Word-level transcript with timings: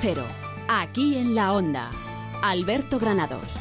Cero, 0.00 0.24
aquí 0.68 1.16
en 1.16 1.34
la 1.34 1.52
Onda. 1.52 1.90
Alberto 2.42 2.98
Granados. 2.98 3.60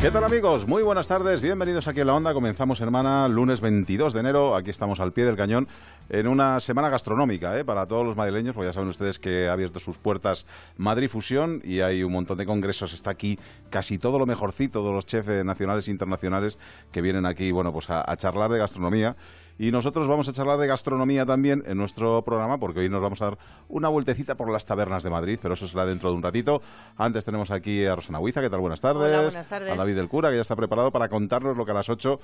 ¿Qué 0.00 0.10
tal 0.12 0.22
amigos? 0.24 0.66
Muy 0.66 0.82
buenas 0.84 1.08
tardes, 1.08 1.40
bienvenidos 1.40 1.88
aquí 1.88 2.00
en 2.00 2.06
la 2.06 2.14
onda. 2.14 2.32
Comenzamos 2.32 2.78
semana 2.78 3.26
lunes 3.26 3.60
22 3.60 4.12
de 4.12 4.20
enero, 4.20 4.54
aquí 4.54 4.70
estamos 4.70 5.00
al 5.00 5.12
pie 5.12 5.24
del 5.24 5.36
cañón 5.36 5.66
en 6.08 6.28
una 6.28 6.60
semana 6.60 6.88
gastronómica 6.88 7.58
¿eh? 7.58 7.64
para 7.64 7.86
todos 7.86 8.06
los 8.06 8.16
madrileños, 8.16 8.54
porque 8.54 8.68
ya 8.68 8.72
saben 8.72 8.88
ustedes 8.88 9.18
que 9.18 9.48
ha 9.48 9.52
abierto 9.52 9.80
sus 9.80 9.98
puertas 9.98 10.46
Madrid 10.76 11.08
Fusión 11.08 11.60
y 11.64 11.80
hay 11.80 12.04
un 12.04 12.12
montón 12.12 12.38
de 12.38 12.46
congresos, 12.46 12.92
está 12.92 13.10
aquí 13.10 13.40
casi 13.70 13.98
todo 13.98 14.20
lo 14.20 14.26
mejorcito 14.26 14.86
de 14.86 14.92
los 14.92 15.04
chefs 15.04 15.44
nacionales 15.44 15.88
e 15.88 15.90
internacionales 15.90 16.58
que 16.92 17.02
vienen 17.02 17.26
aquí, 17.26 17.50
bueno, 17.50 17.72
pues 17.72 17.90
a 17.90 18.16
charlar 18.16 18.52
de 18.52 18.58
gastronomía. 18.58 19.16
Y 19.60 19.72
nosotros 19.72 20.06
vamos 20.06 20.28
a 20.28 20.32
charlar 20.32 20.56
de 20.58 20.68
gastronomía 20.68 21.26
también 21.26 21.64
en 21.66 21.76
nuestro 21.76 22.22
programa, 22.22 22.58
porque 22.58 22.78
hoy 22.80 22.88
nos 22.88 23.00
vamos 23.02 23.20
a 23.22 23.24
dar 23.26 23.38
una 23.68 23.88
vueltecita 23.88 24.36
por 24.36 24.52
las 24.52 24.64
tabernas 24.64 25.02
de 25.02 25.10
Madrid, 25.10 25.38
pero 25.42 25.54
eso 25.54 25.66
será 25.66 25.84
dentro 25.84 26.10
de 26.10 26.16
un 26.16 26.22
ratito. 26.22 26.62
Antes 26.96 27.24
tenemos 27.24 27.50
aquí 27.50 27.84
a 27.84 27.96
Rosana 27.96 28.20
Huiza, 28.20 28.40
¿qué 28.40 28.50
tal? 28.50 28.60
Buenas 28.60 28.80
tardes. 28.80 29.02
Hola, 29.12 29.22
buenas 29.22 29.48
tardes. 29.48 29.72
A 29.72 29.74
David 29.74 29.96
del 29.96 30.08
Cura, 30.08 30.30
que 30.30 30.36
ya 30.36 30.42
está 30.42 30.54
preparado 30.54 30.92
para 30.92 31.08
contarnos 31.08 31.56
lo 31.56 31.64
que 31.64 31.72
a 31.72 31.74
las 31.74 31.88
8 31.88 32.20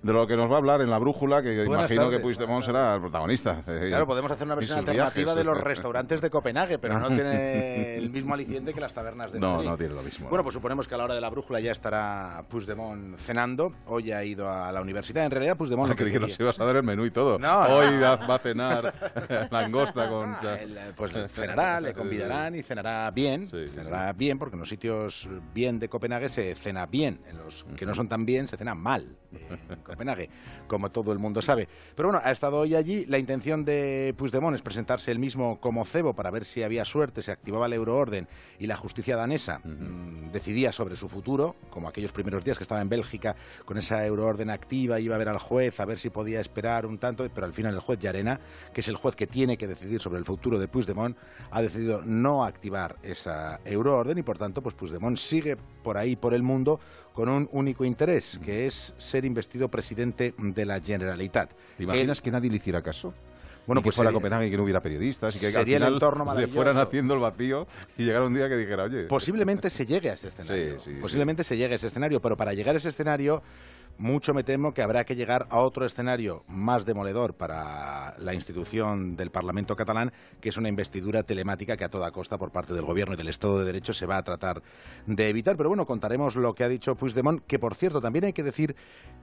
de 0.00 0.12
lo 0.12 0.26
que 0.28 0.36
nos 0.36 0.48
va 0.48 0.54
a 0.54 0.58
hablar 0.58 0.80
en 0.80 0.88
la 0.90 0.98
brújula, 0.98 1.42
que 1.42 1.56
Buenas 1.66 1.90
imagino 1.90 2.02
tardes. 2.04 2.18
que 2.18 2.22
Puigdemont 2.22 2.64
será 2.64 2.94
el 2.94 3.00
protagonista. 3.00 3.62
Eh, 3.66 3.86
Claro, 3.88 4.06
podemos 4.06 4.30
hacer 4.30 4.46
una 4.46 4.54
versión 4.54 4.78
alternativa 4.78 5.14
viajes. 5.24 5.34
de 5.36 5.44
los 5.44 5.58
restaurantes 5.60 6.20
de 6.20 6.30
Copenhague, 6.30 6.78
pero 6.78 6.98
no 7.00 7.08
tiene 7.08 7.96
el 7.98 8.08
mismo 8.10 8.32
aliciente 8.32 8.72
que 8.72 8.80
las 8.80 8.94
tabernas 8.94 9.32
de 9.32 9.40
No, 9.40 9.54
Madrid. 9.56 9.68
no 9.68 9.76
tiene 9.76 9.94
lo 9.94 10.02
mismo. 10.02 10.28
Bueno, 10.30 10.44
pues 10.44 10.54
suponemos 10.54 10.86
que 10.88 10.94
a 10.94 10.98
la 10.98 11.04
hora 11.04 11.14
de 11.16 11.20
la 11.20 11.28
brújula 11.28 11.58
ya 11.60 11.72
estará 11.72 12.44
Puigdemont 12.48 13.18
cenando. 13.18 13.72
Hoy 13.86 14.12
ha 14.12 14.24
ido 14.24 14.48
a 14.48 14.70
la 14.70 14.80
universidad. 14.80 15.24
En 15.26 15.32
realidad, 15.32 15.56
Puigdemont... 15.56 15.90
Ah, 15.90 15.94
que 15.96 16.04
creí 16.04 16.12
que 16.12 16.20
nos 16.20 16.38
ibas 16.38 16.58
a 16.60 16.64
dar 16.64 16.77
el 16.78 16.84
menú 16.84 17.04
y 17.04 17.10
todo. 17.10 17.38
No, 17.38 17.68
no. 17.68 17.74
Hoy 17.74 17.98
va 17.98 18.16
va 18.16 18.34
a 18.36 18.38
cenar 18.38 19.48
langosta 19.50 20.08
con... 20.08 20.34
Ah, 20.34 20.56
eh, 20.58 20.92
pues 20.96 21.12
cenará, 21.32 21.80
le 21.80 21.94
convidarán 21.94 22.54
y 22.54 22.62
cenará 22.62 23.10
bien. 23.10 23.46
Sí, 23.46 23.68
sí, 23.68 23.74
cenará 23.74 24.12
bien, 24.12 24.38
porque 24.38 24.56
en 24.56 24.60
los 24.60 24.68
sitios 24.68 25.28
bien 25.54 25.78
de 25.78 25.88
Copenhague 25.88 26.28
se 26.28 26.54
cena 26.54 26.86
bien. 26.86 27.20
En 27.28 27.38
los 27.38 27.64
que 27.76 27.86
no 27.86 27.94
son 27.94 28.08
tan 28.08 28.24
bien 28.24 28.48
se 28.48 28.56
cena 28.56 28.74
mal 28.74 29.16
en 29.32 29.80
Copenhague, 29.82 30.30
como 30.66 30.90
todo 30.90 31.12
el 31.12 31.18
mundo 31.18 31.42
sabe. 31.42 31.68
Pero 31.94 32.08
bueno, 32.08 32.20
ha 32.24 32.30
estado 32.30 32.58
hoy 32.58 32.74
allí. 32.74 33.04
La 33.06 33.18
intención 33.18 33.64
de 33.64 34.14
Puigdemont 34.16 34.54
es 34.54 34.62
presentarse 34.62 35.10
él 35.10 35.18
mismo 35.18 35.60
como 35.60 35.84
cebo 35.84 36.14
para 36.14 36.30
ver 36.30 36.44
si 36.44 36.62
había 36.62 36.84
suerte, 36.84 37.22
se 37.22 37.32
activaba 37.32 37.66
el 37.66 37.72
euroorden 37.72 38.26
y 38.58 38.66
la 38.66 38.76
justicia 38.76 39.16
danesa 39.16 39.58
mm, 39.58 40.30
decidía 40.32 40.72
sobre 40.72 40.96
su 40.96 41.08
futuro, 41.08 41.56
como 41.70 41.88
aquellos 41.88 42.12
primeros 42.12 42.44
días 42.44 42.58
que 42.58 42.64
estaba 42.64 42.80
en 42.80 42.88
Bélgica 42.88 43.36
con 43.64 43.78
esa 43.78 44.04
euroorden 44.04 44.50
activa, 44.50 45.00
iba 45.00 45.14
a 45.14 45.18
ver 45.18 45.28
al 45.28 45.38
juez 45.38 45.78
a 45.80 45.84
ver 45.84 45.98
si 45.98 46.10
podía 46.10 46.40
esperar 46.40 46.86
un 46.86 46.98
tanto, 46.98 47.28
pero 47.34 47.46
al 47.46 47.52
final 47.52 47.74
el 47.74 47.80
juez 47.80 47.98
Llarena, 47.98 48.40
que 48.72 48.80
es 48.80 48.88
el 48.88 48.96
juez 48.96 49.16
que 49.16 49.26
tiene 49.26 49.56
que 49.56 49.66
decidir 49.66 50.00
sobre 50.00 50.18
el 50.18 50.24
futuro 50.24 50.58
de 50.58 50.68
Puigdemont, 50.68 51.16
ha 51.50 51.62
decidido 51.62 52.02
no 52.04 52.44
activar 52.44 52.96
esa 53.02 53.60
euroorden 53.64 54.18
y 54.18 54.22
por 54.22 54.38
tanto 54.38 54.62
pues 54.62 54.74
Puigdemont 54.74 55.16
sigue 55.16 55.56
por 55.82 55.96
ahí 55.96 56.16
por 56.16 56.34
el 56.34 56.42
mundo 56.42 56.80
con 57.12 57.28
un 57.28 57.48
único 57.52 57.84
interés, 57.84 58.38
que 58.44 58.66
es 58.66 58.94
ser 58.96 59.17
investido 59.26 59.68
presidente 59.68 60.34
de 60.38 60.64
la 60.66 60.80
Generalitat. 60.80 61.52
¿Te 61.76 61.84
imaginas 61.84 62.20
que 62.20 62.30
nadie 62.30 62.50
le 62.50 62.56
hiciera 62.56 62.82
caso? 62.82 63.14
Bueno, 63.66 63.82
pues 63.82 63.96
fuera 63.96 64.08
a 64.08 64.12
sería- 64.12 64.18
Copenhague 64.22 64.46
y 64.46 64.50
que 64.50 64.56
no 64.56 64.62
hubiera 64.62 64.80
periodistas 64.80 65.36
y 65.36 65.40
que 65.40 65.46
al 65.48 65.52
sería 65.52 65.76
el 65.76 65.82
final 65.82 65.92
entorno 65.94 66.34
le 66.34 66.48
fueran 66.48 66.78
haciendo 66.78 67.12
el 67.12 67.20
vacío 67.20 67.66
y 67.98 68.04
llegara 68.04 68.24
un 68.24 68.32
día 68.32 68.48
que 68.48 68.56
dijera, 68.56 68.84
oye... 68.84 69.04
Posiblemente 69.04 69.68
se 69.68 69.84
llegue 69.84 70.08
a 70.08 70.14
ese 70.14 70.28
escenario. 70.28 70.78
Sí, 70.80 70.90
sí, 70.94 70.98
Posiblemente 71.00 71.44
se 71.44 71.56
llegue 71.58 71.74
a 71.74 71.76
ese 71.76 71.88
escenario, 71.88 72.18
pero 72.20 72.34
para 72.34 72.54
llegar 72.54 72.74
a 72.74 72.78
ese 72.78 72.88
escenario, 72.88 73.42
mucho 73.98 74.32
me 74.32 74.44
temo 74.44 74.72
que 74.72 74.82
habrá 74.82 75.04
que 75.04 75.16
llegar 75.16 75.46
a 75.50 75.58
otro 75.58 75.84
escenario 75.84 76.44
más 76.46 76.86
demoledor 76.86 77.34
para 77.34 78.16
la 78.18 78.32
institución 78.32 79.16
del 79.16 79.30
Parlamento 79.30 79.74
catalán, 79.74 80.12
que 80.40 80.48
es 80.48 80.56
una 80.56 80.68
investidura 80.68 81.24
telemática 81.24 81.76
que 81.76 81.84
a 81.84 81.88
toda 81.88 82.12
costa 82.12 82.38
por 82.38 82.52
parte 82.52 82.74
del 82.74 82.84
Gobierno 82.84 83.14
y 83.14 83.16
del 83.16 83.28
Estado 83.28 83.58
de 83.58 83.64
Derecho 83.64 83.92
se 83.92 84.06
va 84.06 84.16
a 84.16 84.22
tratar 84.22 84.62
de 85.06 85.28
evitar. 85.28 85.56
Pero 85.56 85.68
bueno, 85.68 85.84
contaremos 85.84 86.36
lo 86.36 86.54
que 86.54 86.64
ha 86.64 86.68
dicho 86.68 86.94
Puigdemont, 86.94 87.42
que 87.46 87.58
por 87.58 87.74
cierto 87.74 88.00
también 88.00 88.24
hay 88.24 88.32
que 88.32 88.44
decir 88.44 88.76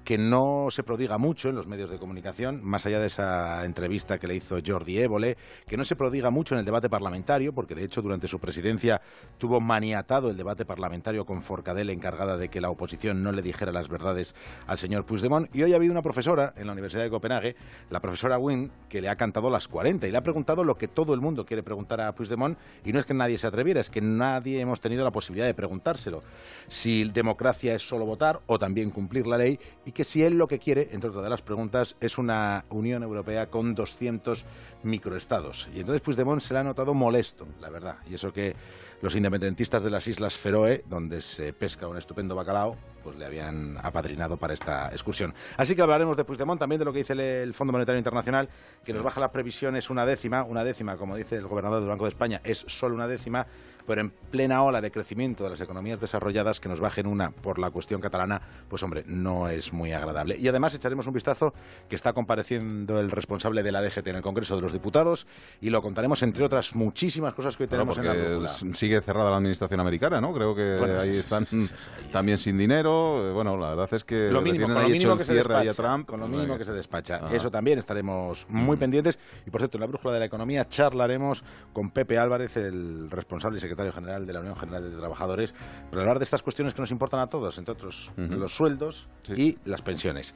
que 0.03 0.18
no 0.18 0.68
se 0.69 0.84
prodiga 0.84 1.18
mucho 1.18 1.50
en 1.50 1.56
los 1.56 1.68
medios 1.68 1.90
de 1.90 1.97
comunicación, 1.97 2.64
más 2.64 2.85
allá 2.85 3.00
de 3.00 3.08
esa 3.08 3.64
entrevista 3.66 4.19
que 4.19 4.28
le 4.28 4.35
hizo 4.35 4.58
Jordi 4.66 5.00
Évole, 5.00 5.38
que 5.68 5.78
no 5.78 5.85
se 5.85 5.96
prodiga 5.96 6.30
mucho 6.30 6.53
en 6.53 6.59
el 6.59 6.66
debate 6.66 6.90
parlamentario, 6.90 7.53
porque 7.53 7.75
de 7.75 7.85
hecho 7.85 8.02
durante 8.02 8.28
su 8.28 8.40
presidencia 8.40 9.02
tuvo 9.38 9.62
maniatado 9.62 10.30
el 10.30 10.38
debate 10.38 10.66
parlamentario 10.66 11.25
con 11.25 11.41
Forcadell 11.41 11.90
encargada 11.90 12.38
de 12.38 12.50
que 12.50 12.62
la 12.62 12.69
oposición 12.69 13.24
no 13.24 13.31
le 13.31 13.41
dijera 13.41 13.72
las 13.72 13.88
verdades 13.88 14.35
al 14.68 14.78
señor 14.78 15.06
Puigdemont. 15.06 15.53
Y 15.56 15.64
hoy 15.64 15.74
ha 15.74 15.76
habido 15.76 15.92
una 15.92 16.02
profesora 16.02 16.53
en 16.56 16.68
la 16.68 16.74
Universidad 16.74 17.03
de 17.03 17.09
Copenhague, 17.09 17.56
la 17.90 18.00
profesora 18.00 18.38
Wynne, 18.38 18.70
que 18.90 19.02
le 19.02 19.09
ha 19.09 19.16
cantado 19.16 19.50
las 19.50 19.68
40 19.68 20.08
y 20.08 20.12
le 20.12 20.18
ha 20.18 20.24
preguntado 20.24 20.64
lo 20.64 20.76
que 20.76 20.88
todo 20.88 21.14
el 21.14 21.22
mundo 21.22 21.46
quiere 21.46 21.64
preguntar 21.64 22.02
a 22.02 22.14
Puigdemont, 22.14 22.58
y 22.84 22.92
no 22.92 23.00
es 23.00 23.06
que 23.06 23.14
nadie 23.14 23.38
se 23.38 23.48
atreviera, 23.48 23.81
es 23.81 23.90
que 23.90 24.02
nadie 24.02 24.59
hemos 24.59 24.80
tenido 24.80 25.03
la 25.03 25.12
posibilidad 25.12 25.46
de 25.46 25.53
preguntárselo. 25.53 26.24
Si 26.68 27.03
democracia 27.06 27.76
es 27.76 27.88
solo 27.88 28.06
votar 28.06 28.40
o 28.48 28.59
también 28.59 28.92
cumplir 28.92 29.28
la 29.28 29.38
ley, 29.38 29.59
y 29.86 29.92
que 29.92 30.03
si 30.03 30.24
él 30.24 30.38
lo 30.38 30.48
que 30.48 30.59
quiere, 30.59 30.90
entre 30.92 31.09
otras 31.09 31.24
de 31.24 31.30
las 31.30 31.42
preguntas, 31.42 31.96
es 32.00 32.18
una 32.18 32.66
Unión 32.70 33.03
Europea 33.03 33.47
con 33.47 33.76
200 33.76 34.46
microestados. 34.84 35.70
Y 35.74 35.80
entonces 35.80 36.02
Puigdemont 36.02 36.42
se 36.42 36.53
le 36.53 36.59
ha 36.59 36.64
notado 36.64 36.94
molesto, 36.94 37.47
la 37.59 37.70
verdad. 37.70 37.97
Y 38.09 38.16
eso 38.16 38.32
que 38.32 38.56
los 39.05 39.16
independentistas 39.16 39.83
de 39.83 39.91
las 39.91 40.07
Islas 40.07 40.35
Feroe, 40.35 40.83
donde 40.89 41.21
se 41.21 41.53
pesca 41.53 41.88
un 41.88 41.95
estupendo 41.95 42.35
bacalao, 42.35 42.75
pues 43.03 43.16
le 43.17 43.25
habían 43.25 43.77
apadrinado 43.83 44.35
para 44.35 44.55
esta 44.55 44.89
excursión. 44.89 45.31
Así 45.57 45.75
que 45.75 45.83
hablaremos 45.83 46.17
de 46.17 46.25
Puigdemont, 46.25 46.59
también 46.59 46.79
de 46.79 46.85
lo 46.85 46.91
que 46.91 46.99
dice 46.99 47.13
el- 47.13 47.53
Fondo 47.53 47.71
Monetario 47.71 47.99
Internacional, 47.99 48.49
que 48.83 48.93
nos 48.93 49.03
baja 49.03 49.19
las 49.19 49.29
previsiones 49.29 49.91
una 49.91 50.07
décima, 50.07 50.43
una 50.43 50.63
décima, 50.63 50.97
como 50.97 51.16
dice 51.16 51.35
el 51.35 51.45
gobernador 51.45 51.81
del 51.81 51.89
Banco 51.89 52.05
de 52.05 52.09
España, 52.09 52.41
es 52.43 52.66
solo 52.67 52.95
una 52.95 53.07
décima, 53.07 53.45
pero 53.85 54.01
en 54.01 54.09
plena 54.09 54.63
ola 54.63 54.81
de 54.81 54.91
crecimiento 54.91 55.44
de 55.44 55.51
las 55.51 55.62
economías 55.62 56.00
desarrolladas, 56.00 56.59
que 56.59 56.69
nos 56.69 56.79
bajen 56.79 57.07
una 57.07 57.31
por 57.31 57.59
la 57.59 57.69
cuestión 57.72 58.01
catalana, 58.01 58.41
pues 58.69 58.84
hombre, 58.84 59.03
no 59.07 59.47
es 59.50 59.72
muy 59.73 59.91
agradable. 59.94 60.38
Y 60.38 60.47
además 60.47 60.73
echaremos 60.73 61.07
un 61.07 61.13
vistazo 61.13 61.53
que 61.90 61.96
está 61.96 62.13
compareciendo 62.13 63.00
el 63.00 63.12
responsable 63.12 63.63
de 63.63 63.72
la 63.72 63.81
DGT 63.81 64.07
en 64.07 64.16
el 64.18 64.22
Congreso 64.22 64.56
de 64.56 64.62
los 64.62 64.73
Diputados 64.73 65.28
y 65.62 65.69
lo 65.69 65.81
contaremos 65.81 66.22
entre 66.23 66.44
otras 66.44 66.75
muchísimas 66.75 67.34
cosas 67.34 67.56
que 67.56 67.63
hoy 67.63 67.68
Claro, 67.69 67.84
tenemos 67.85 67.97
en 67.97 68.06
la 68.22 68.28
brújula. 68.50 68.73
sigue 68.75 69.01
cerrada 69.01 69.31
la 69.31 69.38
administración 69.38 69.79
americana, 69.79 70.19
¿no? 70.22 70.34
Creo 70.34 70.56
que 70.56 70.78
Bueno, 70.79 71.00
ahí 71.00 71.12
están 71.17 71.46
sí, 71.46 71.62
sí, 71.62 71.67
sí, 71.67 71.90
ahí. 72.06 72.12
también 72.12 72.38
sin 72.38 72.57
dinero. 72.57 73.29
Eh, 73.29 73.34
Bueno, 73.34 73.57
la 73.57 73.69
verdad 73.69 73.90
es 73.94 74.03
que 74.03 74.29
lo 74.31 74.41
mínimo, 74.41 74.66
tienen 74.66 74.73
lo 74.75 74.79
ahí 74.79 74.91
mínimo 74.94 75.13
hecho 75.13 75.22
el 75.22 75.28
cierre 75.28 75.69
a 75.69 75.73
Trump. 75.73 76.07
con 76.07 76.19
lo 76.19 76.25
sea 76.28 76.35
mínimo 76.35 76.53
que- 76.53 76.59
que 76.59 76.66
se 76.66 76.73
despacha. 76.73 77.17
Ajá. 77.17 77.35
Eso 77.35 77.52
también 77.52 77.78
estaremos 77.79 78.46
muy 78.50 78.78
pendientes 78.78 79.19
y 79.46 79.50
por 79.50 79.62
cierto, 79.62 79.78
en 79.78 79.81
la 79.81 79.88
brújula 79.88 80.13
de 80.13 80.19
la 80.19 80.25
economía 80.25 80.67
charlaremos 80.67 81.44
con 81.73 81.91
Pepe 81.91 82.17
Álvarez, 82.17 82.56
el 82.57 83.09
responsable 83.12 83.57
y 83.57 83.62
secretario 83.62 83.75
general 83.94 84.25
de 84.25 84.34
la 84.34 84.40
Unión 84.40 84.56
General 84.56 84.90
de 84.90 84.97
Trabajadores, 84.97 85.53
para 85.90 86.02
hablar 86.02 86.19
de 86.19 86.24
estas 86.24 86.41
cuestiones 86.41 86.74
que 86.74 86.81
nos 86.81 86.91
importan 86.91 87.19
a 87.19 87.28
todos, 87.28 87.58
entre 87.58 87.74
otros 87.74 88.12
los 88.18 88.53
sueldos 88.56 89.08
Sí. 89.22 89.34
y 89.66 89.69
las 89.69 89.81
pensiones. 89.81 90.34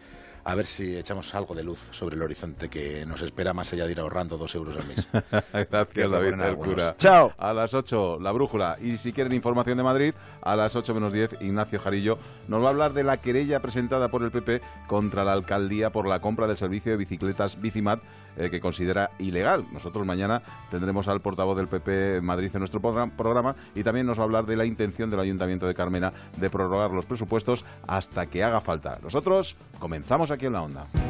A 0.50 0.56
ver 0.56 0.66
si 0.66 0.98
echamos 0.98 1.36
algo 1.36 1.54
de 1.54 1.64
luz 1.64 1.80
sobre 1.92 2.16
el 2.16 2.24
horizonte 2.24 2.70
que 2.70 3.06
nos 3.06 3.22
espera 3.22 3.54
más 3.54 3.72
allá 3.72 3.86
de 3.86 3.92
ir 3.92 4.00
ahorrando 4.00 4.36
dos 4.36 4.56
euros 4.56 4.76
al 4.78 4.88
mes. 4.88 5.08
Gracias, 5.54 5.88
Que 5.90 6.08
David. 6.08 6.56
Cura. 6.56 6.96
Chao. 6.98 7.34
A 7.38 7.54
las 7.54 7.76
8, 7.76 8.18
la 8.20 8.32
brújula. 8.32 8.78
Y 8.82 8.98
si 8.98 9.14
quieren 9.14 9.34
información 9.34 9.78
de 9.78 9.84
Madrid, 9.84 10.14
a 10.42 10.56
las 10.56 10.76
8 10.76 10.92
menos 10.96 11.14
10, 11.14 11.36
Ignacio 11.42 11.80
Jarillo 11.80 12.18
nos 12.48 12.64
va 12.64 12.68
a 12.68 12.70
hablar 12.72 12.94
de 12.94 13.04
la 13.04 13.18
querella 13.18 13.60
presentada 13.62 14.10
por 14.10 14.24
el 14.24 14.32
PP 14.32 14.62
contra 14.88 15.24
la 15.24 15.34
alcaldía 15.34 15.92
por 15.92 16.08
la 16.08 16.20
compra 16.20 16.48
del 16.48 16.58
servicio 16.58 16.92
de 16.94 16.98
bicicletas 16.98 17.62
Bicimat, 17.62 18.00
eh, 18.36 18.50
que 18.50 18.60
considera 18.60 19.12
ilegal. 19.20 19.66
Nosotros 19.72 20.04
mañana 20.08 20.42
tendremos 20.72 21.08
al 21.10 21.22
portavoz 21.22 21.58
del 21.58 21.68
PP 21.68 22.18
en 22.18 22.26
Madrid 22.26 22.50
en 22.54 22.60
nuestro 22.60 22.80
program- 22.82 23.12
programa 23.16 23.56
y 23.76 23.84
también 23.84 24.08
nos 24.08 24.18
va 24.18 24.24
a 24.24 24.26
hablar 24.26 24.46
de 24.48 24.58
la 24.58 24.66
intención 24.66 25.12
del 25.12 25.20
Ayuntamiento 25.20 25.68
de 25.68 25.76
Carmena 25.76 26.12
de 26.38 26.50
prorrogar 26.50 26.90
los 26.90 27.06
presupuestos 27.06 27.66
hasta 27.86 28.26
que 28.26 28.44
haga 28.44 28.62
falta. 28.62 28.98
Nosotros 29.04 29.56
comenzamos 29.80 30.32
aquí 30.32 30.39
en 30.42 31.09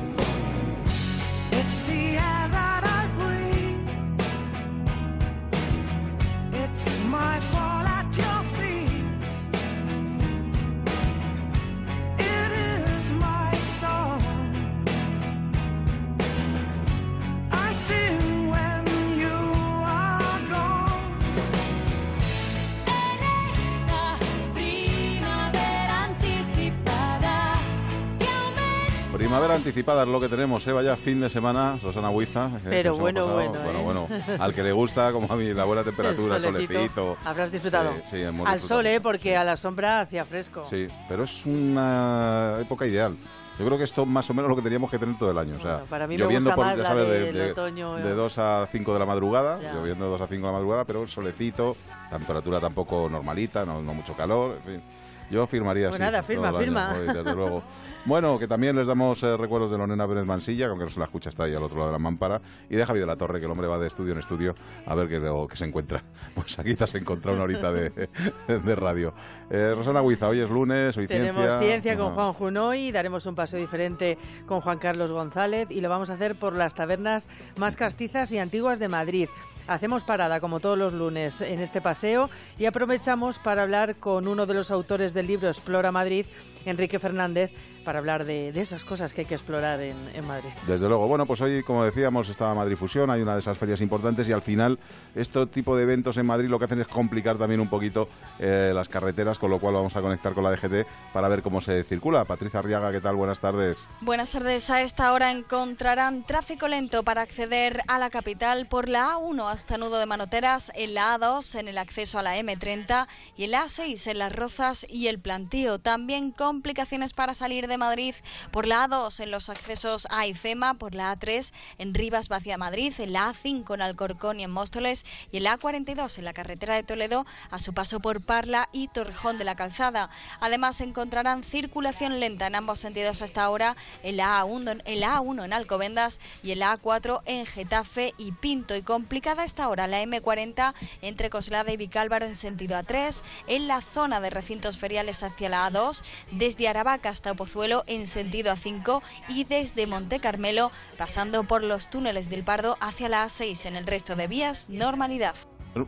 anticipada 29.70 30.02
es 30.04 30.10
lo 30.10 30.20
que 30.20 30.28
tenemos, 30.28 30.66
¿eh? 30.68 30.72
Vaya 30.72 30.96
fin 30.96 31.22
de 31.22 31.30
semana, 31.30 31.78
Susana 31.80 32.10
Huiza. 32.10 32.50
Pero 32.64 32.96
bueno, 32.98 33.22
pasado. 33.22 33.36
bueno, 33.36 33.56
¿eh? 33.56 33.84
Bueno, 33.84 34.08
bueno. 34.10 34.44
Al 34.44 34.54
que 34.56 34.64
le 34.64 34.72
gusta, 34.72 35.12
como 35.12 35.32
a 35.32 35.36
mí, 35.36 35.54
la 35.54 35.66
buena 35.66 35.84
temperatura, 35.86 36.38
el, 36.38 36.42
solecito. 36.42 37.18
Habrás 37.24 37.52
disfrutado. 37.52 37.92
Sí, 38.06 38.18
sí, 38.18 38.22
hemos 38.24 38.48
Al 38.48 38.56
disfrutado 38.56 38.80
sol, 38.80 38.88
¿eh? 38.88 39.00
Porque 39.00 39.38
a 39.38 39.44
la 39.44 39.56
sombra 39.56 40.02
hacía 40.02 40.26
fresco. 40.26 40.66
Sí, 40.66 40.88
pero 41.08 41.24
es 41.24 41.46
una 41.46 42.58
época 42.60 42.88
ideal. 42.88 43.16
Yo 43.60 43.66
creo 43.66 43.78
que 43.78 43.84
esto 43.84 44.06
más 44.06 44.28
o 44.30 44.34
menos 44.34 44.50
lo 44.50 44.56
que 44.56 44.62
teníamos 44.64 44.90
que 44.90 44.98
tener 44.98 45.18
todo 45.20 45.30
el 45.32 45.38
año. 45.38 45.56
O 45.58 45.62
sea, 45.62 45.74
Bueno, 45.74 45.86
para 45.90 46.08
mí 46.08 46.16
me 46.16 46.24
lloviendo 46.24 46.50
gusta 46.50 46.56
por, 46.56 46.66
más 46.66 46.78
ya 46.78 46.84
sabes, 46.86 47.10
de, 47.10 47.32
de- 47.32 47.52
otoño, 47.52 47.96
de 47.98 48.10
eh. 48.12 48.16
2 48.16 48.38
a 48.40 48.68
5 48.72 48.94
de 48.94 49.00
la 49.00 49.06
madrugada, 49.06 49.60
Ya. 49.62 49.74
lloviendo 49.74 50.06
de 50.06 50.12
2 50.12 50.22
a 50.22 50.28
5 50.28 50.40
de 50.42 50.48
la 50.48 50.52
madrugada, 50.54 50.86
pero 50.86 51.06
solecito, 51.06 51.76
temperatura 52.10 52.60
tampoco 52.60 53.08
normalita, 53.10 53.66
no, 53.66 53.82
no 53.84 53.94
mucho 53.94 54.16
calor, 54.16 54.58
en 54.66 54.74
fin. 54.74 54.82
Yo 55.30 55.46
firmaría 55.48 55.90
Pues 55.90 56.02
así 56.02 56.12
nada, 56.12 56.24
firma, 56.24 56.50
año, 56.50 56.58
firma. 56.58 56.94
hoy, 56.98 57.08
desde 57.08 57.36
luego. 57.36 57.64
Bueno, 58.06 58.40
que 58.40 58.48
también 58.48 58.76
les 58.76 58.88
damos 58.88 59.22
eh, 59.24 59.36
recuerdos 59.38 59.70
de 59.70 59.78
Lorena 59.78 60.08
Pérez 60.08 60.26
Mansilla, 60.26 60.66
que 60.66 60.70
aunque 60.72 60.86
no 60.86 60.90
se 60.90 61.00
la 61.00 61.06
escucha 61.06 61.30
está 61.30 61.44
ahí 61.44 61.54
al 61.54 61.62
otro 61.64 61.78
lado 61.78 61.90
de 61.90 61.94
la 61.94 62.00
mámpara, 62.00 62.42
y 62.70 62.76
de 62.76 62.86
Javi 62.86 63.00
de 63.00 63.06
la 63.06 63.16
Torre, 63.18 63.40
que 63.40 63.46
el 63.46 63.52
hombre 63.52 63.68
va 63.68 63.78
de 63.78 63.88
estudio 63.88 64.14
en 64.14 64.20
estudio 64.20 64.56
a 64.86 64.96
ver 64.96 65.08
qué, 65.10 65.20
que 65.50 65.58
se 65.58 65.66
encuentra. 65.66 66.02
Pues 66.34 66.58
aquí 66.58 66.74
te 66.76 66.86
has 66.86 66.96
encontrado 66.96 67.36
una 67.36 67.44
horita 67.44 67.72
de, 67.72 67.90
de 68.48 68.76
radio. 68.76 69.14
Eh, 69.50 69.74
Rosana 69.76 70.02
Huiza, 70.02 70.28
hoy 70.30 70.40
es 70.40 70.50
lunes, 70.50 70.96
hoy 70.98 71.08
Tenemos 71.08 71.36
ciencia. 71.36 71.60
ciencia 71.60 71.98
con. 71.98 72.14
Juan 72.16 72.34
Junoy, 72.34 72.92
daremos 72.92 73.26
un 73.26 73.36
paseo 73.36 73.60
diferente 73.60 74.18
con 74.48 74.62
Juan 74.62 74.80
Carlos 74.80 75.12
González 75.12 75.70
y 75.70 75.82
lo 75.82 75.90
vamos 75.90 76.10
a 76.10 76.14
hacer 76.14 76.36
por 76.36 76.56
las 76.56 76.74
tabernas 76.74 77.30
más 77.58 77.76
castizas 77.76 78.32
y 78.32 78.40
antiguas 78.40 78.80
de 78.80 78.88
Madrid. 78.88 79.30
Hacemos 79.68 80.04
parada, 80.04 80.40
como 80.40 80.60
todos 80.60 80.78
los 80.80 80.94
lunes, 80.94 81.42
en 81.42 81.60
este 81.60 81.80
paseo 81.82 82.30
y 82.58 82.66
aprovechamos 82.66 83.38
para 83.38 83.62
hablar 83.62 83.98
con 83.98 84.28
uno 84.28 84.48
de 84.48 84.56
los 84.56 84.72
autores 84.72 85.14
del 85.20 85.28
libro 85.28 85.50
Explora 85.50 85.92
Madrid, 85.92 86.26
Enrique 86.66 86.98
Fernández, 86.98 87.52
para 87.84 88.00
hablar 88.00 88.26
de, 88.26 88.52
de 88.52 88.62
esas 88.62 88.84
cosas 88.84 89.14
que 89.14 89.22
hay 89.22 89.28
que 89.28 89.34
explorar 89.34 89.82
en, 89.82 89.96
en 90.14 90.26
Madrid. 90.26 90.50
Desde 90.68 90.88
luego. 90.88 91.08
Bueno, 91.08 91.26
pues 91.26 91.42
hoy, 91.42 91.64
como 91.64 91.84
decíamos, 91.84 92.30
está 92.30 92.54
Madrid 92.54 92.76
Fusión, 92.76 93.10
hay 93.10 93.22
una 93.22 93.34
de 93.34 93.40
esas 93.40 93.58
ferias 93.58 93.82
importantes 93.82 94.30
y 94.30 94.32
al 94.32 94.42
final 94.42 94.80
este 95.16 95.46
tipo 95.48 95.76
de 95.76 95.84
eventos 95.84 96.18
en 96.18 96.26
Madrid 96.26 96.50
lo 96.50 96.60
que 96.60 96.66
hacen 96.66 96.82
es 96.82 96.88
complicar 96.88 97.38
también 97.38 97.60
un 97.60 97.70
poquito 97.70 98.08
eh, 98.38 98.72
las 98.74 98.90
carreteras, 98.90 99.40
con 99.40 99.50
lo 99.50 99.60
cual 99.60 99.74
vamos 99.74 99.96
a 99.96 100.02
conectar 100.02 100.34
con 100.34 100.44
la 100.44 100.52
DGT 100.52 100.88
para 101.14 101.28
ver 101.30 101.42
cómo 101.42 101.62
se 101.62 101.84
circula. 101.84 102.26
Patricia 102.26 102.60
Arriaga, 102.60 102.92
¿qué 102.92 103.02
tal? 103.02 103.16
Buenas 103.16 103.40
tardes. 103.40 103.88
Buenas 104.02 104.32
tardes. 104.32 104.70
A 104.70 104.82
esta 104.82 105.12
hora 105.14 105.32
encontrarán 105.32 106.24
tráfico 106.24 106.68
lento 106.68 107.04
para 107.04 107.22
acceder 107.22 107.82
a 107.88 108.00
la 108.00 108.10
capital 108.10 108.68
por 108.68 108.88
la 108.88 109.16
A1 109.16 109.52
hasta 109.52 109.78
Nudo 109.78 110.00
de 110.00 110.06
Manoteras, 110.06 110.72
en 110.76 110.94
la 110.94 111.18
A2 111.18 111.60
en 111.60 111.68
el 111.68 111.78
acceso 111.78 112.20
a 112.20 112.24
la 112.24 112.38
M30 112.38 113.08
y 113.36 113.46
en 113.46 113.52
la 113.52 113.66
A6 113.66 114.12
en 114.12 114.20
Las 114.20 114.36
Rozas 114.36 114.86
y 114.88 115.08
el 115.10 115.20
Plantío. 115.20 115.80
También 115.80 116.32
complicaciones 116.32 117.14
para 117.14 117.34
salir 117.34 117.68
de 117.68 117.78
Madrid 117.78 118.16
por 118.52 118.68
la 118.68 118.88
A2 118.88 119.20
en 119.22 119.32
los 119.32 119.50
accesos 119.50 120.08
a 120.12 120.28
IFEMA, 120.28 120.76
por 120.76 120.96
la 120.96 121.14
A3 121.18 121.52
en 121.78 121.94
Rivas 121.94 122.30
hacia 122.32 122.58
Madrid, 122.58 122.94
en 123.00 123.14
la 123.14 123.34
A5 123.34 123.74
en 123.74 123.82
Alcorcón 123.82 124.40
y 124.40 124.44
en 124.44 124.52
Móstoles 124.52 125.06
y 125.32 125.38
en 125.38 125.44
la 125.44 125.58
A42 125.58 126.18
en 126.18 126.26
la 126.26 126.34
carretera 126.34 126.76
de 126.76 126.84
Toledo 126.84 127.26
a 127.52 127.60
su 127.60 127.74
paso 127.74 128.00
por 128.00 128.22
Parla 128.22 128.70
y 128.72 128.88
Torrejón 128.88 129.38
de 129.38 129.46
la 129.46 129.56
Calzada. 129.56 130.10
Además 130.40 130.80
encontrarán 130.82 131.44
circulación 131.44 132.20
lenta 132.20 132.48
en 132.48 132.56
ambos 132.56 132.80
sentidos 132.80 133.22
hasta 133.22 133.44
ahora 133.44 133.76
en 134.04 134.18
la 134.18 134.42
A1 134.42 134.82
en, 134.86 135.00
la 135.00 135.18
A1 135.18 135.46
en 135.46 135.54
Alcobendas 135.54 136.20
y 136.44 136.52
en 136.52 136.60
la 136.60 136.78
A4 136.78 137.22
en 137.26 137.46
Getafe 137.46 138.14
y 138.18 138.32
Pinto 138.32 138.76
y 138.76 138.82
complicada 138.82 139.44
hasta 139.44 139.64
ahora 139.64 139.88
la 139.88 140.04
M40 140.04 140.74
entre 141.02 141.30
Coslada 141.30 141.72
y 141.72 141.78
Vicálvaro 141.78 142.26
en 142.26 142.36
sentido 142.36 142.78
A3, 142.78 143.22
en 143.48 143.68
la 143.68 143.82
zona 143.82 144.22
de 144.22 144.30
recintos 144.30 144.78
hacia 145.08 145.50
la 145.50 145.70
A2, 145.70 146.04
desde 146.32 146.68
Aravaca 146.68 147.10
hasta 147.10 147.34
Pozuelo 147.34 147.84
en 147.88 148.08
sentido 148.08 148.52
A5 148.54 149.02
y 149.30 149.46
desde 149.46 149.88
Monte 149.88 150.20
Carmelo 150.20 150.72
pasando 150.98 151.44
por 151.44 151.64
los 151.64 151.90
túneles 151.90 152.30
del 152.30 152.44
Pardo 152.44 152.78
hacia 152.82 153.10
la 153.10 153.26
A6 153.26 153.66
en 153.66 153.76
el 153.76 153.88
resto 153.88 154.16
de 154.16 154.28
vías 154.28 154.70
normalidad. 154.70 155.36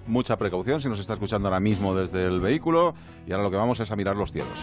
Mucha 0.05 0.37
precaución 0.37 0.79
si 0.79 0.87
nos 0.87 0.99
está 0.99 1.13
escuchando 1.13 1.47
ahora 1.47 1.59
mismo 1.59 1.95
desde 1.95 2.25
el 2.25 2.39
vehículo 2.39 2.93
y 3.27 3.31
ahora 3.31 3.43
lo 3.43 3.51
que 3.51 3.57
vamos 3.57 3.79
es 3.79 3.91
a 3.91 3.95
mirar 3.95 4.15
los 4.15 4.31
cielos. 4.31 4.59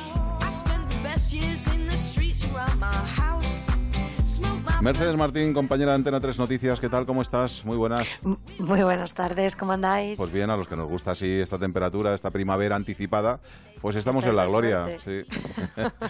Mercedes 4.81 5.17
Martín, 5.17 5.53
compañera 5.53 5.91
de 5.91 5.97
Antena 5.97 6.21
3 6.21 6.39
Noticias, 6.39 6.79
¿qué 6.79 6.89
tal? 6.89 7.05
¿Cómo 7.05 7.21
estás? 7.21 7.65
Muy 7.65 7.77
buenas. 7.77 8.21
Muy 8.59 8.83
buenas 8.83 9.13
tardes, 9.13 9.57
¿cómo 9.57 9.73
andáis? 9.73 10.17
Pues 10.17 10.33
bien, 10.33 10.51
a 10.51 10.57
los 10.57 10.69
que 10.69 10.77
nos 10.77 10.89
gusta 10.89 11.11
así 11.11 11.41
esta 11.41 11.59
temperatura, 11.59 12.15
esta 12.15 12.31
primavera 12.31 12.77
anticipada, 12.77 13.41
pues 13.81 13.97
estamos 13.97 14.25
Esta 14.25 14.31
en 14.31 14.37
la 14.37 14.47
gloria. 14.47 14.99
Sí. 15.05 15.23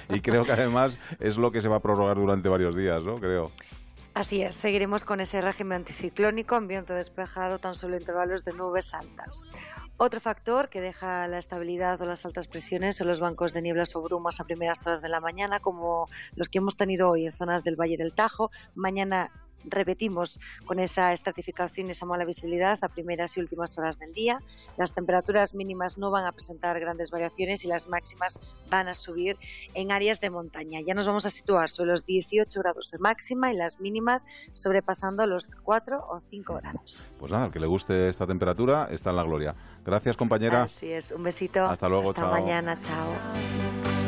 y 0.14 0.20
creo 0.20 0.44
que 0.44 0.52
además 0.52 0.98
es 1.18 1.38
lo 1.38 1.50
que 1.50 1.62
se 1.62 1.68
va 1.68 1.76
a 1.76 1.80
prorrogar 1.80 2.18
durante 2.18 2.50
varios 2.50 2.76
días, 2.76 3.02
¿no? 3.02 3.16
Creo. 3.16 3.50
Así 4.18 4.42
es, 4.42 4.56
seguiremos 4.56 5.04
con 5.04 5.20
ese 5.20 5.40
régimen 5.40 5.76
anticiclónico, 5.76 6.56
ambiente 6.56 6.92
despejado, 6.92 7.60
tan 7.60 7.76
solo 7.76 7.96
intervalos 7.96 8.44
de 8.44 8.52
nubes 8.52 8.92
altas. 8.92 9.44
Otro 9.96 10.18
factor 10.18 10.68
que 10.68 10.80
deja 10.80 11.28
la 11.28 11.38
estabilidad 11.38 12.02
o 12.02 12.04
las 12.04 12.26
altas 12.26 12.48
presiones 12.48 12.96
son 12.96 13.06
los 13.06 13.20
bancos 13.20 13.52
de 13.52 13.62
nieblas 13.62 13.94
o 13.94 14.02
brumas 14.02 14.40
a 14.40 14.44
primeras 14.44 14.84
horas 14.84 15.02
de 15.02 15.08
la 15.08 15.20
mañana, 15.20 15.60
como 15.60 16.08
los 16.34 16.48
que 16.48 16.58
hemos 16.58 16.74
tenido 16.74 17.10
hoy 17.10 17.26
en 17.26 17.32
zonas 17.32 17.62
del 17.62 17.76
Valle 17.76 17.96
del 17.96 18.12
Tajo. 18.12 18.50
Mañana 18.74 19.30
repetimos 19.64 20.38
con 20.66 20.78
esa 20.78 21.12
estratificación 21.12 21.88
y 21.88 21.90
esa 21.90 22.06
mala 22.06 22.24
visibilidad 22.24 22.78
a 22.82 22.88
primeras 22.88 23.36
y 23.36 23.40
últimas 23.40 23.76
horas 23.78 23.98
del 23.98 24.12
día. 24.12 24.40
Las 24.76 24.94
temperaturas 24.94 25.54
mínimas 25.54 25.98
no 25.98 26.10
van 26.10 26.26
a 26.26 26.32
presentar 26.32 26.78
grandes 26.80 27.10
variaciones 27.10 27.64
y 27.64 27.68
las 27.68 27.88
máximas 27.88 28.38
van 28.70 28.88
a 28.88 28.94
subir 28.94 29.36
en 29.74 29.92
áreas 29.92 30.20
de 30.20 30.30
montaña. 30.30 30.80
Ya 30.80 30.94
nos 30.94 31.06
vamos 31.06 31.26
a 31.26 31.30
situar 31.30 31.70
sobre 31.70 31.90
los 31.90 32.04
18 32.04 32.60
grados 32.60 32.90
de 32.90 32.98
máxima 32.98 33.52
y 33.52 33.56
las 33.56 33.80
mínimas 33.80 34.26
sobrepasando 34.52 35.26
los 35.26 35.54
4 35.56 36.06
o 36.08 36.20
5 36.20 36.54
grados. 36.54 37.06
Pues 37.18 37.32
nada, 37.32 37.44
al 37.44 37.52
que 37.52 37.60
le 37.60 37.66
guste 37.66 38.08
esta 38.08 38.26
temperatura 38.26 38.88
está 38.90 39.10
en 39.10 39.16
la 39.16 39.22
gloria. 39.22 39.54
Gracias, 39.84 40.16
compañera. 40.16 40.64
Así 40.64 40.92
es, 40.92 41.12
un 41.12 41.22
besito. 41.22 41.64
Hasta 41.64 41.88
luego, 41.88 42.10
Hasta 42.10 42.22
chao. 42.22 42.30
mañana, 42.32 42.78
chao. 42.80 44.07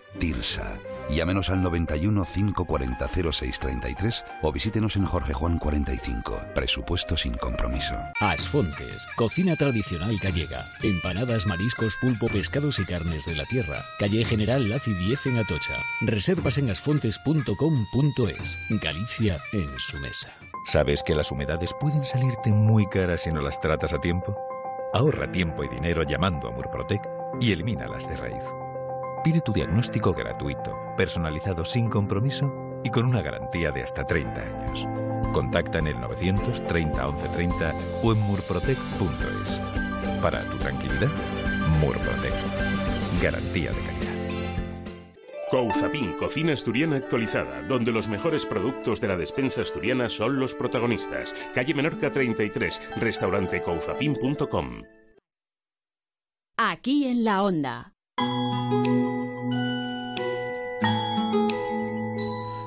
TIRSA. 0.19 0.79
Llámenos 1.09 1.49
al 1.49 1.61
91 1.61 2.25
540 2.25 3.07
0633 3.07 4.25
o 4.41 4.51
visítenos 4.51 4.95
en 4.95 5.05
Jorge 5.05 5.33
Juan 5.33 5.57
45. 5.57 6.45
Presupuesto 6.55 7.17
sin 7.17 7.33
compromiso. 7.33 7.95
Asfontes, 8.19 9.05
cocina 9.15 9.55
tradicional 9.55 10.17
gallega. 10.21 10.65
Empanadas, 10.83 11.45
mariscos, 11.47 11.95
pulpo, 11.99 12.27
pescados 12.27 12.79
y 12.79 12.85
carnes 12.85 13.25
de 13.25 13.35
la 13.35 13.45
tierra. 13.45 13.81
Calle 13.99 14.23
General 14.23 14.69
Laci 14.69 14.93
10 14.93 15.27
en 15.27 15.37
Atocha. 15.39 15.77
Reservas 16.01 16.57
en 16.57 16.69
asfontes.com.es. 16.69 18.57
Galicia 18.81 19.37
en 19.53 19.79
su 19.79 19.99
mesa. 19.99 20.29
¿Sabes 20.65 21.03
que 21.03 21.15
las 21.15 21.31
humedades 21.31 21.73
pueden 21.79 22.05
salirte 22.05 22.53
muy 22.53 22.85
caras 22.87 23.23
si 23.23 23.31
no 23.31 23.41
las 23.41 23.59
tratas 23.59 23.93
a 23.93 23.99
tiempo? 23.99 24.37
Ahorra 24.93 25.31
tiempo 25.31 25.63
y 25.63 25.69
dinero 25.69 26.03
llamando 26.03 26.47
a 26.47 26.51
Murprotec 26.51 27.01
y 27.39 27.51
elimínalas 27.51 28.07
de 28.07 28.17
raíz. 28.17 28.43
Pide 29.23 29.41
tu 29.41 29.53
diagnóstico 29.53 30.13
gratuito, 30.13 30.75
personalizado 30.97 31.63
sin 31.63 31.89
compromiso 31.89 32.79
y 32.83 32.89
con 32.89 33.05
una 33.05 33.21
garantía 33.21 33.71
de 33.71 33.83
hasta 33.83 34.05
30 34.05 34.41
años. 34.41 34.87
Contacta 35.31 35.77
en 35.77 35.87
el 35.87 36.01
930 36.01 37.07
1130 37.07 37.73
o 38.03 38.11
en 38.13 38.19
murprotec.es. 38.21 39.61
Para 40.21 40.41
tu 40.45 40.57
tranquilidad, 40.57 41.09
Murprotec. 41.79 42.33
Garantía 43.21 43.71
de 43.71 43.81
calidad. 43.81 44.11
Couzapin, 45.51 46.13
cocina 46.13 46.53
asturiana 46.53 46.95
actualizada, 46.95 47.61
donde 47.63 47.91
los 47.91 48.07
mejores 48.07 48.45
productos 48.45 49.01
de 49.01 49.07
la 49.07 49.17
despensa 49.17 49.61
asturiana 49.61 50.09
son 50.09 50.39
los 50.39 50.55
protagonistas. 50.55 51.35
Calle 51.53 51.73
Menorca 51.73 52.11
33, 52.11 52.97
restaurante 52.97 53.61
couzapin.com. 53.61 54.83
Aquí 56.57 57.05
en 57.05 57.23
la 57.23 57.43
onda. 57.43 57.93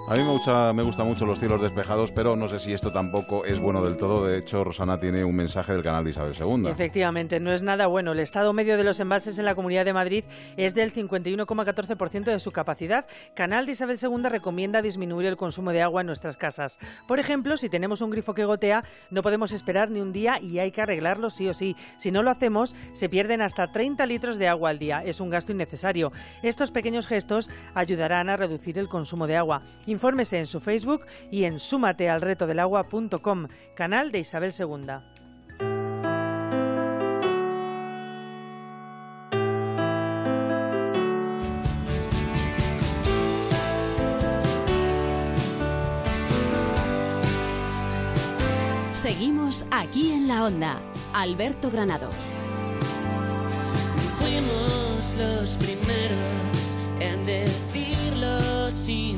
A 0.06 0.16
mí 0.16 0.22
me 0.22 0.32
gusta, 0.32 0.70
me 0.74 0.82
gustan 0.82 1.06
mucho 1.06 1.24
los 1.24 1.38
cielos 1.38 1.62
despejados, 1.62 2.12
pero 2.12 2.36
no 2.36 2.46
sé 2.46 2.58
si 2.58 2.74
esto 2.74 2.92
tampoco 2.92 3.46
es 3.46 3.58
bueno 3.58 3.82
del 3.82 3.96
todo. 3.96 4.26
De 4.26 4.36
hecho, 4.36 4.62
Rosana 4.62 5.00
tiene 5.00 5.24
un 5.24 5.34
mensaje 5.34 5.72
del 5.72 5.82
canal 5.82 6.04
de 6.04 6.10
Isabel 6.10 6.34
II. 6.38 6.68
Efectivamente, 6.68 7.40
no 7.40 7.50
es 7.50 7.62
nada 7.62 7.86
bueno. 7.86 8.12
El 8.12 8.18
estado 8.18 8.52
medio 8.52 8.76
de 8.76 8.84
los 8.84 9.00
embalses 9.00 9.38
en 9.38 9.46
la 9.46 9.54
Comunidad 9.54 9.86
de 9.86 9.94
Madrid 9.94 10.24
es 10.58 10.74
del 10.74 10.92
51,14% 10.92 12.24
de 12.24 12.38
su 12.38 12.52
capacidad. 12.52 13.06
Canal 13.34 13.64
de 13.64 13.72
Isabel 13.72 13.96
II 14.00 14.28
recomienda 14.28 14.82
disminuir 14.82 15.26
el 15.26 15.38
consumo 15.38 15.72
de 15.72 15.80
agua 15.80 16.02
en 16.02 16.06
nuestras 16.06 16.36
casas. 16.36 16.78
Por 17.08 17.18
ejemplo, 17.18 17.56
si 17.56 17.70
tenemos 17.70 18.02
un 18.02 18.10
grifo 18.10 18.34
que 18.34 18.44
gotea, 18.44 18.84
no 19.08 19.22
podemos 19.22 19.52
esperar 19.52 19.90
ni 19.90 20.00
un 20.00 20.12
día 20.12 20.38
y 20.38 20.58
hay 20.58 20.70
que 20.70 20.82
arreglarlo 20.82 21.30
sí 21.30 21.48
o 21.48 21.54
sí. 21.54 21.76
Si 21.96 22.10
no 22.10 22.22
lo 22.22 22.30
hacemos, 22.30 22.76
se 22.92 23.08
pierden 23.08 23.40
hasta 23.40 23.72
30 23.72 24.04
litros 24.04 24.36
de 24.36 24.48
agua 24.48 24.68
al 24.68 24.78
día. 24.78 25.02
Es 25.02 25.22
un 25.22 25.30
gasto 25.30 25.52
innecesario. 25.52 26.12
Estos 26.42 26.70
pequeños 26.72 27.06
gestos 27.06 27.48
ayudarán 27.74 28.28
a 28.28 28.36
reducir 28.36 28.78
el 28.78 28.90
consumo 28.90 29.26
de 29.26 29.38
agua. 29.38 29.62
Infórmese 29.94 30.40
en 30.40 30.48
su 30.48 30.58
Facebook 30.58 31.06
y 31.30 31.44
en 31.44 31.60
sumatealretodelagua.com, 31.60 33.46
canal 33.76 34.10
de 34.10 34.18
Isabel 34.18 34.52
II. 34.58 34.66
Seguimos 48.92 49.64
aquí 49.70 50.12
en 50.12 50.26
la 50.26 50.44
onda. 50.44 50.80
Alberto 51.12 51.70
Granados. 51.70 52.32
Fuimos 54.18 55.16
los 55.16 55.56
primeros 55.58 56.76
en 56.98 57.24
decirlo 57.24 58.70
sin 58.72 59.13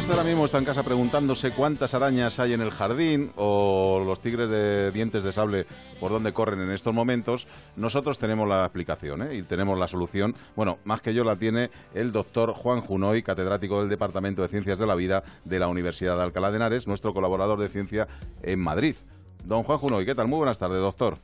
usted 0.00 0.14
ahora 0.14 0.24
mismo 0.24 0.46
está 0.46 0.56
en 0.56 0.64
casa 0.64 0.82
preguntándose 0.82 1.50
cuántas 1.50 1.92
arañas 1.92 2.40
hay 2.40 2.54
en 2.54 2.62
el 2.62 2.70
jardín 2.70 3.32
o 3.36 4.02
los 4.02 4.20
tigres 4.20 4.48
de 4.48 4.90
dientes 4.92 5.22
de 5.22 5.30
sable 5.30 5.66
por 6.00 6.10
dónde 6.10 6.32
corren 6.32 6.58
en 6.62 6.70
estos 6.70 6.94
momentos, 6.94 7.46
nosotros 7.76 8.18
tenemos 8.18 8.48
la 8.48 8.64
explicación 8.64 9.20
¿eh? 9.22 9.34
y 9.34 9.42
tenemos 9.42 9.78
la 9.78 9.88
solución. 9.88 10.34
Bueno, 10.56 10.78
más 10.84 11.02
que 11.02 11.12
yo 11.12 11.22
la 11.22 11.36
tiene 11.36 11.70
el 11.92 12.12
doctor 12.12 12.54
Juan 12.54 12.80
Junoy, 12.80 13.22
catedrático 13.22 13.80
del 13.80 13.90
Departamento 13.90 14.40
de 14.40 14.48
Ciencias 14.48 14.78
de 14.78 14.86
la 14.86 14.94
Vida 14.94 15.22
de 15.44 15.58
la 15.58 15.68
Universidad 15.68 16.16
de 16.16 16.22
Alcalá 16.22 16.50
de 16.50 16.56
Henares, 16.56 16.86
nuestro 16.86 17.12
colaborador 17.12 17.60
de 17.60 17.68
ciencia 17.68 18.08
en 18.42 18.58
Madrid. 18.58 18.96
Don 19.44 19.64
Juan 19.64 19.78
Junoy, 19.78 20.06
¿qué 20.06 20.14
tal? 20.14 20.28
Muy 20.28 20.38
buenas 20.38 20.58
tardes, 20.58 20.80
doctor. 20.80 21.18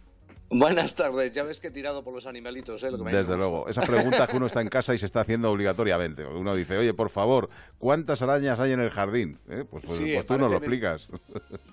Buenas 0.48 0.94
tardes, 0.94 1.32
ya 1.32 1.42
ves 1.42 1.58
que 1.58 1.68
he 1.68 1.70
tirado 1.72 2.04
por 2.04 2.14
los 2.14 2.26
animalitos, 2.26 2.82
¿eh? 2.84 2.90
Lo 2.90 2.98
que 2.98 3.04
me 3.04 3.12
Desde 3.12 3.36
luego, 3.36 3.68
esas 3.68 3.84
preguntas 3.86 4.28
que 4.28 4.36
uno 4.36 4.46
está 4.46 4.60
en 4.60 4.68
casa 4.68 4.94
y 4.94 4.98
se 4.98 5.06
está 5.06 5.20
haciendo 5.20 5.50
obligatoriamente. 5.50 6.24
Uno 6.24 6.54
dice, 6.54 6.78
oye, 6.78 6.94
por 6.94 7.10
favor, 7.10 7.48
¿cuántas 7.78 8.22
arañas 8.22 8.60
hay 8.60 8.72
en 8.72 8.80
el 8.80 8.90
jardín? 8.90 9.38
¿Eh? 9.48 9.64
Pues, 9.68 9.84
pues- 9.84 9.98
Sí, 9.98 10.12
pues 10.14 10.26
tú 10.26 10.38
nos 10.38 10.50
lo 10.50 10.58
explicas. 10.58 11.08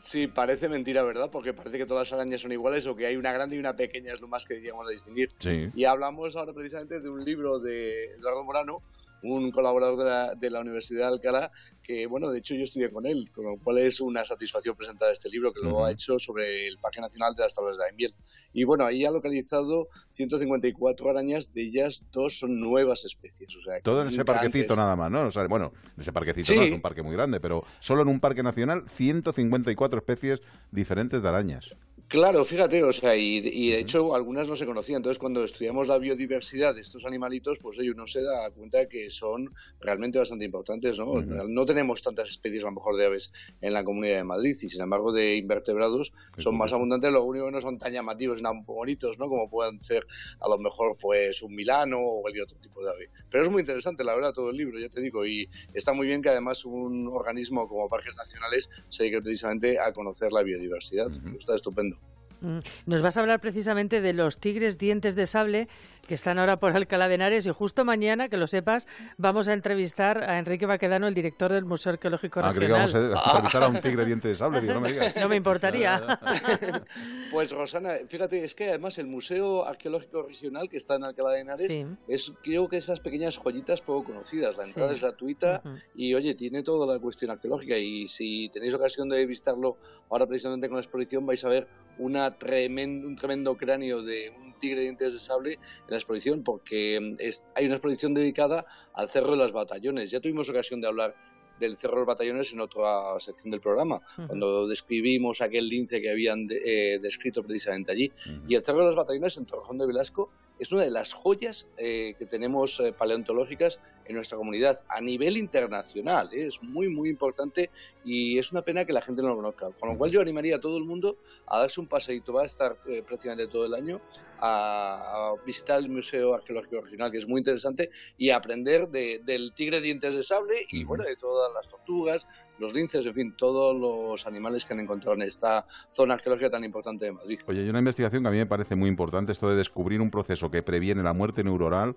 Sí, 0.02 0.28
parece 0.28 0.70
mentira, 0.70 1.04
¿verdad? 1.04 1.30
Porque 1.32 1.54
parece 1.54 1.78
que 1.78 1.86
todas 1.86 2.10
las 2.10 2.14
arañas 2.14 2.42
son 2.42 2.52
iguales 2.52 2.88
o 2.88 2.96
que 2.96 3.06
hay 3.06 3.16
una 3.16 3.32
grande 3.32 3.56
y 3.56 3.60
una 3.60 3.76
pequeña, 3.76 4.14
es 4.14 4.22
lo 4.22 4.28
más 4.28 4.46
que 4.46 4.56
diríamos 4.56 4.88
a 4.88 4.90
distinguir. 4.90 5.30
Sí. 5.38 5.70
Y 5.76 5.86
hablamos 5.86 6.36
ahora 6.36 6.54
precisamente 6.54 7.00
de 7.00 7.10
un 7.10 7.24
libro 7.24 7.60
de 7.60 8.06
Eduardo 8.14 8.44
Morano, 8.44 8.82
un 9.24 9.52
colaborador 9.52 9.98
de 9.98 10.06
la, 10.06 10.36
de 10.36 10.50
la 10.50 10.60
Universidad 10.60 11.08
de 11.08 11.14
Alcalá, 11.16 11.52
que, 11.82 12.06
bueno, 12.08 12.30
de 12.30 12.40
hecho 12.40 12.54
yo 12.56 12.64
estudié 12.64 12.90
con 12.92 13.06
él, 13.06 13.30
con 13.34 13.46
lo 13.46 13.58
cual 13.58 13.78
es 13.80 14.00
una 14.02 14.24
satisfacción 14.24 14.76
presentar 14.76 15.12
este 15.12 15.30
libro, 15.30 15.52
que 15.54 15.62
lo 15.62 15.70
Ujú. 15.70 15.86
ha 15.86 15.92
hecho 15.92 16.20
sobre 16.20 16.68
el 16.68 16.78
Parque 16.78 17.02
Nacional 17.02 17.34
de 17.36 17.44
las 17.44 17.54
Tablas 17.54 17.78
de 17.78 17.84
Daimiel. 17.84 18.14
Y 18.54 18.64
bueno, 18.66 18.86
ahí 18.86 19.04
ha 19.06 19.12
localizado 19.12 19.88
154 20.12 21.10
arañas, 21.10 21.54
de 21.54 21.64
ellas 21.64 22.04
dos 22.12 22.38
son 22.40 22.60
nuevas 22.60 23.04
especies. 23.06 23.56
O 23.56 23.62
sea, 23.62 23.80
Todo 23.82 24.02
en 24.04 24.10
ese 24.10 24.24
parquecito 24.26 24.74
antes- 24.74 24.78
nada 24.78 24.96
más, 24.96 25.12
¿no? 25.12 25.28
O 25.28 25.32
sea, 25.32 25.46
bueno, 25.48 25.74
ese 25.98 26.14
parquecito 26.14 26.48
Sí. 26.54 26.56
no 26.56 26.64
es 26.64 26.72
un 26.72 26.82
parque 26.82 27.02
muy 27.02 27.14
grande, 27.14 27.40
pero 27.40 27.64
solo 27.80 28.02
en 28.04 28.08
un 28.10 28.20
parque 28.20 28.44
nacional 28.44 28.84
154 28.90 30.00
especies 30.00 30.42
diferentes 30.72 31.22
de 31.22 31.30
arañas. 31.30 31.76
Claro, 32.10 32.46
fíjate, 32.46 32.84
o 32.84 32.92
sea, 32.94 33.16
y, 33.16 33.38
y 33.38 33.72
de 33.72 33.80
hecho 33.80 34.14
algunas 34.14 34.48
no 34.48 34.56
se 34.56 34.66
conocían. 34.68 34.98
Entonces, 34.98 35.18
cuando 35.18 35.44
estudiamos 35.44 35.88
la 35.88 35.98
biodiversidad 35.98 36.76
de 36.76 36.82
estos 36.82 37.06
animalitos, 37.06 37.58
pues 37.60 37.80
oye, 37.80 37.90
uno 37.92 38.06
se 38.06 38.22
da 38.22 38.52
cuenta 38.52 38.88
que 38.88 39.10
son 39.16 39.54
realmente 39.80 40.20
bastante 40.20 40.46
importantes, 40.46 41.00
¿no? 41.00 41.22
No 41.22 41.66
tenemos 41.66 42.02
tantas 42.02 42.30
especies, 42.30 42.64
a 42.64 42.68
lo 42.68 42.74
mejor, 42.74 42.98
de 42.98 43.06
aves 43.06 43.32
en 43.62 43.74
la 43.74 43.84
Comunidad 43.84 44.18
de 44.18 44.24
Madrid, 44.24 44.56
y 44.62 44.70
sin 44.70 44.82
embargo, 44.82 45.12
de 45.12 45.36
invertebrados 45.38 46.14
son 46.38 46.58
más 46.58 46.74
abundantes. 46.74 47.12
Lo 47.12 47.24
único 47.24 47.46
que 47.46 47.52
no 47.52 47.62
son 47.62 47.78
tan 47.78 47.94
llamativos, 47.94 48.40
ni 48.40 48.44
tan 48.44 48.66
bonitos, 48.66 49.18
¿no? 49.20 49.30
Como 49.30 49.50
puedan 49.50 49.84
ser, 49.84 50.06
a 50.40 50.50
lo 50.50 50.58
mejor, 50.58 50.98
pues 51.00 51.42
un 51.42 51.56
milano 51.56 52.00
o 52.00 52.22
cualquier 52.22 52.44
otro 52.44 52.58
tipo 52.60 52.84
de 52.84 52.90
ave. 52.90 53.10
Pero 53.30 53.44
es 53.44 53.50
muy 53.50 53.62
interesante, 53.62 54.04
la 54.04 54.16
verdad, 54.16 54.34
todo 54.34 54.50
el 54.50 54.58
libro, 54.58 54.80
ya 54.80 54.90
te 54.90 55.02
digo, 55.02 55.26
y 55.26 55.50
está 55.74 55.94
muy 55.94 56.08
bien 56.08 56.22
que 56.22 56.30
además 56.30 56.66
un 56.66 57.08
organismo 57.08 57.68
como 57.68 57.88
Parques 57.90 58.16
Nacionales 58.16 58.70
se 58.90 59.04
dedique 59.04 59.22
precisamente 59.22 59.80
a 59.80 59.92
conocer 59.94 60.32
la 60.32 60.44
biodiversidad. 60.44 61.08
Está 61.38 61.56
estupendo. 61.56 61.98
Mm, 62.42 62.60
Nos 62.88 63.02
vas 63.02 63.16
a 63.16 63.22
hablar 63.22 63.40
precisamente 63.40 64.02
de 64.02 64.14
los 64.14 64.38
tigres 64.38 64.78
dientes 64.78 65.16
de 65.16 65.28
sable 65.28 65.68
que 66.08 66.16
están 66.16 66.38
ahora 66.38 66.58
por 66.58 66.76
Alcalá 66.76 67.08
de 67.08 67.16
Henares 67.16 67.46
y 67.46 67.50
justo 67.52 67.86
mañana, 67.86 68.28
que 68.28 68.36
lo 68.36 68.46
sepas, 68.48 68.88
vamos 69.18 69.48
a 69.48 69.54
entrevistar 69.54 70.24
a 70.30 70.38
Enrique 70.38 70.66
Baquedano, 70.66 71.08
el 71.08 71.14
director 71.14 71.52
del 71.54 71.64
Museo 71.64 71.94
Arqueológico 71.94 72.42
Ah, 72.44 72.52
creí 72.54 72.68
que 72.68 72.74
Regional. 72.74 72.92
vamos 73.14 73.26
a 73.26 73.30
entrevistar 73.30 73.64
a 73.64 73.68
un 73.70 73.80
tigre 73.82 74.06
diente 74.06 74.28
de 74.28 74.36
sable, 74.36 74.60
digo, 74.62 74.74
no 74.74 74.82
me 74.82 74.92
digas. 74.92 75.16
No 75.16 75.30
me 75.30 75.36
importaría. 75.38 76.20
Pues 77.32 77.52
Rosana, 77.52 77.94
fíjate, 78.08 78.44
es 78.44 78.54
que 78.54 78.70
además 78.70 78.98
el 79.00 79.08
Museo 79.08 79.66
Arqueológico 79.66 80.22
Regional 80.22 80.70
que 80.70 80.78
está 80.78 80.96
en 80.96 81.04
Alcalá 81.04 81.32
de 81.32 81.40
Henares 81.40 81.72
Sí. 81.72 81.84
es 82.08 82.32
creo 82.44 82.68
que 82.68 82.78
esas 82.78 83.00
pequeñas 83.00 83.38
joyitas 83.38 83.82
poco 83.82 84.04
conocidas. 84.04 84.56
La 84.56 84.66
entrada 84.66 84.90
Sí. 84.90 84.96
es 84.98 85.02
gratuita 85.02 85.62
Ujú. 85.66 85.76
y 85.96 86.14
oye, 86.14 86.36
tiene 86.36 86.62
toda 86.62 86.86
la 86.94 87.00
cuestión 87.00 87.32
arqueológica 87.32 87.76
y 87.78 88.08
si 88.08 88.50
tenéis 88.50 88.74
ocasión 88.76 89.10
de 89.10 89.26
visitarlo 89.26 89.78
ahora 90.12 90.28
precisamente 90.28 90.68
con 90.68 90.76
la 90.78 90.82
exposición 90.84 91.26
vais 91.26 91.44
a 91.44 91.50
ver 91.50 91.68
una 91.98 92.38
tremen- 92.38 93.04
un 93.04 93.16
tremendo 93.16 93.56
cráneo 93.58 94.04
de 94.04 94.30
un 94.40 94.53
tigre 94.64 94.88
de 94.88 95.20
sable 95.20 95.54
en 95.56 95.90
la 95.90 95.98
exposición 95.98 96.42
porque 96.42 96.98
mm, 97.00 97.16
hay 97.56 97.66
una 97.66 97.76
exposición 97.76 98.14
dedicada 98.14 98.66
al 98.94 99.10
Cerro 99.10 99.32
de 99.32 99.38
los 99.38 99.52
Batallones. 99.52 100.10
Ya 100.10 100.22
tuvimos 100.22 100.50
ocasión 100.50 100.80
de 100.80 100.88
hablar 100.88 101.16
del 101.60 101.78
Cerro 101.78 101.94
de 101.94 102.00
los 102.00 102.08
Batallones 102.08 102.52
en 102.54 102.60
otra 102.62 103.20
sección 103.20 103.52
del 103.52 103.62
programa, 103.62 104.02
cuando 104.28 104.68
describimos 104.68 105.42
aquel 105.42 105.70
lince 105.70 106.02
que 106.02 106.10
habían 106.12 106.48
de- 106.48 106.62
eh, 106.96 107.00
descrito 107.00 107.44
precisamente 107.44 107.92
allí. 107.92 108.12
Y 108.48 108.56
el 108.56 108.64
Cerro 108.64 108.80
de 108.80 108.86
los 108.88 108.96
Batallones 108.96 109.38
en 109.38 109.46
Torrejón 109.46 109.78
de 109.78 109.88
Velasco 109.88 110.32
es 110.60 110.72
una 110.72 110.84
de 110.84 110.92
las 110.92 111.14
joyas 111.14 111.68
eh, 111.78 112.14
que 112.18 112.26
tenemos 112.26 112.80
eh, 112.80 112.94
paleontológicas 112.94 113.80
en 114.06 114.16
nuestra 114.16 114.38
comunidad 114.38 114.80
a 114.88 115.02
nivel 115.02 115.36
internacional. 115.38 116.30
¿eh? 116.32 116.46
Es 116.48 116.62
muy, 116.62 116.90
muy 116.90 117.10
importante 117.10 117.72
y 118.06 118.38
es 118.38 118.52
una 118.52 118.62
pena 118.62 118.86
que 118.86 118.94
la 118.94 119.02
gente 119.02 119.22
no 119.22 119.30
lo 119.30 119.36
conozca. 119.38 119.72
Con 119.80 119.90
lo 119.90 119.98
cual 119.98 120.12
yo 120.12 120.22
animaría 120.22 120.58
a 120.58 120.60
todo 120.60 120.78
el 120.78 120.84
mundo 120.84 121.18
a 121.48 121.60
darse 121.60 121.80
un 121.82 121.88
paseíto, 121.88 122.34
va 122.34 122.44
a 122.44 122.46
estar 122.46 122.78
prácticamente 123.08 123.48
todo 123.48 123.66
el 123.66 123.74
año, 123.74 124.00
a, 124.40 125.32
a 125.32 125.36
visitar 125.46 125.80
el 125.80 125.90
Museo 125.90 126.34
Arqueológico 126.34 126.82
Regional, 126.82 127.12
que 127.12 127.18
es 127.18 127.28
muy 127.28 127.40
interesante, 127.40 127.90
y 128.18 128.30
a 128.30 128.38
aprender 128.38 128.90
de- 128.90 129.22
del 129.26 129.54
tigre 129.54 129.82
dientes 129.82 130.16
de 130.16 130.24
sable 130.24 130.66
y 130.70 130.84
bueno, 130.84 131.04
de 131.04 131.16
todas 131.44 131.54
las 131.54 131.68
tortugas, 131.68 132.28
los 132.60 132.74
linces, 132.74 133.06
en 133.06 133.14
fin, 133.14 133.34
todos 133.36 133.76
los 133.76 134.26
animales 134.26 134.66
que 134.66 134.74
han 134.74 134.80
encontrado 134.80 135.16
en 135.16 135.24
esta 135.24 135.66
zona 135.92 136.14
arqueológica 136.16 136.50
tan 136.50 136.64
importante 136.64 137.06
de 137.06 137.12
Madrid. 137.12 137.40
Oye, 137.48 137.62
hay 137.62 137.70
una 137.70 137.80
investigación 137.80 138.24
que 138.24 138.30
a 138.30 138.32
mí 138.32 138.38
me 138.38 138.46
parece 138.46 138.76
muy 138.76 138.90
importante, 138.90 139.32
esto 139.32 139.50
de 139.50 139.56
descubrir 139.56 140.02
un 140.02 140.10
proceso 140.10 140.50
que 140.50 140.64
previene 140.64 141.04
la 141.04 141.14
muerte 141.14 141.44
neuronal. 141.44 141.96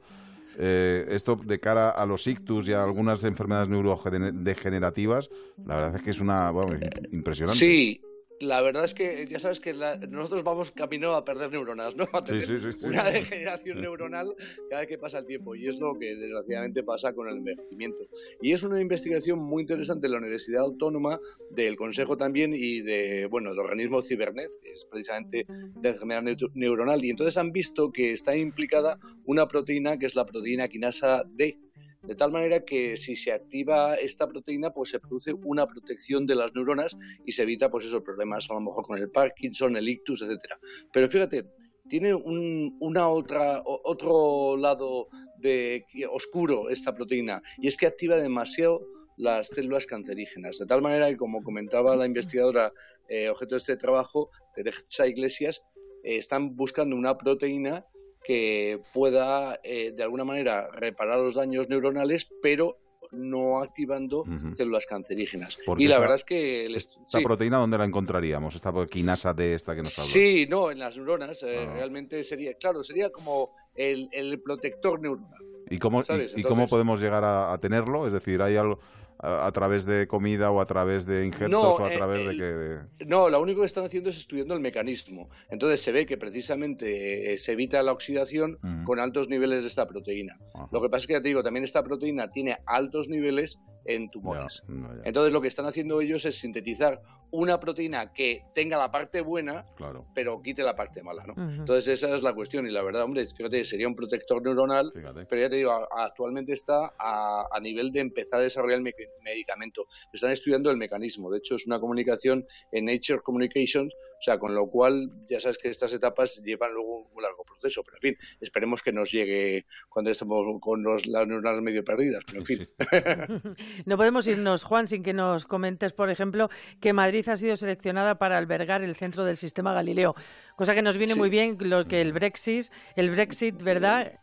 Eh, 0.58 1.06
esto 1.10 1.36
de 1.36 1.60
cara 1.60 1.90
a 1.90 2.06
los 2.06 2.26
ictus 2.26 2.66
y 2.66 2.72
a 2.72 2.82
algunas 2.82 3.22
enfermedades 3.24 3.68
neurodegenerativas, 3.68 5.28
la 5.66 5.76
verdad 5.76 5.96
es 5.96 6.02
que 6.02 6.10
es 6.10 6.20
una 6.20 6.50
bueno, 6.50 6.80
impresionante. 7.12 7.58
Sí, 7.58 8.00
la 8.40 8.60
verdad 8.60 8.84
es 8.84 8.92
que 8.94 9.26
ya 9.30 9.38
sabes 9.38 9.60
que 9.60 9.72
la- 9.72 9.96
nosotros 9.96 10.42
vamos 10.44 10.70
camino 10.72 11.14
a 11.14 11.24
perder 11.24 11.50
neuronas, 11.50 11.96
¿no? 11.96 12.06
A 12.12 12.22
tener 12.24 12.46
sí, 12.46 12.58
sí, 12.58 12.72
sí. 12.72 12.86
una 12.86 13.10
degeneración 13.10 13.80
neuronal 13.80 14.34
cada 14.68 14.82
vez 14.82 14.88
que 14.88 14.98
pasa 14.98 15.18
el 15.18 15.26
tiempo 15.26 15.54
y 15.54 15.68
es 15.68 15.78
lo 15.78 15.98
que 15.98 16.14
desgraciadamente 16.16 16.82
pasa 16.82 17.12
con 17.14 17.28
el 17.28 17.36
envejecimiento. 17.38 18.04
Y 18.42 18.52
es 18.52 18.62
una 18.62 18.80
investigación 18.80 19.38
muy 19.38 19.62
interesante 19.62 20.06
en 20.06 20.12
la 20.12 20.18
Universidad 20.18 20.62
Autónoma, 20.62 21.18
del 21.50 21.76
Consejo 21.76 22.16
también 22.16 22.52
y 22.54 22.80
de, 22.80 23.26
bueno, 23.26 23.50
del 23.50 23.60
organismo 23.60 24.02
Cibernet, 24.02 24.50
que 24.62 24.70
es 24.72 24.84
precisamente 24.84 25.46
de 25.80 25.88
enfermedad 25.88 26.22
neu- 26.22 26.50
neuronal. 26.54 27.04
Y 27.04 27.10
entonces 27.10 27.36
han 27.36 27.52
visto 27.52 27.90
que 27.92 28.12
está 28.12 28.36
implicada 28.36 28.98
una 29.24 29.48
proteína 29.48 29.98
que 29.98 30.06
es 30.06 30.14
la 30.14 30.26
proteína 30.26 30.68
quinasa 30.68 31.24
D, 31.26 31.58
de 32.02 32.14
tal 32.14 32.32
manera 32.32 32.64
que 32.64 32.96
si 32.96 33.16
se 33.16 33.32
activa 33.32 33.94
esta 33.96 34.28
proteína, 34.28 34.70
pues 34.70 34.90
se 34.90 35.00
produce 35.00 35.32
una 35.32 35.66
protección 35.66 36.26
de 36.26 36.34
las 36.34 36.54
neuronas 36.54 36.96
y 37.24 37.32
se 37.32 37.42
evita, 37.42 37.70
pues 37.70 37.84
esos 37.84 38.02
problemas 38.02 38.48
a 38.50 38.54
lo 38.54 38.60
mejor 38.60 38.86
con 38.86 38.98
el 38.98 39.10
Parkinson, 39.10 39.76
el 39.76 39.88
ictus, 39.88 40.22
etcétera. 40.22 40.58
Pero 40.92 41.08
fíjate, 41.08 41.46
tiene 41.88 42.14
un, 42.14 42.76
una 42.80 43.08
otra, 43.08 43.62
otro 43.64 44.56
lado 44.56 45.08
de 45.38 45.84
oscuro 46.10 46.70
esta 46.70 46.94
proteína 46.94 47.42
y 47.58 47.68
es 47.68 47.76
que 47.76 47.86
activa 47.86 48.16
demasiado 48.16 48.86
las 49.16 49.48
células 49.48 49.86
cancerígenas, 49.86 50.58
de 50.58 50.66
tal 50.66 50.82
manera 50.82 51.08
que, 51.08 51.16
como 51.16 51.42
comentaba 51.42 51.96
la 51.96 52.06
investigadora 52.06 52.72
eh, 53.08 53.30
objeto 53.30 53.54
de 53.54 53.58
este 53.58 53.76
trabajo, 53.76 54.30
Teresa 54.54 55.06
Iglesias, 55.06 55.64
eh, 56.04 56.18
están 56.18 56.54
buscando 56.54 56.94
una 56.96 57.16
proteína 57.16 57.86
que 58.26 58.80
pueda 58.92 59.60
eh, 59.62 59.92
de 59.92 60.02
alguna 60.02 60.24
manera 60.24 60.68
reparar 60.72 61.18
los 61.20 61.34
daños 61.36 61.68
neuronales, 61.68 62.28
pero 62.42 62.78
no 63.12 63.60
activando 63.60 64.24
células 64.52 64.84
cancerígenas. 64.84 65.56
Porque 65.64 65.84
Y 65.84 65.86
la 65.86 66.00
verdad 66.00 66.16
es 66.16 66.24
que 66.24 66.66
el 66.66 66.74
est- 66.74 66.90
¿Esta 67.06 67.18
sí. 67.18 67.24
proteína 67.24 67.58
dónde 67.58 67.78
la 67.78 67.84
encontraríamos? 67.84 68.56
Esta 68.56 68.72
quinasa 68.90 69.32
de 69.32 69.54
esta 69.54 69.74
que 69.76 69.82
nos 69.82 69.96
habla. 69.96 70.10
Sí, 70.10 70.46
no, 70.50 70.72
en 70.72 70.80
las 70.80 70.96
neuronas 70.96 71.40
eh, 71.44 71.66
Ah. 71.68 71.72
realmente 71.74 72.24
sería, 72.24 72.54
claro, 72.54 72.82
sería 72.82 73.10
como 73.10 73.52
el, 73.76 74.08
el 74.12 74.40
protector 74.42 75.00
neuronal. 75.00 75.40
¿Y 75.70 75.78
cómo, 75.78 76.00
y- 76.00 76.04
¿Sabes? 76.04 76.34
y, 76.36 76.42
cómo 76.42 76.66
podemos 76.66 77.00
llegar 77.00 77.22
a, 77.24 77.52
a 77.52 77.58
tenerlo? 77.58 78.06
Es 78.08 78.12
decir, 78.12 78.42
¿hay 78.42 78.56
algo 78.56 78.80
a, 79.18 79.46
a 79.46 79.52
través 79.52 79.84
de 79.86 80.06
comida 80.06 80.50
o 80.50 80.60
a 80.60 80.66
través 80.66 81.06
de 81.06 81.24
injertos 81.24 81.50
No, 81.50 81.70
o 81.70 81.84
a 81.84 81.92
eh, 81.92 81.96
través 81.96 82.26
de 82.26 82.36
que...? 82.36 82.42
de- 82.42 83.06
No, 83.06 83.28
lo 83.28 83.40
único 83.40 83.60
que 83.60 83.66
están 83.66 83.84
haciendo 83.84 84.10
es 84.10 84.16
estudiando 84.18 84.54
el 84.54 84.60
mecanismo. 84.60 85.28
Entonces 85.50 85.80
se 85.80 85.92
ve 85.92 86.06
que 86.06 86.16
precisamente 86.16 87.32
eh, 87.34 87.38
se 87.38 87.52
evita 87.52 87.82
la 87.82 87.92
oxidación 87.92 88.58
con 88.84 89.00
altos 89.00 89.28
niveles 89.28 89.62
de 89.62 89.68
esta 89.68 89.86
proteína. 89.86 90.38
Lo 90.72 90.80
que 90.82 90.88
pasa 90.88 91.02
es 91.02 91.06
que 91.06 91.12
ya 91.14 91.22
te 91.22 91.28
digo, 91.28 91.42
también 91.42 91.64
esta 91.64 91.82
proteína 91.82 92.30
tiene 92.30 92.58
altos 92.66 93.08
niveles 93.08 93.58
en 93.86 94.08
tumores. 94.10 94.62
No, 94.68 94.94
ya, 94.94 95.02
Entonces 95.04 95.32
lo 95.32 95.40
que 95.40 95.48
están 95.48 95.66
haciendo 95.66 96.00
ellos 96.00 96.24
es 96.24 96.38
sintetizar 96.38 97.00
una 97.30 97.58
proteína 97.60 98.12
que 98.12 98.44
tenga 98.54 98.78
la 98.78 98.90
parte 98.90 99.20
buena, 99.20 99.64
claro. 99.76 100.06
pero 100.14 100.40
quite 100.42 100.62
la 100.62 100.74
parte 100.76 101.02
mala, 101.02 101.24
¿no? 101.26 101.32
Ujú. 101.32 101.42
Entonces 101.60 101.88
esa 101.88 102.14
es 102.14 102.22
la 102.22 102.32
cuestión 102.34 102.66
y 102.66 102.70
la 102.70 102.82
verdad, 102.82 103.02
hombre, 103.02 103.26
fíjate, 103.26 103.64
sería 103.64 103.88
un 103.88 103.94
protector 103.96 104.42
neuronal, 104.42 104.92
Fíjate. 104.94 105.26
pero 105.26 105.42
ya 105.42 105.48
te 105.50 105.56
digo, 105.56 105.72
actualmente 105.92 106.52
está 106.52 106.94
a, 106.98 107.46
a 107.50 107.60
nivel 107.60 107.90
de 107.92 108.00
empezar 108.00 108.40
a 108.40 108.42
desarrollar 108.42 108.76
el 108.78 108.82
me- 108.84 108.94
medicamento. 109.22 109.86
Están 110.12 110.30
estudiando 110.30 110.70
el 110.70 110.76
mecanismo. 110.76 111.30
De 111.30 111.38
hecho, 111.38 111.56
es 111.56 111.66
una 111.66 111.80
comunicación 111.80 112.46
en 112.72 112.84
Nature 112.86 113.20
Communications, 113.20 113.94
o 113.94 114.22
sea, 114.22 114.38
con 114.38 114.54
lo 114.54 114.68
cual 114.68 115.10
ya 115.28 115.40
sabes 115.40 115.58
que 115.58 115.68
estas 115.68 115.92
etapas 115.92 116.42
llevan 116.44 116.72
luego 116.72 117.08
un 117.14 117.22
largo 117.22 117.44
proceso. 117.44 117.82
Pero 117.84 117.96
en 117.96 118.00
fin, 118.00 118.16
esperemos 118.40 118.82
que 118.82 118.92
nos 118.92 119.10
llegue 119.10 119.66
cuando 119.88 120.10
estemos 120.10 120.46
con 120.60 120.82
los- 120.82 121.06
las 121.06 121.26
neuronas 121.26 121.60
medio 121.60 121.84
perdidas. 121.84 122.22
Pero 122.26 122.38
en 122.40 122.44
fin. 122.46 122.68
No 123.84 123.96
podemos 123.96 124.26
irnos, 124.26 124.64
Juan, 124.64 124.88
sin 124.88 125.02
que 125.02 125.12
nos 125.12 125.44
comentes, 125.44 125.92
por 125.92 126.10
ejemplo, 126.10 126.48
que 126.80 126.92
Madrid 126.92 127.28
ha 127.28 127.36
sido 127.36 127.56
seleccionada 127.56 128.16
para 128.16 128.38
albergar 128.38 128.82
el 128.82 128.96
centro 128.96 129.24
del 129.24 129.36
sistema 129.36 129.72
Galileo, 129.74 130.14
cosa 130.56 130.74
que 130.74 130.82
nos 130.82 130.96
viene 130.96 131.12
Sí. 131.14 131.18
muy 131.18 131.30
bien 131.30 131.56
lo 131.60 131.84
que 131.86 132.00
el 132.00 132.12
Brexit, 132.12 132.66
el 132.96 133.10
Brexit, 133.10 133.60
¿verdad? 133.62 134.18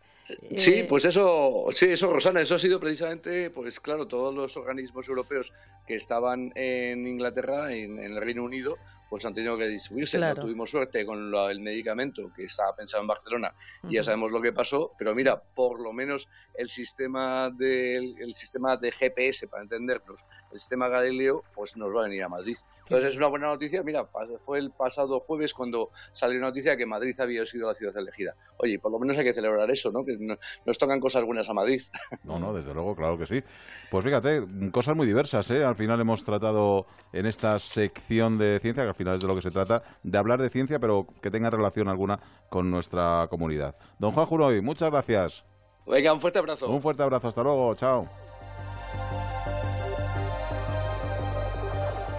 Sí, 0.55 0.75
Eh, 0.75 0.85
pues 0.87 1.03
eso, 1.03 1.65
sí, 1.71 1.87
eso, 1.87 2.09
Rosana, 2.09 2.39
eso 2.39 2.55
ha 2.55 2.59
sido 2.59 2.79
precisamente, 2.79 3.49
pues 3.49 3.81
claro, 3.81 4.07
todos 4.07 4.33
los 4.33 4.55
organismos 4.55 5.09
europeos 5.09 5.51
que 5.85 5.95
estaban 5.95 6.53
en 6.55 7.05
Inglaterra, 7.05 7.73
en, 7.73 7.99
en 7.99 8.13
el 8.13 8.21
Reino 8.21 8.43
Unido, 8.43 8.77
pues 9.13 9.25
han 9.27 9.33
tenido 9.35 9.55
que 9.59 9.67
distribuirse. 9.67 10.17
Claro. 10.17 10.37
No 10.37 10.41
tuvimos 10.41 10.71
suerte 10.71 11.05
con 11.05 11.29
lo- 11.29 11.47
el 11.47 11.59
medicamento 11.59 12.33
que 12.35 12.45
estaba 12.45 12.75
pensado 12.75 13.01
en 13.03 13.07
Barcelona 13.07 13.53
y 13.87 13.93
ya 13.93 14.01
sabemos 14.03 14.31
lo 14.31 14.41
que 14.41 14.51
pasó, 14.51 14.91
pero 14.97 15.13
mira, 15.13 15.39
por 15.39 15.79
lo 15.79 15.93
menos 15.93 16.27
el 16.55 16.67
sistema 16.67 17.51
del 17.51 18.15
el 18.19 18.33
sistema 18.33 18.75
de 18.75 18.91
GPS, 18.91 19.47
para 19.47 19.61
entendernos, 19.61 20.25
el 20.51 20.57
sistema 20.57 20.87
Galileo, 20.87 21.43
pues 21.53 21.77
nos 21.77 21.95
va 21.95 21.99
a 21.99 22.03
venir 22.05 22.23
a 22.23 22.27
Madrid. 22.29 22.57
Entonces 22.79 23.11
es 23.11 23.17
una 23.17 23.27
buena 23.27 23.45
noticia, 23.49 23.83
mira, 23.83 24.09
pas- 24.11 24.39
fue 24.41 24.57
el 24.57 24.71
pasado 24.71 25.19
jueves 25.19 25.53
cuando 25.53 25.91
salió 26.11 26.39
la 26.39 26.47
noticia 26.47 26.75
que 26.75 26.87
Madrid 26.87 27.13
había 27.19 27.45
sido 27.45 27.67
la 27.67 27.75
ciudad 27.75 27.95
elegida. 27.95 28.33
Oye, 28.57 28.79
por 28.79 28.91
lo 28.91 28.97
menos 28.97 29.15
hay 29.15 29.25
que 29.25 29.33
celebrar 29.33 29.69
eso, 29.69 29.91
¿no? 29.91 30.03
Que 30.03 30.17
no- 30.19 30.37
nos 30.65 30.77
tocan 30.79 30.99
cosas 30.99 31.23
buenas 31.23 31.47
a 31.49 31.53
Madrid. 31.53 31.83
No, 32.23 32.39
no, 32.39 32.51
desde 32.53 32.73
luego, 32.73 32.95
claro 32.95 33.15
que 33.17 33.27
sí. 33.27 33.43
Pues 33.91 34.03
fíjate, 34.03 34.43
cosas 34.71 34.95
muy 34.95 35.05
diversas, 35.05 35.51
¿eh? 35.51 35.63
Al 35.63 35.75
final 35.75 35.99
hemos 36.01 36.23
tratado 36.23 36.87
en 37.11 37.25
esta 37.27 37.59
sección 37.59 38.37
de 38.37 38.59
ciencia, 38.61 38.83
que 38.83 38.89
al 38.89 38.95
final 38.95 39.02
es 39.11 39.19
de 39.19 39.27
lo 39.27 39.35
que 39.35 39.41
se 39.41 39.51
trata, 39.51 39.83
de 40.03 40.17
hablar 40.17 40.41
de 40.41 40.49
ciencia, 40.49 40.79
pero 40.79 41.07
que 41.21 41.31
tenga 41.31 41.49
relación 41.49 41.87
alguna 41.87 42.19
con 42.49 42.71
nuestra 42.71 43.27
comunidad. 43.29 43.75
Don 43.99 44.11
Juan 44.11 44.25
Juroy, 44.25 44.61
muchas 44.61 44.89
gracias. 44.89 45.45
Venga, 45.85 46.13
un 46.13 46.21
fuerte 46.21 46.39
abrazo. 46.39 46.69
Un 46.69 46.81
fuerte 46.81 47.03
abrazo, 47.03 47.27
hasta 47.27 47.43
luego, 47.43 47.75
chao. 47.75 48.07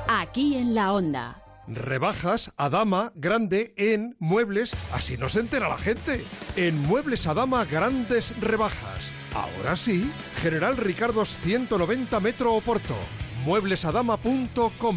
Aquí 0.08 0.56
en 0.56 0.74
la 0.74 0.92
onda. 0.92 1.40
Rebajas 1.66 2.52
a 2.58 2.68
dama 2.68 3.12
grande 3.14 3.72
en 3.78 4.16
muebles, 4.18 4.74
así 4.92 5.16
no 5.16 5.30
se 5.30 5.40
entera 5.40 5.68
la 5.68 5.78
gente. 5.78 6.22
En 6.56 6.78
Muebles 6.82 7.26
a 7.26 7.32
Dama 7.32 7.64
grandes 7.64 8.38
rebajas. 8.40 9.10
Ahora 9.34 9.74
sí, 9.74 10.10
General 10.42 10.76
Ricardos 10.76 11.30
190 11.38 12.20
Metro 12.20 12.54
Oporto. 12.54 12.94
Mueblesadama.com. 13.46 14.96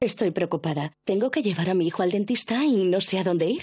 Estoy 0.00 0.30
preocupada. 0.30 0.92
Tengo 1.04 1.30
que 1.30 1.42
llevar 1.42 1.70
a 1.70 1.74
mi 1.74 1.86
hijo 1.86 2.02
al 2.02 2.10
dentista 2.10 2.62
y 2.64 2.84
no 2.84 3.00
sé 3.00 3.18
a 3.18 3.24
dónde 3.24 3.46
ir. 3.46 3.62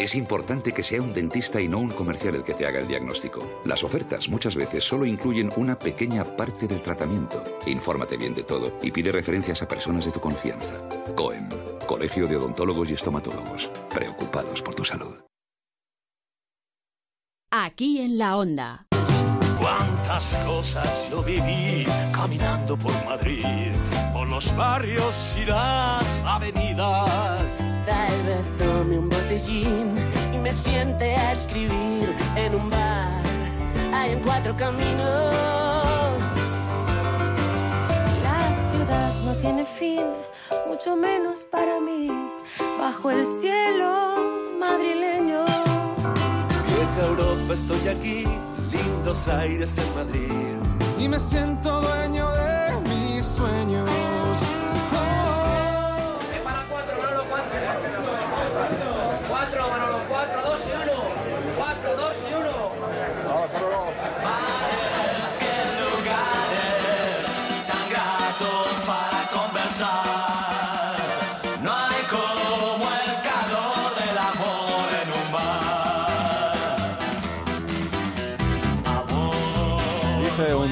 Es 0.00 0.16
importante 0.16 0.72
que 0.72 0.82
sea 0.82 1.00
un 1.00 1.12
dentista 1.12 1.60
y 1.60 1.68
no 1.68 1.78
un 1.78 1.90
comercial 1.90 2.34
el 2.34 2.42
que 2.42 2.54
te 2.54 2.66
haga 2.66 2.80
el 2.80 2.88
diagnóstico. 2.88 3.62
Las 3.64 3.84
ofertas 3.84 4.28
muchas 4.28 4.56
veces 4.56 4.82
solo 4.82 5.06
incluyen 5.06 5.52
una 5.56 5.78
pequeña 5.78 6.24
parte 6.24 6.66
del 6.66 6.82
tratamiento. 6.82 7.44
Infórmate 7.66 8.16
bien 8.16 8.34
de 8.34 8.42
todo 8.42 8.76
y 8.82 8.90
pide 8.90 9.12
referencias 9.12 9.62
a 9.62 9.68
personas 9.68 10.04
de 10.04 10.10
tu 10.10 10.18
confianza. 10.18 10.74
COEM, 11.14 11.48
Colegio 11.86 12.26
de 12.26 12.36
Odontólogos 12.36 12.90
y 12.90 12.94
Estomatólogos. 12.94 13.70
Preocupados 13.88 14.60
por 14.62 14.74
tu 14.74 14.84
salud. 14.84 15.14
Aquí 17.52 18.00
en 18.00 18.18
la 18.18 18.36
onda. 18.36 18.88
Cuántas 19.60 20.36
cosas 20.46 21.08
yo 21.10 21.22
viví 21.22 21.84
caminando 22.12 22.76
por 22.76 22.92
Madrid, 23.04 23.74
por 24.18 24.26
los 24.26 24.56
barrios 24.56 25.36
y 25.40 25.44
las 25.44 26.24
avenidas. 26.24 27.38
Tal 27.86 28.22
vez 28.24 28.44
tome 28.58 28.98
un 28.98 29.08
botellín 29.08 29.96
y 30.34 30.38
me 30.38 30.52
siente 30.52 31.14
a 31.14 31.30
escribir 31.30 32.16
en 32.34 32.52
un 32.56 32.68
bar. 32.68 33.22
Hay 33.94 34.14
en 34.14 34.20
cuatro 34.20 34.56
caminos. 34.56 35.34
La 38.24 38.42
ciudad 38.66 39.12
no 39.24 39.34
tiene 39.34 39.64
fin, 39.64 40.06
mucho 40.66 40.96
menos 40.96 41.46
para 41.48 41.80
mí, 41.80 42.10
bajo 42.80 43.12
el 43.12 43.24
cielo 43.24 44.16
madrileño. 44.58 45.44
Vieja 46.66 47.06
Europa, 47.06 47.54
estoy 47.54 47.88
aquí, 47.88 48.24
lindos 48.72 49.28
aires 49.28 49.78
en 49.78 49.94
Madrid. 49.94 50.56
Y 50.98 51.08
me 51.08 51.20
siento 51.20 51.80
dueño 51.80 52.28
de 52.32 52.80
mis 52.90 53.24
sueños. 53.24 53.97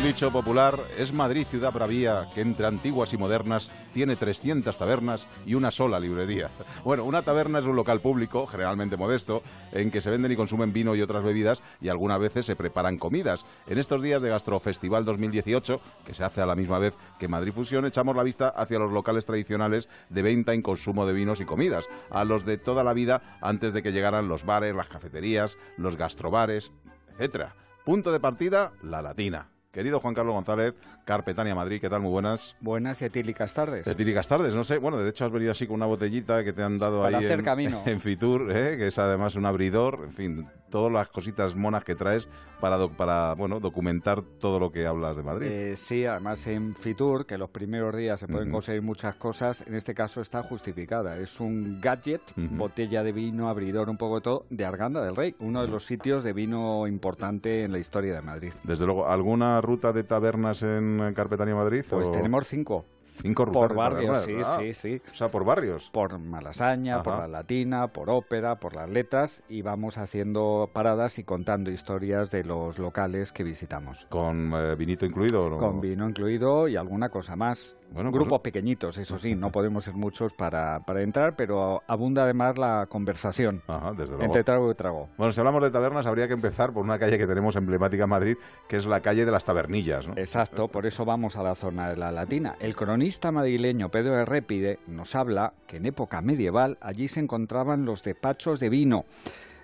Dicho 0.06 0.30
popular, 0.30 0.78
es 0.96 1.12
Madrid 1.12 1.44
ciudad 1.50 1.72
bravía 1.72 2.28
que 2.32 2.40
entre 2.40 2.68
antiguas 2.68 3.12
y 3.12 3.16
modernas 3.16 3.72
tiene 3.92 4.14
300 4.14 4.78
tabernas 4.78 5.26
y 5.44 5.54
una 5.54 5.72
sola 5.72 5.98
librería. 5.98 6.48
Bueno, 6.84 7.02
una 7.02 7.22
taberna 7.22 7.58
es 7.58 7.64
un 7.64 7.74
local 7.74 8.00
público, 8.00 8.46
generalmente 8.46 8.96
modesto, 8.96 9.42
en 9.72 9.90
que 9.90 10.00
se 10.00 10.10
venden 10.10 10.30
y 10.30 10.36
consumen 10.36 10.72
vino 10.72 10.94
y 10.94 11.02
otras 11.02 11.24
bebidas 11.24 11.60
y 11.80 11.88
algunas 11.88 12.20
veces 12.20 12.46
se 12.46 12.54
preparan 12.54 12.98
comidas. 12.98 13.44
En 13.66 13.78
estos 13.78 14.00
días 14.00 14.22
de 14.22 14.28
Gastrofestival 14.28 15.04
2018, 15.04 15.80
que 16.04 16.14
se 16.14 16.22
hace 16.22 16.40
a 16.40 16.46
la 16.46 16.54
misma 16.54 16.78
vez 16.78 16.94
que 17.18 17.26
Madrid 17.26 17.52
Fusión, 17.52 17.84
echamos 17.84 18.14
la 18.14 18.22
vista 18.22 18.48
hacia 18.48 18.78
los 18.78 18.92
locales 18.92 19.26
tradicionales 19.26 19.88
de 20.08 20.22
venta 20.22 20.54
y 20.54 20.62
consumo 20.62 21.04
de 21.04 21.14
vinos 21.14 21.40
y 21.40 21.44
comidas, 21.44 21.88
a 22.10 22.24
los 22.24 22.46
de 22.46 22.58
toda 22.58 22.84
la 22.84 22.92
vida 22.92 23.38
antes 23.40 23.72
de 23.72 23.82
que 23.82 23.90
llegaran 23.90 24.28
los 24.28 24.44
bares, 24.44 24.76
las 24.76 24.88
cafeterías, 24.88 25.58
los 25.76 25.96
gastrobares, 25.96 26.70
etcétera. 27.14 27.56
Punto 27.84 28.12
de 28.12 28.20
partida, 28.20 28.72
la 28.82 29.02
latina. 29.02 29.48
Querido 29.76 30.00
Juan 30.00 30.14
Carlos 30.14 30.32
González, 30.32 30.72
Carpetania 31.04 31.54
Madrid, 31.54 31.82
¿qué 31.82 31.90
tal? 31.90 32.00
Muy 32.00 32.10
buenas. 32.10 32.56
Buenas 32.62 33.02
y 33.02 33.04
etílicas 33.04 33.52
tardes. 33.52 33.86
Etílicas 33.86 34.26
tardes, 34.26 34.54
no 34.54 34.64
sé, 34.64 34.78
bueno, 34.78 34.96
de 34.96 35.10
hecho 35.10 35.26
has 35.26 35.30
venido 35.30 35.52
así 35.52 35.66
con 35.66 35.76
una 35.76 35.84
botellita 35.84 36.42
que 36.44 36.54
te 36.54 36.62
han 36.62 36.78
dado 36.78 37.02
Para 37.02 37.18
ahí 37.18 37.24
hacer 37.26 37.40
en, 37.40 37.44
camino. 37.44 37.82
en 37.86 38.00
Fitur, 38.00 38.56
¿eh? 38.56 38.78
que 38.78 38.86
es 38.86 38.98
además 38.98 39.34
un 39.34 39.44
abridor, 39.44 40.00
en 40.04 40.12
fin, 40.12 40.48
todas 40.76 40.92
las 40.92 41.08
cositas 41.08 41.54
monas 41.56 41.84
que 41.84 41.94
traes 41.94 42.28
para, 42.60 42.76
doc- 42.76 42.92
para 42.92 43.34
bueno, 43.34 43.60
documentar 43.60 44.20
todo 44.22 44.60
lo 44.60 44.70
que 44.70 44.86
hablas 44.86 45.16
de 45.16 45.22
Madrid. 45.22 45.48
Eh, 45.50 45.74
sí, 45.78 46.04
además 46.04 46.46
en 46.46 46.74
Fitur, 46.74 47.24
que 47.24 47.38
los 47.38 47.48
primeros 47.48 47.96
días 47.96 48.20
se 48.20 48.26
pueden 48.28 48.50
conseguir 48.50 48.82
muchas 48.82 49.14
cosas, 49.16 49.62
en 49.66 49.74
este 49.74 49.94
caso 49.94 50.20
está 50.20 50.42
justificada. 50.42 51.16
Es 51.18 51.40
un 51.40 51.80
gadget, 51.80 52.20
botella 52.36 53.02
de 53.02 53.12
vino, 53.12 53.48
abridor, 53.48 53.88
un 53.88 53.96
poco 53.96 54.16
de 54.16 54.20
todo, 54.20 54.46
de 54.50 54.64
Arganda 54.66 55.02
del 55.02 55.16
Rey, 55.16 55.34
uno 55.40 55.62
de 55.62 55.68
los 55.68 55.86
sitios 55.86 56.24
de 56.24 56.32
vino 56.34 56.86
importante 56.86 57.64
en 57.64 57.72
la 57.72 57.78
historia 57.78 58.14
de 58.14 58.20
Madrid. 58.22 58.52
Desde 58.64 58.84
luego, 58.84 59.08
¿alguna 59.08 59.60
ruta 59.62 59.92
de 59.92 60.04
tabernas 60.04 60.62
en 60.62 61.12
Carpetania 61.14 61.54
Madrid? 61.54 61.84
Pues 61.88 62.08
o- 62.08 62.12
tenemos 62.12 62.46
cinco. 62.46 62.84
Cinco 63.20 63.46
Por 63.50 63.74
barrios, 63.74 64.22
sí? 64.24 64.36
Ah, 64.44 64.58
sí, 64.60 64.74
sí. 64.74 65.02
O 65.10 65.14
sea, 65.14 65.28
por 65.30 65.44
barrios. 65.44 65.88
Por 65.92 66.18
Malasaña, 66.18 67.02
por 67.02 67.18
la 67.18 67.28
Latina, 67.28 67.88
por 67.88 68.10
Ópera, 68.10 68.56
por 68.56 68.74
las 68.74 68.88
Letras 68.90 69.42
y 69.48 69.62
vamos 69.62 69.96
haciendo 69.98 70.70
paradas 70.72 71.18
y 71.18 71.24
contando 71.24 71.70
historias 71.70 72.30
de 72.30 72.44
los 72.44 72.78
locales 72.78 73.32
que 73.32 73.42
visitamos. 73.42 74.06
¿Con 74.10 74.52
eh, 74.54 74.76
vinito 74.76 75.06
incluido? 75.06 75.48
no? 75.48 75.58
Con 75.58 75.80
vino 75.80 76.08
incluido 76.08 76.68
y 76.68 76.76
alguna 76.76 77.08
cosa 77.08 77.36
más. 77.36 77.76
Bueno, 77.90 78.10
pues- 78.10 78.20
Grupos 78.20 78.40
pequeñitos, 78.40 78.98
eso 78.98 79.18
sí, 79.18 79.34
no 79.34 79.50
podemos 79.52 79.84
ser 79.84 79.94
muchos 79.94 80.34
para, 80.34 80.80
para 80.80 81.02
entrar, 81.02 81.36
pero 81.36 81.82
abunda 81.86 82.24
además 82.24 82.58
la 82.58 82.86
conversación 82.88 83.62
Ajá, 83.68 83.92
desde 83.92 84.08
luego. 84.10 84.24
entre 84.24 84.44
trago 84.44 84.70
y 84.70 84.74
trago. 84.74 85.08
Bueno, 85.16 85.32
si 85.32 85.40
hablamos 85.40 85.62
de 85.62 85.70
tabernas, 85.70 86.04
habría 86.04 86.26
que 86.26 86.34
empezar 86.34 86.72
por 86.72 86.84
una 86.84 86.98
calle 86.98 87.16
que 87.16 87.26
tenemos 87.26 87.54
emblemática 87.56 88.04
en 88.04 88.10
Madrid, 88.10 88.36
que 88.68 88.76
es 88.76 88.84
la 88.86 89.00
calle 89.00 89.24
de 89.24 89.30
las 89.30 89.44
tabernillas, 89.44 90.06
¿no? 90.06 90.14
Exacto, 90.16 90.68
por 90.68 90.84
eso 90.84 91.04
vamos 91.04 91.36
a 91.36 91.42
la 91.42 91.54
zona 91.54 91.88
de 91.88 91.96
la 91.96 92.10
Latina. 92.10 92.56
El 92.58 92.74
cronista 92.74 93.05
madrileño 93.32 93.88
Pedro 93.88 94.16
de 94.16 94.24
Répide 94.24 94.78
nos 94.86 95.14
habla 95.14 95.52
que 95.66 95.76
en 95.76 95.86
época 95.86 96.20
medieval 96.22 96.76
allí 96.80 97.08
se 97.08 97.20
encontraban 97.20 97.84
los 97.84 98.02
despachos 98.02 98.58
de 98.60 98.68
vino. 98.68 99.04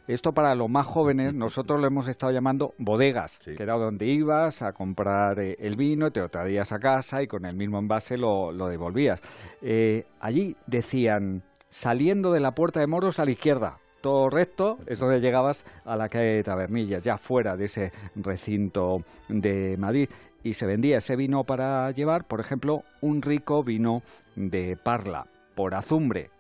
Esto 0.06 0.32
para 0.32 0.54
los 0.54 0.68
más 0.68 0.86
jóvenes, 0.86 1.34
nosotros 1.34 1.80
lo 1.80 1.86
hemos 1.86 2.08
estado 2.08 2.32
llamando 2.32 2.74
bodegas, 2.78 3.40
que 3.40 3.62
era 3.62 3.74
donde 3.74 4.06
ibas 4.06 4.62
a 4.62 4.72
comprar 4.72 5.40
eh, 5.40 5.56
el 5.58 5.76
vino, 5.76 6.10
te 6.10 6.20
lo 6.20 6.28
traías 6.28 6.72
a 6.72 6.78
casa 6.78 7.22
y 7.22 7.26
con 7.26 7.44
el 7.44 7.56
mismo 7.56 7.78
envase 7.78 8.16
lo, 8.16 8.52
lo 8.52 8.68
devolvías. 8.68 9.20
Eh, 9.60 10.06
allí 10.20 10.56
decían, 10.66 11.42
saliendo 11.68 12.32
de 12.32 12.40
la 12.40 12.52
puerta 12.52 12.80
de 12.80 12.86
Moros 12.86 13.18
a 13.18 13.24
la 13.24 13.32
izquierda, 13.32 13.78
todo 14.02 14.28
recto, 14.28 14.78
es 14.86 14.98
donde 14.98 15.20
llegabas 15.20 15.64
a 15.84 15.96
la 15.96 16.08
calle 16.08 16.34
de 16.34 16.42
Tabernillas, 16.42 17.02
ya 17.02 17.16
fuera 17.16 17.56
de 17.56 17.64
ese 17.66 17.92
recinto 18.16 19.04
de 19.28 19.76
Madrid. 19.78 20.08
Y 20.42 20.54
se 20.54 20.66
vendía 20.66 20.98
ese 20.98 21.16
vino 21.16 21.44
para 21.44 21.90
llevar, 21.92 22.26
por 22.26 22.40
ejemplo, 22.40 22.82
un 23.00 23.22
rico 23.22 23.62
vino 23.62 24.02
de 24.34 24.76
Parla, 24.76 25.26
por 25.54 25.74
azumbre, 25.74 26.30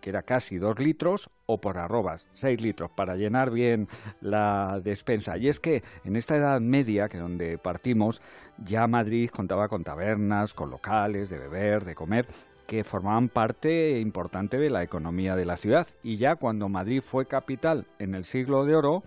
que 0.00 0.10
era 0.10 0.22
casi 0.22 0.56
dos 0.56 0.78
litros, 0.78 1.28
o 1.46 1.60
por 1.60 1.76
arrobas, 1.76 2.26
seis 2.32 2.60
litros, 2.60 2.90
para 2.90 3.16
llenar 3.16 3.50
bien 3.50 3.88
la 4.20 4.80
despensa. 4.82 5.36
Y 5.36 5.48
es 5.48 5.60
que 5.60 5.82
en 6.04 6.16
esta 6.16 6.36
Edad 6.36 6.60
Media, 6.60 7.08
que 7.08 7.18
donde 7.18 7.58
partimos, 7.58 8.22
ya 8.64 8.86
Madrid 8.86 9.28
contaba 9.28 9.68
con 9.68 9.84
tabernas, 9.84 10.54
con 10.54 10.70
locales 10.70 11.28
de 11.28 11.38
beber, 11.38 11.84
de 11.84 11.94
comer, 11.94 12.26
que 12.66 12.84
formaban 12.84 13.28
parte 13.28 13.98
importante 13.98 14.56
de 14.56 14.70
la 14.70 14.84
economía 14.84 15.34
de 15.34 15.44
la 15.44 15.56
ciudad. 15.56 15.88
Y 16.04 16.18
ya 16.18 16.36
cuando 16.36 16.68
Madrid 16.68 17.02
fue 17.02 17.26
capital 17.26 17.84
en 17.98 18.14
el 18.14 18.24
siglo 18.24 18.64
de 18.64 18.76
oro, 18.76 19.02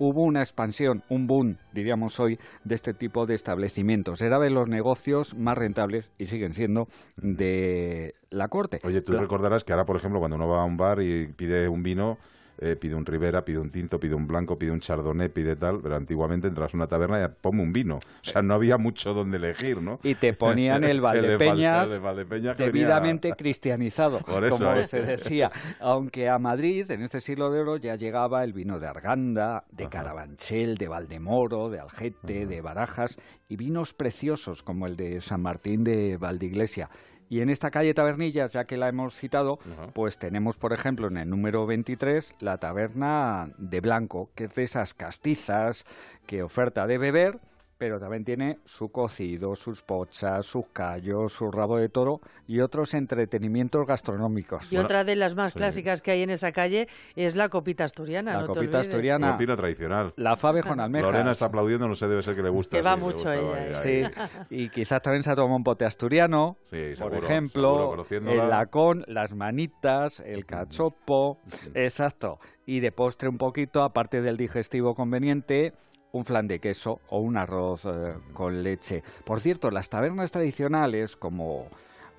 hubo 0.00 0.24
una 0.24 0.40
expansión, 0.40 1.04
un 1.08 1.28
boom, 1.28 1.58
diríamos 1.72 2.18
hoy, 2.18 2.38
de 2.64 2.74
este 2.74 2.92
tipo 2.94 3.26
de 3.26 3.34
establecimientos. 3.36 4.20
Era 4.22 4.38
de 4.40 4.50
los 4.50 4.66
negocios 4.66 5.34
más 5.36 5.56
rentables, 5.56 6.10
y 6.18 6.24
siguen 6.24 6.54
siendo, 6.54 6.88
de 7.16 8.14
la 8.30 8.48
corte. 8.48 8.80
Oye, 8.82 9.02
tú 9.02 9.12
La- 9.12 9.20
recordarás 9.20 9.62
que 9.62 9.72
ahora, 9.72 9.84
por 9.84 9.96
ejemplo, 9.96 10.18
cuando 10.18 10.36
uno 10.36 10.48
va 10.48 10.62
a 10.62 10.64
un 10.64 10.76
bar 10.76 11.00
y 11.02 11.28
pide 11.28 11.68
un 11.68 11.82
vino, 11.82 12.18
eh, 12.60 12.76
pide 12.76 12.94
un 12.94 13.06
Ribera, 13.06 13.44
pide 13.44 13.58
un 13.58 13.70
tinto, 13.70 13.98
pide 13.98 14.14
un 14.14 14.26
blanco, 14.26 14.58
pide 14.58 14.70
un 14.70 14.80
chardonnay, 14.80 15.30
pide 15.30 15.56
tal, 15.56 15.80
pero 15.80 15.96
antiguamente 15.96 16.46
entras 16.48 16.74
a 16.74 16.76
una 16.76 16.86
taberna 16.86 17.24
y 17.24 17.28
ponme 17.40 17.62
un 17.62 17.72
vino. 17.72 17.96
O 17.96 18.00
sea, 18.20 18.42
no 18.42 18.54
había 18.54 18.76
mucho 18.78 19.14
donde 19.14 19.38
elegir, 19.38 19.80
¿no? 19.80 19.98
y 20.02 20.14
te 20.14 20.32
ponían 20.34 20.84
el 20.84 20.96
de 20.98 21.00
Valdepeñas, 21.00 21.76
Val- 21.78 21.84
el 21.86 21.90
de 21.92 21.98
Valdepeñas 21.98 22.56
que 22.56 22.64
venía- 22.66 22.72
debidamente 22.72 23.32
cristianizado, 23.32 24.20
Por 24.26 24.44
eso, 24.44 24.58
como 24.58 24.72
¿eh? 24.74 24.86
se 24.86 25.02
decía. 25.02 25.50
Aunque 25.80 26.28
a 26.28 26.38
Madrid, 26.38 26.90
en 26.90 27.02
este 27.02 27.20
siglo 27.20 27.50
de 27.50 27.60
oro, 27.60 27.76
ya 27.78 27.96
llegaba 27.96 28.44
el 28.44 28.52
vino 28.52 28.78
de 28.78 28.86
Arganda, 28.86 29.64
de 29.70 29.88
Carabanchel, 29.88 30.76
de 30.76 30.88
Valdemoro, 30.88 31.70
de 31.70 31.80
Algete, 31.80 32.46
de 32.46 32.60
Barajas, 32.60 33.16
y 33.48 33.56
vinos 33.56 33.94
preciosos 33.94 34.62
como 34.62 34.86
el 34.86 34.96
de 34.96 35.20
San 35.20 35.40
Martín 35.42 35.82
de 35.84 36.16
Valdiglesia. 36.16 36.90
Y 37.30 37.42
en 37.42 37.48
esta 37.48 37.70
calle 37.70 37.94
Tabernillas, 37.94 38.52
ya 38.52 38.64
que 38.64 38.76
la 38.76 38.88
hemos 38.88 39.14
citado, 39.14 39.60
pues 39.94 40.18
tenemos, 40.18 40.58
por 40.58 40.72
ejemplo, 40.72 41.06
en 41.06 41.16
el 41.16 41.30
número 41.30 41.64
23, 41.64 42.34
la 42.40 42.58
taberna 42.58 43.50
de 43.56 43.80
Blanco, 43.80 44.30
que 44.34 44.44
es 44.44 44.54
de 44.56 44.64
esas 44.64 44.94
castizas 44.94 45.86
que 46.26 46.42
oferta 46.42 46.88
de 46.88 46.98
beber, 46.98 47.38
pero 47.80 47.98
también 47.98 48.24
tiene 48.26 48.58
su 48.64 48.90
cocido, 48.90 49.56
sus 49.56 49.80
pochas, 49.80 50.44
sus 50.44 50.66
callos, 50.70 51.32
su 51.32 51.50
rabo 51.50 51.78
de 51.78 51.88
toro 51.88 52.20
y 52.46 52.60
otros 52.60 52.92
entretenimientos 52.92 53.86
gastronómicos. 53.86 54.70
Y 54.70 54.76
otra 54.76 55.02
de 55.02 55.16
las 55.16 55.34
más 55.34 55.54
clásicas 55.54 56.02
que 56.02 56.10
hay 56.10 56.20
en 56.22 56.28
esa 56.28 56.52
calle 56.52 56.88
es 57.16 57.36
la 57.36 57.48
copita 57.48 57.84
asturiana. 57.84 58.34
La 58.34 58.40
no 58.42 58.48
copita 58.48 58.80
asturiana. 58.80 59.32
Cocina 59.32 59.56
tradicional. 59.56 60.12
La 60.16 60.36
fave 60.36 60.62
con 60.62 60.78
almejas. 60.78 61.10
Lorena 61.10 61.30
está 61.30 61.46
aplaudiendo, 61.46 61.88
no 61.88 61.94
sé, 61.94 62.06
debe 62.06 62.22
ser 62.22 62.36
que 62.36 62.42
le 62.42 62.50
gusta. 62.50 62.76
Que 62.76 62.82
va 62.82 62.96
sí, 62.96 63.00
mucho 63.00 63.14
gusta, 63.14 63.34
ella, 63.34 63.50
vaya, 63.50 63.80
Sí, 63.80 63.88
ahí. 63.88 64.46
y 64.50 64.68
quizás 64.68 65.00
también 65.00 65.22
se 65.22 65.30
ha 65.30 65.34
tomado 65.34 65.56
un 65.56 65.64
pote 65.64 65.86
asturiano, 65.86 66.58
Sí, 66.64 66.76
por 66.76 66.96
seguro, 66.96 67.16
ejemplo, 67.16 68.06
el 68.10 68.50
lacón, 68.50 69.04
las 69.06 69.34
manitas, 69.34 70.20
el 70.20 70.44
cachopo, 70.44 71.38
exacto. 71.72 72.40
Y 72.66 72.80
de 72.80 72.92
postre 72.92 73.30
un 73.30 73.38
poquito, 73.38 73.82
aparte 73.82 74.20
del 74.20 74.36
digestivo 74.36 74.94
conveniente, 74.94 75.72
un 76.12 76.24
flan 76.24 76.46
de 76.46 76.58
queso 76.58 77.00
o 77.08 77.20
un 77.20 77.36
arroz 77.36 77.84
eh, 77.86 78.14
con 78.32 78.62
leche. 78.62 79.02
Por 79.24 79.40
cierto, 79.40 79.70
las 79.70 79.88
tabernas 79.88 80.32
tradicionales 80.32 81.16
como 81.16 81.66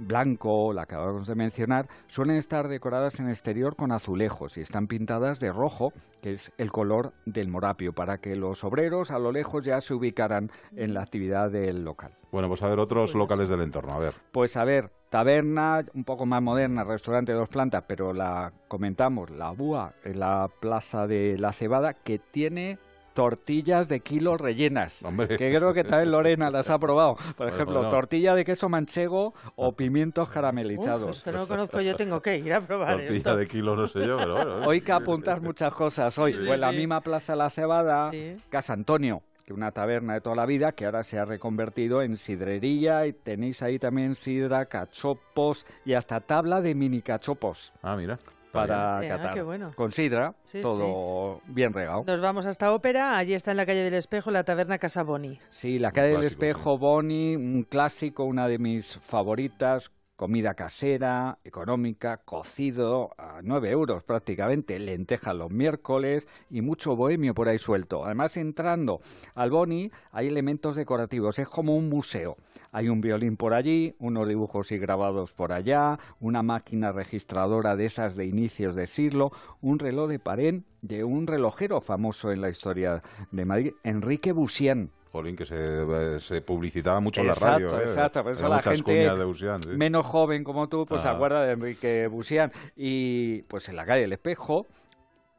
Blanco, 0.01 0.73
la 0.73 0.85
que 0.85 0.95
acabamos 0.95 1.27
de 1.27 1.35
mencionar, 1.35 1.87
suelen 2.07 2.37
estar 2.37 2.67
decoradas 2.67 3.19
en 3.19 3.29
exterior 3.29 3.75
con 3.75 3.91
azulejos 3.91 4.57
y 4.57 4.61
están 4.61 4.87
pintadas 4.87 5.39
de 5.39 5.51
rojo, 5.51 5.93
que 6.21 6.33
es 6.33 6.51
el 6.57 6.71
color 6.71 7.13
del 7.25 7.49
morapio, 7.49 7.93
para 7.93 8.17
que 8.17 8.35
los 8.35 8.63
obreros 8.63 9.11
a 9.11 9.19
lo 9.19 9.31
lejos 9.31 9.63
ya 9.63 9.79
se 9.79 9.93
ubicaran 9.93 10.49
en 10.75 10.93
la 10.93 11.01
actividad 11.01 11.51
del 11.51 11.83
local. 11.83 12.13
Bueno, 12.31 12.47
pues 12.47 12.63
a 12.63 12.69
ver, 12.69 12.79
otros 12.79 13.13
locales 13.13 13.47
del 13.49 13.61
entorno, 13.61 13.93
a 13.93 13.99
ver. 13.99 14.15
Pues 14.31 14.57
a 14.57 14.63
ver, 14.63 14.89
taberna 15.09 15.85
un 15.93 16.03
poco 16.03 16.25
más 16.25 16.41
moderna, 16.41 16.83
restaurante 16.83 17.33
de 17.33 17.37
dos 17.37 17.49
plantas, 17.49 17.83
pero 17.87 18.11
la 18.11 18.53
comentamos, 18.67 19.29
la 19.29 19.51
Búa, 19.51 19.93
en 20.03 20.19
la 20.19 20.49
plaza 20.59 21.05
de 21.05 21.37
la 21.37 21.53
Cebada, 21.53 21.93
que 21.93 22.17
tiene 22.17 22.79
tortillas 23.13 23.87
de 23.89 23.99
kilo 23.99 24.37
rellenas, 24.37 25.03
que 25.29 25.35
creo 25.37 25.73
que 25.73 25.83
también 25.83 26.11
Lorena 26.11 26.49
las 26.49 26.69
ha 26.69 26.77
probado. 26.79 27.15
Por 27.37 27.47
ejemplo, 27.47 27.75
bueno. 27.75 27.89
tortilla 27.89 28.35
de 28.35 28.45
queso 28.45 28.69
manchego 28.69 29.33
o 29.55 29.73
pimientos 29.73 30.27
Uf, 30.27 30.33
caramelizados. 30.33 31.17
esto 31.17 31.31
no 31.31 31.39
lo 31.39 31.47
conozco, 31.47 31.81
yo 31.81 31.95
tengo 31.95 32.21
que 32.21 32.37
ir 32.37 32.53
a 32.53 32.61
probar 32.61 32.97
Tortilla 32.97 33.17
esto. 33.17 33.35
de 33.35 33.47
kilo, 33.47 33.75
no 33.75 33.87
sé 33.87 34.05
yo, 34.05 34.17
pero 34.17 34.35
bueno. 34.35 34.63
¿eh? 34.63 34.67
Hoy 34.67 34.81
que 34.81 34.91
apuntas 34.91 35.41
muchas 35.41 35.73
cosas. 35.73 36.17
Hoy 36.17 36.33
Sí, 36.33 36.45
fue 36.45 36.55
en 36.55 36.61
la 36.61 36.71
misma 36.71 37.01
Plaza 37.01 37.35
La 37.35 37.49
Cebada, 37.49 38.11
Casa 38.49 38.73
Antonio, 38.73 39.21
que 39.45 39.53
una 39.53 39.71
taberna 39.71 40.13
de 40.13 40.21
toda 40.21 40.35
la 40.35 40.45
vida 40.45 40.71
que 40.71 40.85
ahora 40.85 41.03
se 41.03 41.19
ha 41.19 41.25
reconvertido 41.25 42.01
en 42.01 42.15
sidrería 42.17 43.05
y 43.07 43.13
tenéis 43.13 43.61
ahí 43.61 43.79
también 43.79 44.15
sidra, 44.15 44.65
cachopos 44.65 45.65
y 45.85 45.93
hasta 45.93 46.19
tabla 46.21 46.61
de 46.61 46.73
mini 46.75 47.01
cachopos. 47.01 47.73
Ah, 47.81 47.95
mira. 47.95 48.17
Para. 48.51 48.99
Ah, 48.99 49.31
qué 49.33 49.41
bueno. 49.41 49.71
Con 49.75 49.91
sidra, 49.91 50.35
Sí, 50.45 50.61
todo 50.61 51.41
bien 51.47 51.73
regado. 51.73 52.03
Nos 52.05 52.21
vamos 52.21 52.45
hasta 52.45 52.73
Ópera, 52.73 53.17
allí 53.17 53.33
está 53.33 53.51
en 53.51 53.57
la 53.57 53.65
calle 53.65 53.83
del 53.83 53.93
Espejo 53.93 54.31
la 54.31 54.43
taberna 54.43 54.77
Casa 54.77 55.03
Boni. 55.03 55.39
Sí, 55.49 55.79
la 55.79 55.91
calle 55.91 56.13
del 56.13 56.23
espejo, 56.23 56.77
Boni, 56.77 57.35
un 57.35 57.63
clásico, 57.63 58.25
una 58.25 58.47
de 58.47 58.59
mis 58.59 58.97
favoritas. 58.99 59.91
Comida 60.21 60.53
casera, 60.53 61.39
económica, 61.43 62.17
cocido 62.17 63.09
a 63.17 63.41
9 63.41 63.71
euros 63.71 64.03
prácticamente, 64.03 64.77
lentejas 64.77 65.35
los 65.35 65.49
miércoles 65.49 66.27
y 66.51 66.61
mucho 66.61 66.95
bohemio 66.95 67.33
por 67.33 67.49
ahí 67.49 67.57
suelto. 67.57 68.05
Además, 68.05 68.37
entrando 68.37 69.01
al 69.33 69.49
Boni 69.49 69.89
hay 70.11 70.27
elementos 70.27 70.75
decorativos, 70.75 71.39
es 71.39 71.49
como 71.49 71.75
un 71.75 71.89
museo. 71.89 72.37
Hay 72.71 72.87
un 72.87 73.01
violín 73.01 73.35
por 73.35 73.55
allí, 73.55 73.95
unos 73.97 74.27
dibujos 74.27 74.71
y 74.71 74.77
grabados 74.77 75.33
por 75.33 75.53
allá, 75.53 75.97
una 76.19 76.43
máquina 76.43 76.91
registradora 76.91 77.75
de 77.75 77.85
esas 77.85 78.15
de 78.15 78.27
inicios 78.27 78.75
de 78.75 78.85
siglo, 78.85 79.31
un 79.59 79.79
reloj 79.79 80.07
de 80.07 80.19
pared 80.19 80.61
de 80.83 81.03
un 81.03 81.25
relojero 81.25 81.81
famoso 81.81 82.31
en 82.31 82.41
la 82.41 82.49
historia 82.49 83.01
de 83.31 83.45
Madrid, 83.45 83.73
Enrique 83.83 84.33
Busian. 84.33 84.91
Jolín, 85.11 85.35
que 85.35 85.45
se, 85.45 86.19
se 86.19 86.41
publicitaba 86.41 86.99
mucho 87.01 87.21
en 87.21 87.27
la 87.27 87.33
Exacto, 87.33 87.67
radio. 87.69 87.79
¿eh? 87.79 87.83
exacto. 87.83 88.23
Por 88.23 88.31
eso 88.33 88.47
la 88.47 88.61
gente 88.61 88.83
cuñas 88.83 89.17
de 89.17 89.25
Busian, 89.25 89.61
sí. 89.63 89.69
menos 89.69 90.05
joven 90.05 90.43
como 90.43 90.69
tú, 90.69 90.85
pues 90.85 91.01
se 91.01 91.07
Ah. 91.09 91.11
acuerda 91.11 91.43
de 91.43 91.51
Enrique 91.53 92.07
Busian. 92.07 92.51
Y 92.75 93.41
pues 93.43 93.67
en 93.69 93.75
la 93.75 93.85
calle 93.85 94.01
del 94.01 94.13
Espejo 94.13 94.67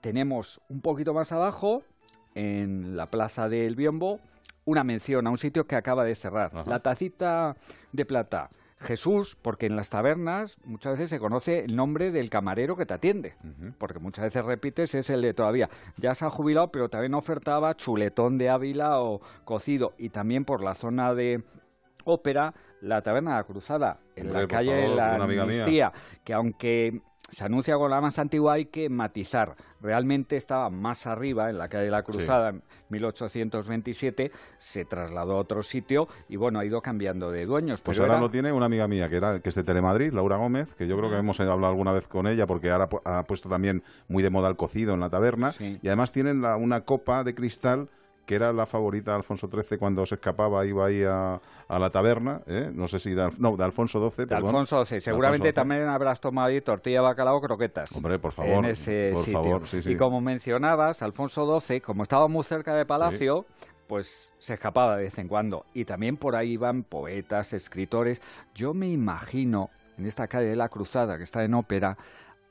tenemos 0.01 0.61
un 0.69 0.81
poquito 0.81 1.15
más 1.15 1.33
abajo, 1.33 1.83
en 2.35 2.97
la 2.97 3.07
plaza 3.11 3.49
del 3.49 3.77
Biombo, 3.77 4.19
una 4.65 4.85
mención 4.85 5.27
a 5.27 5.31
un 5.31 5.39
sitio 5.39 5.67
que 5.67 5.77
acaba 5.77 6.05
de 6.05 6.15
cerrar. 6.15 6.67
La 6.67 6.81
tacita 6.81 7.57
de 7.93 8.05
plata. 8.05 8.51
Jesús, 8.83 9.37
porque 9.41 9.67
en 9.67 9.77
las 9.77 9.91
tabernas 9.91 10.57
muchas 10.65 10.93
veces 10.93 11.11
se 11.11 11.19
conoce 11.19 11.61
el 11.61 11.77
nombre 11.77 12.11
del 12.11 12.31
camarero 12.31 12.77
que 12.77 12.87
te 12.87 12.95
atiende, 12.95 13.35
porque 13.79 13.99
muchas 13.99 14.25
veces 14.25 14.45
repites 14.45 14.95
es 14.95 15.11
el 15.11 15.23
de 15.23 15.35
todavía. 15.35 15.71
Ya 15.97 16.15
se 16.15 16.25
ha 16.25 16.31
jubilado, 16.31 16.71
pero 16.71 16.89
también 16.89 17.15
ofertaba 17.15 17.75
chuletón 17.77 18.39
de 18.39 18.51
Ávila 18.51 19.01
o 19.01 19.21
cocido, 19.45 19.95
y 19.99 20.11
también 20.11 20.45
por 20.45 20.63
la 20.63 20.75
zona 20.75 21.15
de 21.15 21.43
ópera, 22.05 22.55
la 22.81 23.03
taberna 23.03 23.33
de 23.33 23.37
la 23.37 23.45
Cruzada, 23.45 24.01
en 24.17 24.27
Hombre, 24.27 24.43
la 24.43 24.49
calle 24.49 24.75
de 24.75 24.89
la. 24.89 25.15
Amnistía, 25.15 25.93
que 26.25 26.33
aunque 26.33 27.01
se 27.31 27.45
anuncia 27.45 27.77
con 27.77 27.91
la 27.91 28.01
más 28.01 28.19
antigua 28.19 28.55
hay 28.55 28.67
que 28.67 28.89
matizar. 28.89 29.57
Realmente 29.83 30.37
estaba 30.37 30.71
más 30.71 31.07
arriba, 31.07 31.51
en 31.51 31.59
la 31.59 31.69
calle 31.69 31.85
de 31.87 31.91
la 31.91 32.03
Cruzada, 32.03 32.51
en 32.51 32.63
1827, 32.91 34.31
se 34.57 34.85
trasladó 34.85 35.33
a 35.35 35.39
otro 35.41 35.63
sitio 35.63 36.09
y 36.29 36.37
bueno, 36.37 36.59
ha 36.59 36.65
ido 36.65 36.81
cambiando 36.81 37.31
de 37.31 37.45
dueños. 37.47 37.81
Pues 37.83 37.97
pero 37.97 38.05
ahora 38.05 38.15
era- 38.19 38.21
lo 38.27 38.31
tiene 38.31 38.53
una 38.53 38.67
amiga 38.67 38.87
mía 38.89 39.09
que 39.09 39.17
era 39.17 39.41
que 39.41 39.49
es 39.49 39.55
de 39.55 39.65
Telemadrid, 39.65 40.13
Laura 40.13 40.37
Gómez, 40.37 40.75
que 40.75 40.87
yo 40.87 40.97
creo 40.97 41.11
que 41.11 41.17
hemos 41.17 41.39
hablado 41.41 41.67
alguna 41.67 41.93
vez 41.93 42.07
con 42.09 42.27
ella 42.27 42.47
porque 42.47 42.71
ahora 42.71 42.89
ha 43.05 43.25
puesto 43.25 43.49
también 43.49 43.83
muy 44.09 44.23
de 44.23 44.31
moda 44.31 44.49
el 44.49 44.57
cocido 44.57 44.95
en 44.95 45.01
la 45.01 45.11
taberna 45.11 45.53
y 45.83 45.87
además 45.89 46.13
tienen 46.13 46.43
la- 46.43 46.57
una 46.57 46.83
copa 46.83 47.25
de 47.25 47.35
cristal 47.35 47.89
que 48.27 48.35
era 48.37 48.53
la 48.53 48.67
favorita 48.67 49.11
de 49.13 49.17
Alfonso 49.19 49.49
XIII 49.51 49.79
cuando 49.79 50.07
se 50.07 50.15
escapaba, 50.15 50.65
iba 50.65 50.87
ahí 50.87 51.03
a, 51.03 51.41
a 51.69 51.79
la 51.79 51.91
taberna, 51.91 52.41
¿eh? 52.47 52.71
no 52.73 52.87
sé 52.89 52.99
si 53.01 53.11
de, 53.15 53.31
no, 53.39 53.57
de 53.57 53.65
Alfonso 53.65 54.11
XII. 54.11 54.27
de. 54.27 54.35
Alfonso 54.37 54.85
XI. 54.87 54.95
De 54.97 55.01
Seguramente 55.01 55.49
Alfonso 55.49 55.51
XII. 55.51 55.53
también 55.55 55.89
habrás 55.89 56.21
tomado 56.21 56.49
ahí 56.49 56.61
tortilla 56.61 57.01
bacalao 57.01 57.41
croquetas. 57.41 57.91
Hombre, 57.97 58.19
por 58.19 58.33
favor, 58.33 58.65
En 58.65 58.67
ese 58.67 59.11
por 59.13 59.25
sitio. 59.25 59.43
favor, 59.43 59.67
sí, 59.69 59.83
sí. 59.83 59.91
Y 59.93 59.97
como 59.97 60.21
mencionabas, 60.21 61.03
Alfonso 61.03 61.61
XII, 61.61 61.81
como 61.81 62.03
estaba 62.05 62.29
muy 62.29 62.45
cerca 62.45 62.75
de 62.75 62.87
Palacio, 62.87 63.45
pues 63.89 64.33
se 64.39 64.55
escapaba 64.55 64.97
de 64.97 65.03
vez 65.05 65.19
en 65.19 65.29
cuando. 65.29 65.67
Y 65.75 65.85
también 65.85 66.17
por 66.17 66.37
ahí 66.37 66.53
iban 66.53 66.83
poetas, 66.85 67.53
escritores. 67.53 68.23
Yo 68.55 68.73
me 68.73 68.89
imagino, 68.89 69.69
en 69.99 70.07
esta 70.07 70.29
calle 70.29 70.47
de 70.47 70.57
la 70.57 70.69
Cruzada, 70.69 71.19
que 71.19 71.25
está 71.25 71.45
en 71.45 71.55
ópera, 71.55 71.99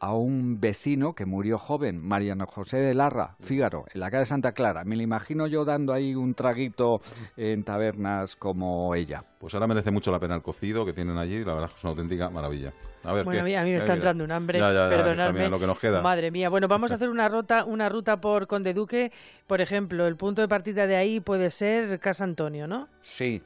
a 0.04 0.16
un 0.16 0.60
vecino 0.60 1.14
que 1.14 1.28
murió 1.28 1.60
joven, 1.60 2.00
Mariano 2.04 2.48
José 2.48 2.78
de 2.78 2.96
Larra, 2.96 3.36
Fígaro, 3.40 3.86
en 3.94 4.00
la 4.00 4.10
calle 4.10 4.22
de 4.22 4.26
Santa 4.26 4.52
Clara. 4.52 4.84
Me 4.84 4.96
lo 4.96 5.04
imagino 5.04 5.46
yo 5.46 5.64
dando 5.64 5.94
ahí 5.94 6.16
un 6.16 6.34
traguito 6.34 7.02
en 7.38 7.64
tabernas 7.64 8.36
como 8.36 8.96
ella. 8.96 9.24
Pues 9.40 9.54
ahora 9.54 9.68
merece 9.68 9.92
mucho 9.92 10.12
la 10.12 10.20
pena 10.20 10.34
el 10.34 10.42
cocido 10.42 10.88
que 10.88 10.94
tienen 10.94 11.18
allí, 11.20 11.44
la 11.46 11.54
verdad 11.54 11.66
es 11.68 11.74
que 11.74 11.78
es 11.78 11.84
una 11.84 11.92
auténtica 11.92 12.32
maravilla. 12.32 12.74
A 13.04 13.14
ver, 13.14 13.26
Bueno, 13.26 13.38
¿qué? 13.38 13.40
a 13.42 13.44
mí, 13.44 13.56
a 13.56 13.64
mí 13.64 13.70
me 13.70 13.76
¿Qué 13.78 13.82
está 13.84 13.94
entrando 13.94 14.24
un 14.24 14.32
hambre, 14.32 14.58
Ya, 14.60 14.72
ya, 14.74 14.90
ya, 14.90 14.90
perdonadme. 14.90 15.50
lo 15.50 15.60
que 15.60 15.68
nos 15.68 15.78
queda. 15.78 16.02
Madre 16.02 16.32
mía. 16.32 16.50
Bueno, 16.50 16.68
vamos 16.68 16.92
a 16.92 16.96
hacer 16.96 17.10
una 17.10 17.30
ruta, 17.30 17.64
una 17.66 17.88
ruta 17.88 18.18
por 18.18 18.48
Conde 18.48 18.74
Duque. 18.74 19.12
Por 19.46 19.62
ejemplo, 19.62 20.08
el 20.08 20.16
punto 20.18 20.42
de 20.42 20.48
partida 20.48 20.88
de 20.88 20.96
ahí 20.96 21.20
puede 21.20 21.52
ser 21.52 22.00
Casa 22.00 22.24
Antonio, 22.24 22.66
¿no? 22.68 22.88
Sí. 23.04 23.44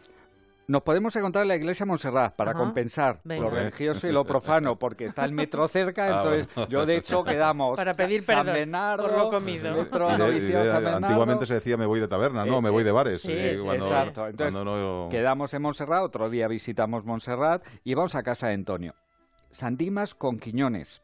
Nos 0.68 0.82
podemos 0.82 1.16
encontrar 1.16 1.44
en 1.44 1.50
la 1.50 1.56
iglesia 1.58 1.84
de 1.86 1.90
Montserrat 1.90 2.36
para 2.36 2.52
Ajá. 2.52 2.60
compensar 2.60 3.20
Venga. 3.24 3.44
lo 3.44 3.50
religioso 3.52 4.08
y 4.08 4.12
lo 4.12 4.26
profano, 4.26 4.80
porque 4.80 5.06
está 5.06 5.24
el 5.24 5.32
metro 5.32 5.68
cerca, 5.68 6.06
Ah, 6.06 6.18
entonces 6.24 6.48
bueno. 6.56 6.70
yo 6.70 6.86
de 6.88 6.98
hecho 6.98 7.24
quedamos 7.24 7.78
Para 7.78 7.94
pedir 7.94 8.24
San 8.24 8.38
perdón 8.38 8.54
Bernardo, 8.56 9.04
por 9.08 9.16
lo 9.18 9.30
comido. 9.30 9.76
metro 9.76 10.08
Y 10.08 10.10
de- 10.10 10.16
y 10.16 10.18
noviciado 10.18 10.64
de- 10.66 10.72
San 10.72 10.84
Bernardo. 10.84 11.06
antiguamente 11.06 11.46
se 11.46 11.54
decía 11.54 11.78
me 11.78 11.86
voy 11.86 12.00
de 12.00 12.08
taberna, 12.08 12.46
no, 12.46 12.58
Eh, 12.58 12.62
me 12.64 12.70
voy 12.72 12.84
de 12.84 12.92
bares. 12.92 13.22
sí, 13.22 13.32
eh, 13.32 13.58
sí, 13.58 13.64
cuando- 13.64 13.86
exacto. 13.86 14.28
Entonces, 14.28 14.56
cuando 14.56 15.04
no- 15.06 15.10
quedamos 15.12 15.54
en 15.54 15.62
Montserrat, 15.62 16.02
otro 16.02 16.32
día 16.32 16.48
visitamos 16.48 17.06
Montserrat 17.06 17.64
y 17.84 17.94
vamos 17.94 18.16
a 18.16 18.24
casa 18.24 18.48
de 18.48 18.56
Antonio. 18.56 18.96
San 19.52 19.78
Dimas 19.78 20.16
con 20.16 20.40
Quiñones, 20.40 21.04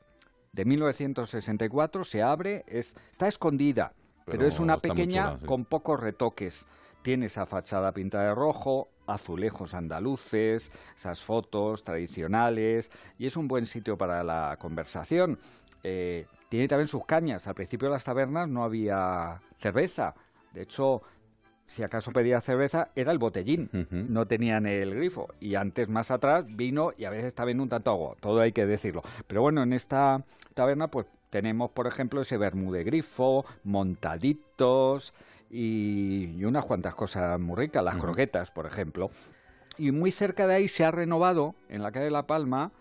de 0.54 0.66
1964, 0.66 2.04
se 2.04 2.24
abre, 2.24 2.64
es, 2.68 2.96
está 3.12 3.28
escondida, 3.28 3.94
pero, 4.26 4.40
Pero 4.40 4.48
es 4.48 4.60
una 4.60 4.78
pequeña 4.78 5.26
chula, 5.28 5.38
sí. 5.40 5.46
con 5.46 5.66
pocos 5.66 6.00
retoques. 6.00 6.66
Tiene 7.04 7.28
esa 7.28 7.46
fachada 7.46 7.92
pintada 7.94 8.26
de 8.30 8.36
rojo, 8.36 8.90
azulejos 9.12 9.74
andaluces, 9.74 10.72
esas 10.96 11.22
fotos 11.22 11.84
tradicionales 11.84 12.92
y 13.18 13.28
es 13.28 13.38
un 13.38 13.48
buen 13.48 13.66
sitio 13.66 13.98
para 13.98 14.24
la 14.24 14.58
conversación. 14.60 15.38
Eh, 15.84 16.26
tiene 16.50 16.68
también 16.68 16.88
sus 16.88 17.06
cañas. 17.06 17.48
Al 17.48 17.56
principio 17.56 17.88
de 17.88 17.94
las 17.94 18.04
tabernas 18.04 18.48
no 18.50 18.64
había 18.64 19.42
cerveza. 19.58 20.14
De 20.54 20.64
hecho, 20.64 21.02
si 21.66 21.84
acaso 21.84 22.12
pedía 22.12 22.42
cerveza, 22.42 22.90
era 22.96 23.14
el 23.14 23.18
botellín. 23.18 23.70
No 23.90 24.26
tenían 24.26 24.66
el 24.66 24.94
grifo. 24.94 25.30
Y 25.40 25.56
antes, 25.56 25.88
más 25.88 26.12
atrás, 26.12 26.46
vino 26.48 26.92
y 26.98 27.06
a 27.06 27.10
veces 27.10 27.34
viendo 27.46 27.64
un 27.64 27.70
tanto 27.70 27.92
agua. 27.92 28.16
Todo 28.20 28.42
hay 28.42 28.52
que 28.52 28.66
decirlo. 28.66 29.02
Pero 29.28 29.42
bueno, 29.42 29.64
en 29.64 29.72
esta 29.72 30.26
taberna, 30.54 30.90
pues 30.90 31.08
tenemos, 31.30 31.72
por 31.72 31.88
ejemplo, 31.88 32.22
ese 32.22 32.36
vermú 32.36 32.74
de 32.74 32.84
grifo, 32.84 33.46
montaditos 33.64 35.14
y, 35.52 36.36
y 36.38 36.46
unas 36.46 36.66
cuantas 36.66 36.96
cosas 36.96 37.40
muy 37.40 37.56
ricas. 37.58 37.84
Las 37.84 37.98
croquetas, 37.98 38.52
por 38.52 38.66
ejemplo. 38.66 39.12
Y 39.78 39.92
muy 39.92 40.12
cerca 40.12 40.48
de 40.48 40.56
ahí 40.56 40.68
se 40.68 40.84
ha 40.86 40.92
renovado, 40.92 41.56
en 41.70 41.82
la 41.84 41.92
calle 41.92 42.06
de 42.06 42.12
La 42.12 42.28
Palma, 42.28 42.72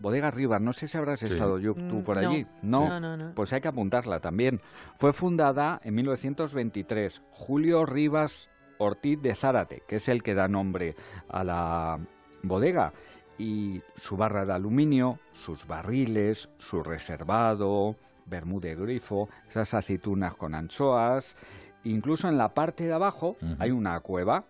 Bodega 0.00 0.30
Rivas. 0.30 0.60
No 0.60 0.72
sé 0.72 0.88
si 0.88 0.96
habrás 0.98 1.20
Sí. 1.20 1.26
estado 1.26 1.58
yo, 1.58 1.74
tú 1.74 1.96
Mm, 1.96 2.02
por 2.04 2.20
no. 2.22 2.30
allí. 2.30 2.46
No, 2.62 3.00
no, 3.00 3.16
no. 3.16 3.34
Pues 3.34 3.52
hay 3.52 3.60
que 3.60 3.68
apuntarla 3.68 4.20
también. 4.20 4.60
Fue 4.94 5.12
fundada 5.12 5.80
en 5.84 5.94
1923. 5.94 7.22
Julio 7.30 7.84
Rivas 7.84 8.48
Ortiz 8.78 9.20
de 9.20 9.34
Zárate, 9.34 9.82
que 9.86 9.96
es 9.96 10.08
el 10.08 10.22
que 10.22 10.34
da 10.34 10.48
nombre 10.48 10.96
a 11.28 11.44
la 11.44 11.98
bodega. 12.42 12.92
Y 13.38 13.82
su 13.96 14.16
barra 14.16 14.44
de 14.44 14.52
aluminio, 14.52 15.18
sus 15.32 15.66
barriles, 15.66 16.48
su 16.58 16.82
reservado, 16.82 17.96
vermú 18.26 18.60
de 18.60 18.74
grifo, 18.74 19.28
esas 19.48 19.72
aceitunas 19.74 20.34
con 20.34 20.54
anchoas. 20.54 21.36
Incluso 21.84 22.28
en 22.28 22.36
la 22.38 22.50
parte 22.54 22.84
de 22.84 22.92
abajo 22.92 23.36
hay 23.58 23.70
una 23.70 23.98
cueva, 24.00 24.44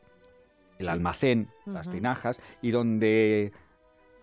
el 0.78 0.88
almacén, 0.88 1.48
las 1.66 1.90
tinajas, 1.90 2.40
y 2.62 2.70
donde 2.70 3.52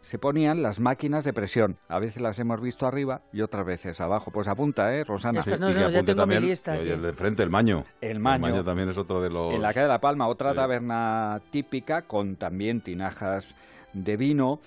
se 0.01 0.19
ponían 0.19 0.61
las 0.61 0.79
máquinas 0.79 1.25
de 1.25 1.33
presión. 1.33 1.77
A 1.89 1.99
veces 1.99 2.21
las 2.21 2.37
hemos 2.39 2.61
visto 2.61 2.87
arriba 2.87 3.21
y 3.33 3.41
otras 3.41 3.65
veces 3.65 3.99
abajo. 3.99 4.31
Pues 4.31 4.47
apunta, 4.47 4.93
¿eh, 4.95 5.03
Rosana? 5.03 5.41
Sí, 5.41 5.49
y 5.49 5.73
que 5.73 5.83
apunte 5.83 6.15
también, 6.15 6.43
y 6.45 6.49
el 6.89 7.01
de 7.01 7.13
frente, 7.13 7.43
el 7.43 7.49
maño. 7.49 7.83
El 8.01 8.19
maño. 8.19 8.63
también 8.63 8.89
es 8.89 8.97
otro 8.97 9.21
de 9.21 9.29
los... 9.29 9.53
En 9.53 9.61
la 9.61 9.73
calle 9.73 9.83
de 9.85 9.89
La 9.91 9.99
Palma, 9.99 10.27
otra 10.27 10.51
Sí. 10.51 10.55
taberna 10.57 11.41
típica 11.51 12.03
con 12.03 12.35
también 12.35 12.81
tinajas 12.81 13.55
de 13.93 14.17
vino 14.17 14.59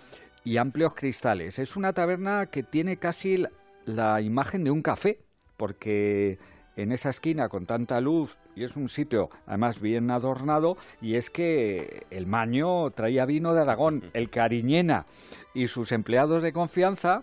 y 0.44 0.56
amplios 0.56 0.94
cristales. 0.94 1.58
Es 1.58 1.76
una 1.76 1.92
taberna 1.92 2.46
que 2.46 2.62
tiene 2.62 2.96
casi 2.96 3.44
la 3.84 4.20
imagen 4.20 4.64
de 4.64 4.70
un 4.70 4.82
café, 4.82 5.20
porque 5.56 6.38
en 6.76 6.92
esa 6.92 7.10
esquina 7.10 7.48
con 7.48 7.66
tanta 7.66 8.00
luz 8.00 8.36
y 8.54 8.64
es 8.64 8.76
un 8.76 8.88
sitio 8.88 9.30
además 9.46 9.80
bien 9.80 10.10
adornado 10.10 10.76
y 11.00 11.16
es 11.16 11.30
que 11.30 12.06
el 12.10 12.26
maño 12.26 12.90
traía 12.90 13.26
vino 13.26 13.54
de 13.54 13.62
Aragón, 13.62 14.10
el 14.12 14.30
Cariñena 14.30 15.06
y 15.54 15.66
sus 15.66 15.92
empleados 15.92 16.42
de 16.42 16.52
confianza 16.52 17.22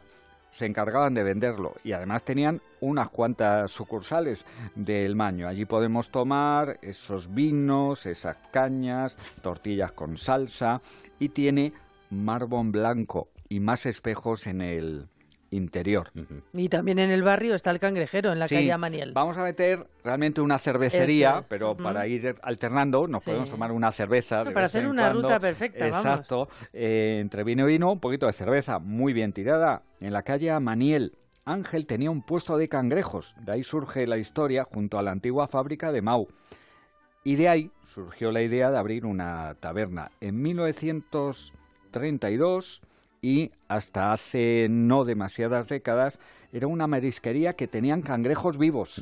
se 0.50 0.66
encargaban 0.66 1.14
de 1.14 1.24
venderlo 1.24 1.76
y 1.84 1.92
además 1.92 2.24
tenían 2.24 2.62
unas 2.80 3.10
cuantas 3.10 3.70
sucursales 3.72 4.46
del 4.76 5.16
Maño. 5.16 5.48
Allí 5.48 5.66
podemos 5.66 6.10
tomar 6.10 6.80
esos 6.82 7.34
vinos, 7.34 8.06
esas 8.06 8.38
cañas, 8.52 9.18
tortillas 9.42 9.92
con 9.92 10.18
salsa 10.18 10.82
y 11.20 11.30
tiene 11.30 11.74
mármol 12.10 12.72
blanco 12.72 13.30
y 13.50 13.60
más 13.60 13.86
espejos 13.86 14.48
en 14.48 14.62
el 14.62 15.08
interior. 15.50 16.12
Y 16.54 16.70
también 16.70 17.00
en 17.00 17.10
el 17.10 17.24
barrio 17.24 17.56
está 17.56 17.72
el 17.72 17.80
cangrejero, 17.80 18.32
en 18.34 18.40
la 18.40 18.48
Sí, 18.48 18.56
calle 18.56 18.72
Amaniel. 18.72 19.12
Vamos 19.14 19.38
a 19.38 19.44
meter 19.44 19.86
realmente 20.04 20.42
una 20.42 20.58
cervecería, 20.60 21.40
es. 21.40 21.46
pero 21.48 21.76
para 21.78 22.06
ir 22.08 22.36
alternando 22.42 23.08
nos 23.08 23.24
Sí. 23.24 23.30
podemos 23.32 23.50
tomar 23.50 23.72
una 23.72 23.92
cerveza. 23.92 24.44
de 24.44 24.52
para 24.52 24.66
hacer 24.66 24.88
una 24.88 25.04
cuando. 25.04 25.22
ruta 25.24 25.40
perfecta, 25.40 25.86
vamos. 25.90 26.06
Exacto. 26.06 26.50
Eh, 26.74 27.20
entre 27.22 27.44
vino 27.44 27.64
y 27.68 27.74
vino, 27.74 27.92
un 27.92 28.00
poquito 28.00 28.26
de 28.26 28.34
cerveza, 28.34 28.80
muy 28.80 29.14
bien 29.14 29.32
tirada. 29.34 29.84
En 30.02 30.12
la 30.14 30.24
calle 30.24 30.52
Amaniel, 30.52 31.14
Ángel 31.46 31.86
tenía 31.86 32.12
un 32.12 32.22
puesto 32.24 32.58
de 32.58 32.68
cangrejos. 32.68 33.34
De 33.40 33.54
ahí 33.54 33.64
surge 33.64 34.06
la 34.06 34.18
historia 34.18 34.66
junto 34.66 35.00
a 35.00 35.02
la 35.02 35.12
antigua 35.12 35.48
fábrica 35.48 35.92
de 35.94 36.02
Mau. 36.02 36.28
Y 37.24 37.36
de 37.36 37.50
ahí 37.50 37.72
surgió 37.86 38.32
la 38.32 38.42
idea 38.42 38.70
de 38.72 38.78
abrir 38.78 39.06
una 39.06 39.56
taberna. 39.60 40.12
En 40.22 40.42
1932 40.42 42.82
y 43.22 43.52
hasta 43.68 44.14
hace 44.14 44.68
no 44.70 45.06
demasiadas 45.06 45.68
décadas 45.68 46.20
era 46.52 46.68
una 46.68 46.88
marisquería 46.88 47.54
que 47.54 47.68
tenían 47.68 48.02
cangrejos 48.02 48.58
vivos. 48.58 49.02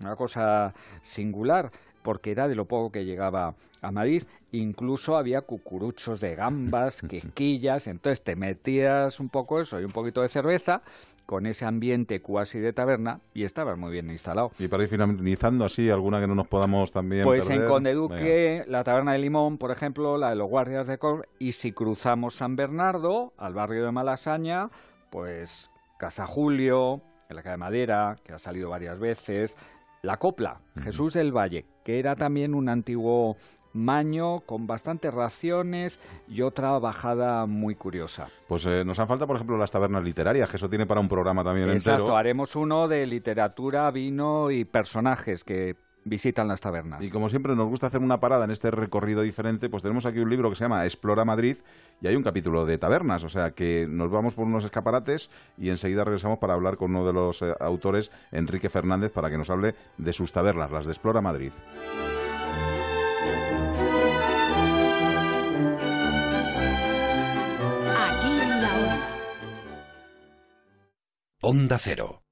Una 0.00 0.16
cosa 0.16 0.74
singular 1.02 1.70
porque 2.02 2.32
era 2.32 2.48
de 2.48 2.54
lo 2.54 2.66
poco 2.66 2.92
que 2.92 3.04
llegaba 3.04 3.54
a 3.80 3.90
Madrid. 3.90 4.24
Incluso 4.52 5.16
había 5.16 5.40
cucuruchos 5.40 6.20
de 6.20 6.36
gambas, 6.36 7.00
quisquillas, 7.08 7.86
entonces 7.86 8.22
te 8.22 8.36
metías 8.36 9.18
un 9.18 9.30
poco 9.30 9.60
eso 9.60 9.80
y 9.80 9.84
un 9.84 9.90
poquito 9.90 10.20
de 10.20 10.28
cerveza 10.28 10.82
con 11.26 11.46
ese 11.46 11.64
ambiente 11.64 12.20
cuasi 12.20 12.58
de 12.58 12.72
taberna 12.72 13.20
y 13.32 13.44
estabas 13.44 13.78
muy 13.78 13.90
bien 13.92 14.10
instalado. 14.10 14.50
Y 14.58 14.68
para 14.68 14.82
ir 14.82 14.88
finalizando 14.88 15.64
así, 15.64 15.88
alguna 15.90 16.20
que 16.20 16.26
no 16.26 16.34
nos 16.34 16.48
podamos 16.48 16.92
también 16.92 17.24
Pues 17.24 17.44
perder. 17.46 17.62
en 17.62 17.68
Conde 17.68 17.90
Venga. 17.94 18.02
Duque, 18.02 18.64
la 18.68 18.84
Taberna 18.84 19.12
de 19.12 19.18
Limón, 19.18 19.58
por 19.58 19.70
ejemplo, 19.70 20.18
la 20.18 20.30
de 20.30 20.36
los 20.36 20.48
Guardias 20.48 20.86
de 20.86 20.98
Cor, 20.98 21.28
y 21.38 21.52
si 21.52 21.72
cruzamos 21.72 22.34
San 22.36 22.56
Bernardo, 22.56 23.32
al 23.38 23.54
barrio 23.54 23.84
de 23.84 23.92
Malasaña, 23.92 24.68
pues 25.10 25.70
Casa 25.98 26.26
Julio, 26.26 27.02
en 27.28 27.36
la 27.36 27.42
calle 27.42 27.56
Madera, 27.56 28.16
que 28.22 28.32
ha 28.32 28.38
salido 28.38 28.68
varias 28.68 28.98
veces, 28.98 29.56
La 30.02 30.18
Copla, 30.18 30.60
Jesús 30.76 31.14
del 31.14 31.32
Valle, 31.32 31.64
que 31.84 31.98
era 31.98 32.14
también 32.16 32.54
un 32.54 32.68
antiguo 32.68 33.36
maño, 33.74 34.40
con 34.40 34.66
bastantes 34.66 35.12
raciones 35.12 36.00
y 36.28 36.40
otra 36.42 36.78
bajada 36.78 37.44
muy 37.46 37.74
curiosa. 37.74 38.28
Pues 38.48 38.64
eh, 38.66 38.84
nos 38.84 38.98
han 38.98 39.08
falta, 39.08 39.26
por 39.26 39.36
ejemplo, 39.36 39.58
las 39.58 39.70
tabernas 39.70 40.02
literarias, 40.02 40.48
que 40.48 40.56
eso 40.56 40.70
tiene 40.70 40.86
para 40.86 41.00
un 41.00 41.08
programa 41.08 41.44
también 41.44 41.68
Exacto, 41.70 42.02
entero. 42.02 42.16
haremos 42.16 42.56
uno 42.56 42.88
de 42.88 43.06
literatura, 43.06 43.90
vino 43.90 44.50
y 44.50 44.64
personajes 44.64 45.44
que 45.44 45.76
visitan 46.04 46.46
las 46.48 46.60
tabernas. 46.60 47.02
Y 47.02 47.10
como 47.10 47.28
siempre 47.28 47.56
nos 47.56 47.66
gusta 47.66 47.86
hacer 47.86 48.00
una 48.00 48.20
parada 48.20 48.44
en 48.44 48.50
este 48.50 48.70
recorrido 48.70 49.22
diferente, 49.22 49.68
pues 49.70 49.82
tenemos 49.82 50.06
aquí 50.06 50.20
un 50.20 50.30
libro 50.30 50.50
que 50.50 50.56
se 50.56 50.64
llama 50.64 50.84
Explora 50.84 51.24
Madrid 51.24 51.56
y 52.00 52.06
hay 52.06 52.14
un 52.14 52.22
capítulo 52.22 52.66
de 52.66 52.78
tabernas, 52.78 53.24
o 53.24 53.28
sea 53.28 53.52
que 53.52 53.86
nos 53.88 54.10
vamos 54.10 54.34
por 54.34 54.46
unos 54.46 54.64
escaparates 54.64 55.30
y 55.56 55.70
enseguida 55.70 56.04
regresamos 56.04 56.38
para 56.38 56.54
hablar 56.54 56.76
con 56.76 56.90
uno 56.94 57.06
de 57.06 57.12
los 57.12 57.40
eh, 57.42 57.54
autores, 57.58 58.10
Enrique 58.32 58.68
Fernández, 58.68 59.12
para 59.12 59.30
que 59.30 59.38
nos 59.38 59.50
hable 59.50 59.74
de 59.96 60.12
sus 60.12 60.32
tabernas, 60.32 60.70
las 60.70 60.84
de 60.84 60.92
Explora 60.92 61.22
Madrid. 61.22 61.52
Onda 71.46 71.78
Cero. 71.78 72.22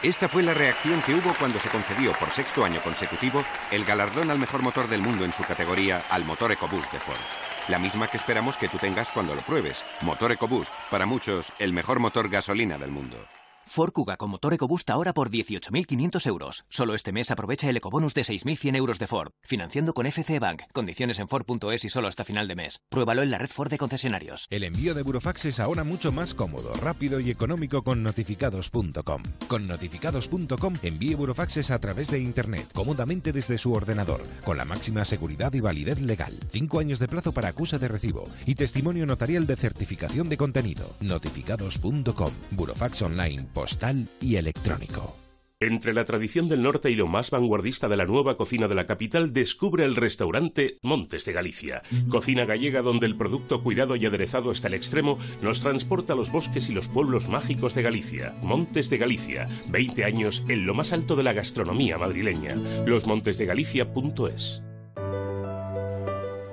Esta 0.00 0.28
fue 0.28 0.44
la 0.44 0.54
reacción 0.54 1.02
que 1.02 1.12
hubo 1.12 1.34
cuando 1.40 1.58
se 1.58 1.68
concedió 1.70 2.12
por 2.12 2.30
sexto 2.30 2.64
año 2.64 2.80
consecutivo 2.80 3.44
el 3.72 3.84
galardón 3.84 4.30
al 4.30 4.38
mejor 4.38 4.62
motor 4.62 4.86
del 4.86 5.02
mundo 5.02 5.24
en 5.24 5.32
su 5.32 5.42
categoría 5.42 6.04
al 6.08 6.24
motor 6.24 6.52
EcoBoost 6.52 6.92
de 6.92 7.00
Ford. 7.00 7.18
La 7.66 7.80
misma 7.80 8.06
que 8.06 8.18
esperamos 8.18 8.56
que 8.56 8.68
tú 8.68 8.78
tengas 8.78 9.10
cuando 9.10 9.34
lo 9.34 9.42
pruebes. 9.42 9.84
Motor 10.02 10.30
EcoBoost, 10.30 10.72
para 10.88 11.04
muchos, 11.04 11.52
el 11.58 11.72
mejor 11.72 11.98
motor 11.98 12.28
gasolina 12.28 12.78
del 12.78 12.92
mundo. 12.92 13.16
Ford 13.66 13.92
Kuga 13.92 14.16
con 14.16 14.30
motor 14.30 14.54
EcoBoost 14.54 14.90
ahora 14.90 15.12
por 15.14 15.30
18.500 15.30 16.26
euros. 16.26 16.64
Solo 16.68 16.94
este 16.94 17.12
mes 17.12 17.30
aprovecha 17.30 17.68
el 17.68 17.76
ecobonus 17.76 18.14
de 18.14 18.22
6.100 18.22 18.76
euros 18.76 18.98
de 18.98 19.06
Ford. 19.06 19.32
Financiando 19.42 19.94
con 19.94 20.06
FC 20.06 20.38
Bank. 20.38 20.62
Condiciones 20.72 21.18
en 21.18 21.28
Ford.es 21.28 21.84
y 21.84 21.88
solo 21.88 22.08
hasta 22.08 22.24
final 22.24 22.48
de 22.48 22.56
mes. 22.56 22.80
Pruébalo 22.88 23.22
en 23.22 23.30
la 23.30 23.38
red 23.38 23.48
Ford 23.48 23.70
de 23.70 23.78
concesionarios. 23.78 24.46
El 24.50 24.64
envío 24.64 24.94
de 24.94 25.02
Burofax 25.02 25.46
es 25.46 25.60
ahora 25.60 25.84
mucho 25.84 26.12
más 26.12 26.34
cómodo, 26.34 26.74
rápido 26.74 27.20
y 27.20 27.30
económico 27.30 27.82
con 27.82 28.02
notificados.com. 28.02 29.22
Con 29.48 29.66
notificados.com 29.66 30.74
envíe 30.82 31.14
Burofaxes 31.14 31.70
a 31.70 31.78
través 31.78 32.10
de 32.10 32.18
Internet, 32.20 32.68
cómodamente 32.72 33.32
desde 33.32 33.58
su 33.58 33.72
ordenador, 33.72 34.22
con 34.44 34.56
la 34.56 34.64
máxima 34.64 35.04
seguridad 35.04 35.52
y 35.54 35.60
validez 35.60 36.00
legal. 36.00 36.38
Cinco 36.50 36.78
años 36.78 36.98
de 36.98 37.08
plazo 37.08 37.32
para 37.32 37.48
acusa 37.48 37.78
de 37.78 37.88
recibo 37.88 38.24
y 38.46 38.54
testimonio 38.54 39.06
notarial 39.06 39.46
de 39.46 39.56
certificación 39.56 40.28
de 40.28 40.36
contenido. 40.36 40.94
Notificados.com. 41.00 42.32
Burofax 42.50 43.02
online, 43.02 43.46
postal 43.62 44.08
y 44.20 44.34
electrónico. 44.34 45.16
Entre 45.60 45.94
la 45.94 46.04
tradición 46.04 46.48
del 46.48 46.64
norte 46.64 46.90
y 46.90 46.96
lo 46.96 47.06
más 47.06 47.30
vanguardista 47.30 47.86
de 47.86 47.96
la 47.96 48.06
nueva 48.06 48.36
cocina 48.36 48.66
de 48.66 48.74
la 48.74 48.88
capital, 48.88 49.32
descubre 49.32 49.84
el 49.84 49.94
restaurante 49.94 50.78
Montes 50.82 51.24
de 51.24 51.32
Galicia. 51.32 51.82
Cocina 52.08 52.44
gallega 52.44 52.82
donde 52.82 53.06
el 53.06 53.16
producto 53.16 53.62
cuidado 53.62 53.94
y 53.94 54.04
aderezado 54.04 54.50
hasta 54.50 54.66
el 54.66 54.74
extremo 54.74 55.16
nos 55.42 55.60
transporta 55.60 56.14
a 56.14 56.16
los 56.16 56.32
bosques 56.32 56.70
y 56.70 56.74
los 56.74 56.88
pueblos 56.88 57.28
mágicos 57.28 57.76
de 57.76 57.82
Galicia. 57.82 58.34
Montes 58.42 58.90
de 58.90 58.98
Galicia, 58.98 59.46
20 59.68 60.04
años 60.06 60.44
en 60.48 60.66
lo 60.66 60.74
más 60.74 60.92
alto 60.92 61.14
de 61.14 61.22
la 61.22 61.32
gastronomía 61.32 61.98
madrileña. 61.98 62.56
Losmontesdegalicia.es 62.84 64.64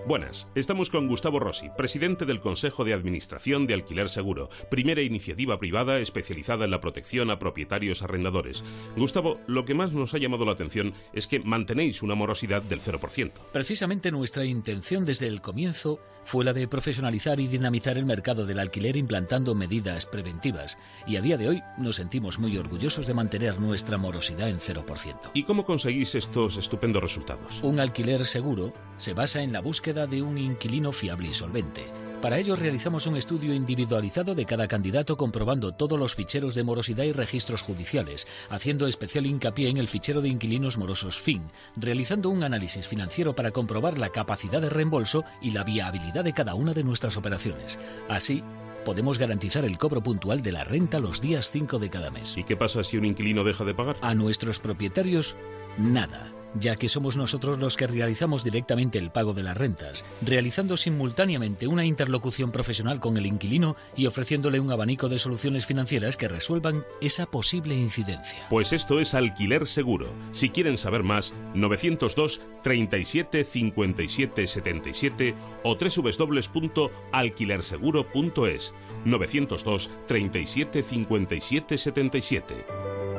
Buenas, 0.09 0.49
estamos 0.55 0.89
con 0.89 1.07
Gustavo 1.07 1.39
Rossi, 1.39 1.69
presidente 1.77 2.25
del 2.25 2.39
Consejo 2.39 2.83
de 2.83 2.95
Administración 2.95 3.67
de 3.67 3.75
Alquiler 3.75 4.09
Seguro, 4.09 4.49
primera 4.71 5.03
iniciativa 5.03 5.59
privada 5.59 5.99
especializada 5.99 6.65
en 6.65 6.71
la 6.71 6.81
protección 6.81 7.29
a 7.29 7.37
propietarios 7.37 8.01
arrendadores. 8.01 8.63
Gustavo, 8.97 9.39
lo 9.45 9.65
que 9.65 9.75
más 9.75 9.93
nos 9.93 10.15
ha 10.15 10.17
llamado 10.17 10.45
la 10.45 10.53
atención 10.53 10.95
es 11.13 11.27
que 11.27 11.39
mantenéis 11.41 12.01
una 12.01 12.15
morosidad 12.15 12.63
del 12.63 12.81
0%. 12.81 13.33
Precisamente 13.53 14.09
nuestra 14.09 14.45
intención 14.45 15.05
desde 15.05 15.27
el 15.27 15.41
comienzo 15.41 15.99
fue 16.23 16.43
la 16.43 16.53
de 16.53 16.67
profesionalizar 16.67 17.39
y 17.39 17.45
dinamizar 17.45 17.95
el 17.95 18.05
mercado 18.05 18.47
del 18.47 18.57
alquiler 18.57 18.97
implantando 18.97 19.53
medidas 19.53 20.07
preventivas, 20.07 20.79
y 21.05 21.17
a 21.17 21.21
día 21.21 21.37
de 21.37 21.49
hoy 21.49 21.61
nos 21.77 21.97
sentimos 21.97 22.39
muy 22.39 22.57
orgullosos 22.57 23.05
de 23.05 23.13
mantener 23.13 23.61
nuestra 23.61 23.99
morosidad 23.99 24.49
en 24.49 24.59
0%. 24.59 25.29
¿Y 25.35 25.43
cómo 25.43 25.65
conseguís 25.65 26.15
estos 26.15 26.57
estupendos 26.57 27.03
resultados? 27.03 27.61
Un 27.61 27.79
alquiler 27.79 28.25
seguro 28.25 28.73
se 28.97 29.13
basa 29.13 29.43
en 29.43 29.53
la 29.53 29.61
búsqueda 29.61 29.98
de 30.07 30.21
un 30.21 30.37
inquilino 30.37 30.91
fiable 30.91 31.29
y 31.29 31.33
solvente. 31.33 31.83
Para 32.21 32.37
ello 32.37 32.57
realizamos 32.57 33.07
un 33.07 33.15
estudio 33.15 33.53
individualizado 33.53 34.35
de 34.35 34.45
cada 34.45 34.67
candidato 34.67 35.15
comprobando 35.15 35.71
todos 35.71 35.97
los 35.97 36.15
ficheros 36.15 36.53
de 36.53 36.63
morosidad 36.63 37.05
y 37.05 37.13
registros 37.13 37.61
judiciales, 37.61 38.27
haciendo 38.49 38.87
especial 38.87 39.25
hincapié 39.25 39.69
en 39.69 39.77
el 39.77 39.87
fichero 39.87 40.21
de 40.21 40.27
inquilinos 40.27 40.77
morosos 40.77 41.17
FIN, 41.17 41.43
realizando 41.77 42.29
un 42.29 42.43
análisis 42.43 42.89
financiero 42.89 43.35
para 43.35 43.51
comprobar 43.51 43.97
la 43.97 44.09
capacidad 44.09 44.61
de 44.61 44.69
reembolso 44.69 45.23
y 45.41 45.51
la 45.51 45.63
viabilidad 45.63 46.25
de 46.25 46.33
cada 46.33 46.55
una 46.55 46.73
de 46.73 46.83
nuestras 46.83 47.15
operaciones. 47.15 47.79
Así, 48.09 48.43
podemos 48.83 49.17
garantizar 49.17 49.63
el 49.63 49.77
cobro 49.77 50.03
puntual 50.03 50.41
de 50.41 50.51
la 50.51 50.65
renta 50.65 50.99
los 50.99 51.21
días 51.21 51.49
5 51.51 51.79
de 51.79 51.89
cada 51.89 52.11
mes. 52.11 52.35
¿Y 52.35 52.43
qué 52.43 52.57
pasa 52.57 52.83
si 52.83 52.97
un 52.97 53.05
inquilino 53.05 53.45
deja 53.45 53.63
de 53.63 53.73
pagar? 53.73 53.95
A 54.01 54.13
nuestros 54.13 54.59
propietarios, 54.59 55.37
nada 55.77 56.33
ya 56.55 56.75
que 56.75 56.89
somos 56.89 57.17
nosotros 57.17 57.59
los 57.59 57.77
que 57.77 57.87
realizamos 57.87 58.43
directamente 58.43 58.97
el 58.97 59.11
pago 59.11 59.33
de 59.33 59.43
las 59.43 59.57
rentas, 59.57 60.05
realizando 60.21 60.77
simultáneamente 60.77 61.67
una 61.67 61.85
interlocución 61.85 62.51
profesional 62.51 62.99
con 62.99 63.17
el 63.17 63.25
inquilino 63.25 63.75
y 63.95 64.05
ofreciéndole 64.05 64.59
un 64.59 64.71
abanico 64.71 65.09
de 65.09 65.19
soluciones 65.19 65.65
financieras 65.65 66.17
que 66.17 66.27
resuelvan 66.27 66.85
esa 67.01 67.25
posible 67.25 67.75
incidencia. 67.75 68.47
Pues 68.49 68.73
esto 68.73 68.99
es 68.99 69.13
Alquiler 69.13 69.67
Seguro. 69.67 70.07
Si 70.31 70.49
quieren 70.49 70.77
saber 70.77 71.03
más, 71.03 71.33
902 71.53 72.41
37 72.63 73.43
57 73.43 74.47
77 74.47 75.35
o 75.63 75.75
www.alquilerseguro.es 75.75 78.73
902 79.05 79.91
37 80.07 80.83
57 80.83 81.77
77. 81.77 83.18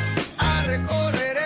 a 0.73 1.40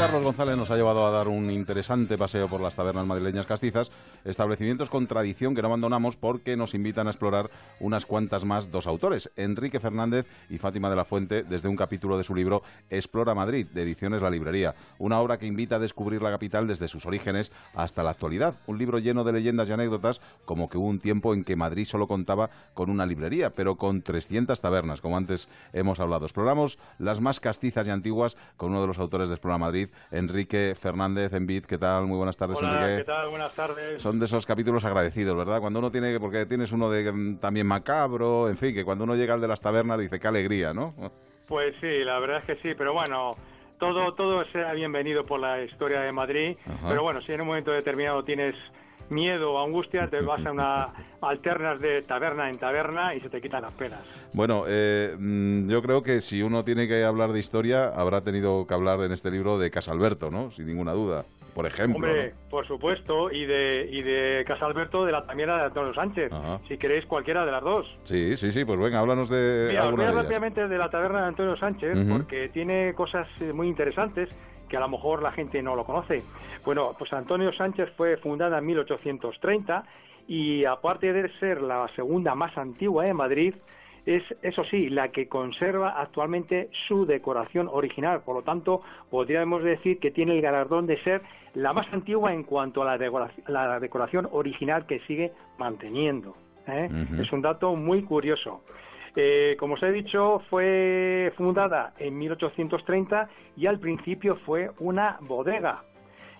Carlos 0.00 0.24
González 0.24 0.56
nos 0.56 0.70
ha 0.70 0.76
llevado 0.76 1.06
a 1.06 1.10
dar 1.10 1.28
un 1.28 1.50
interesante 1.50 2.16
paseo 2.16 2.48
por 2.48 2.62
las 2.62 2.74
tabernas 2.74 3.04
madrileñas 3.04 3.44
castizas, 3.44 3.92
establecimientos 4.24 4.88
con 4.88 5.06
tradición 5.06 5.54
que 5.54 5.60
no 5.60 5.68
abandonamos 5.68 6.16
porque 6.16 6.56
nos 6.56 6.72
invitan 6.72 7.06
a 7.06 7.10
explorar 7.10 7.50
unas 7.80 8.06
cuantas 8.06 8.46
más 8.46 8.70
dos 8.70 8.86
autores, 8.86 9.30
Enrique 9.36 9.78
Fernández 9.78 10.24
y 10.48 10.56
Fátima 10.56 10.88
de 10.88 10.96
la 10.96 11.04
Fuente, 11.04 11.42
desde 11.42 11.68
un 11.68 11.76
capítulo 11.76 12.16
de 12.16 12.24
su 12.24 12.34
libro 12.34 12.62
Explora 12.88 13.34
Madrid, 13.34 13.66
de 13.66 13.82
Ediciones 13.82 14.22
La 14.22 14.30
Librería, 14.30 14.74
una 14.96 15.20
obra 15.20 15.38
que 15.38 15.44
invita 15.44 15.76
a 15.76 15.80
descubrir 15.80 16.22
la 16.22 16.30
capital 16.30 16.66
desde 16.66 16.88
sus 16.88 17.04
orígenes 17.04 17.52
hasta 17.74 18.02
la 18.02 18.08
actualidad, 18.08 18.54
un 18.66 18.78
libro 18.78 19.00
lleno 19.00 19.22
de 19.22 19.34
leyendas 19.34 19.68
y 19.68 19.72
anécdotas, 19.72 20.22
como 20.46 20.70
que 20.70 20.78
hubo 20.78 20.86
un 20.86 21.00
tiempo 21.00 21.34
en 21.34 21.44
que 21.44 21.56
Madrid 21.56 21.84
solo 21.84 22.08
contaba 22.08 22.48
con 22.72 22.88
una 22.88 23.04
librería, 23.04 23.52
pero 23.52 23.76
con 23.76 24.00
300 24.00 24.58
tabernas, 24.62 25.02
como 25.02 25.18
antes 25.18 25.50
hemos 25.74 26.00
hablado. 26.00 26.24
Exploramos 26.24 26.78
las 26.98 27.20
más 27.20 27.38
castizas 27.38 27.86
y 27.86 27.90
antiguas 27.90 28.38
con 28.56 28.70
uno 28.70 28.80
de 28.80 28.86
los 28.86 28.98
autores 28.98 29.28
de 29.28 29.34
Explora 29.34 29.58
Madrid, 29.58 29.89
Enrique 30.10 30.74
Fernández 30.78 31.32
en 31.32 31.46
BIT. 31.46 31.66
¿Qué 31.66 31.78
tal? 31.78 32.06
Muy 32.06 32.16
buenas 32.16 32.36
tardes, 32.36 32.58
Hola, 32.58 32.80
Enrique. 32.82 32.98
¿qué 32.98 33.04
tal? 33.04 33.28
Buenas 33.28 33.54
tardes. 33.54 34.02
Son 34.02 34.18
de 34.18 34.24
esos 34.24 34.46
capítulos 34.46 34.84
agradecidos, 34.84 35.36
¿verdad? 35.36 35.60
Cuando 35.60 35.78
uno 35.78 35.90
tiene, 35.90 36.18
porque 36.20 36.46
tienes 36.46 36.72
uno 36.72 36.90
de 36.90 37.10
mm, 37.12 37.38
también 37.38 37.66
macabro, 37.66 38.48
en 38.48 38.56
fin, 38.56 38.74
que 38.74 38.84
cuando 38.84 39.04
uno 39.04 39.14
llega 39.16 39.34
al 39.34 39.40
de 39.40 39.48
las 39.48 39.60
tabernas 39.60 39.98
dice 39.98 40.18
qué 40.18 40.28
alegría, 40.28 40.72
¿no? 40.72 40.94
Pues 41.50 41.74
sí, 41.80 42.04
la 42.04 42.20
verdad 42.20 42.38
es 42.38 42.44
que 42.44 42.62
sí, 42.62 42.76
pero 42.78 42.92
bueno, 42.92 43.34
todo 43.80 44.14
todo 44.14 44.44
sea 44.52 44.72
bienvenido 44.72 45.26
por 45.26 45.40
la 45.40 45.60
historia 45.64 46.00
de 46.02 46.12
Madrid, 46.12 46.56
Ajá. 46.64 46.88
pero 46.90 47.02
bueno, 47.02 47.20
si 47.22 47.32
en 47.32 47.40
un 47.40 47.48
momento 47.48 47.72
determinado 47.72 48.22
tienes 48.22 48.54
miedo 49.10 49.52
o 49.52 49.64
angustia, 49.64 50.08
te 50.08 50.20
vas 50.22 50.44
a 50.46 50.52
una 50.52 50.88
alternas 51.20 51.80
de 51.80 52.02
taberna 52.02 52.48
en 52.48 52.58
taberna 52.58 53.14
y 53.14 53.20
se 53.20 53.28
te 53.28 53.40
quitan 53.40 53.62
las 53.62 53.72
penas. 53.72 54.00
Bueno, 54.32 54.64
eh, 54.66 55.14
mm, 55.18 55.68
yo 55.68 55.82
creo 55.82 56.02
que 56.02 56.20
si 56.20 56.42
uno 56.42 56.64
tiene 56.64 56.88
que 56.88 57.04
hablar 57.04 57.32
de 57.32 57.40
historia, 57.40 57.88
habrá 57.88 58.22
tenido 58.22 58.66
que 58.66 58.74
hablar 58.74 59.00
en 59.00 59.12
este 59.12 59.30
libro 59.30 59.58
de 59.58 59.70
Casalberto, 59.70 60.30
¿no? 60.30 60.50
Sin 60.50 60.66
ninguna 60.66 60.92
duda. 60.92 61.24
Por 61.54 61.66
ejemplo. 61.66 61.96
Hombre, 61.96 62.28
¿no? 62.28 62.48
por 62.48 62.66
supuesto, 62.66 63.30
y 63.32 63.44
de 63.44 63.88
y 63.90 64.02
de 64.02 64.44
Casalberto 64.46 65.04
de 65.04 65.12
la 65.12 65.26
tamiera 65.26 65.56
de 65.58 65.64
Antonio 65.64 65.92
Sánchez, 65.92 66.32
Ajá. 66.32 66.60
si 66.68 66.78
queréis 66.78 67.04
cualquiera 67.06 67.44
de 67.44 67.50
las 67.50 67.62
dos. 67.62 67.86
Sí, 68.04 68.36
sí, 68.36 68.52
sí, 68.52 68.64
pues 68.64 68.78
venga, 68.78 69.00
háblanos 69.00 69.28
de 69.28 69.66
Mira, 69.70 69.82
alguna 69.82 70.04
voy 70.04 70.12
a 70.12 70.14
de 70.14 70.22
rápidamente 70.22 70.68
de 70.68 70.78
la 70.78 70.88
taberna 70.90 71.22
de 71.22 71.26
Antonio 71.26 71.56
Sánchez, 71.56 71.98
Ujú. 71.98 72.18
porque 72.18 72.50
tiene 72.50 72.94
cosas 72.94 73.26
eh, 73.40 73.52
muy 73.52 73.66
interesantes 73.66 74.28
que 74.70 74.76
a 74.76 74.80
lo 74.80 74.88
mejor 74.88 75.22
la 75.22 75.32
gente 75.32 75.62
no 75.62 75.76
lo 75.76 75.84
conoce. 75.84 76.22
Bueno, 76.64 76.92
pues 76.96 77.12
Antonio 77.12 77.52
Sánchez 77.52 77.90
fue 77.96 78.16
fundada 78.16 78.58
en 78.58 78.66
1830 78.66 79.84
y 80.28 80.64
aparte 80.64 81.12
de 81.12 81.28
ser 81.40 81.60
la 81.60 81.88
segunda 81.96 82.34
más 82.34 82.56
antigua 82.56 83.04
de 83.04 83.12
Madrid, 83.12 83.54
es, 84.06 84.22
eso 84.42 84.64
sí, 84.64 84.88
la 84.88 85.08
que 85.08 85.28
conserva 85.28 86.00
actualmente 86.00 86.70
su 86.88 87.04
decoración 87.04 87.68
original. 87.70 88.22
Por 88.22 88.36
lo 88.36 88.42
tanto, 88.42 88.82
podríamos 89.10 89.62
decir 89.62 89.98
que 89.98 90.10
tiene 90.10 90.32
el 90.32 90.40
galardón 90.40 90.86
de 90.86 91.02
ser 91.02 91.22
la 91.54 91.72
más 91.72 91.92
antigua 91.92 92.32
en 92.32 92.44
cuanto 92.44 92.82
a 92.82 92.84
la 92.84 92.98
decoración, 92.98 93.44
la 93.48 93.80
decoración 93.80 94.28
original 94.32 94.86
que 94.86 95.00
sigue 95.00 95.32
manteniendo. 95.58 96.34
¿eh? 96.68 96.88
Es 97.20 97.32
un 97.32 97.42
dato 97.42 97.74
muy 97.74 98.02
curioso. 98.02 98.62
Eh, 99.16 99.56
como 99.58 99.74
os 99.74 99.82
he 99.82 99.90
dicho, 99.90 100.42
fue 100.50 101.32
fundada 101.36 101.92
en 101.98 102.16
1830 102.18 103.28
y 103.56 103.66
al 103.66 103.78
principio 103.78 104.36
fue 104.46 104.70
una 104.78 105.18
bodega. 105.20 105.84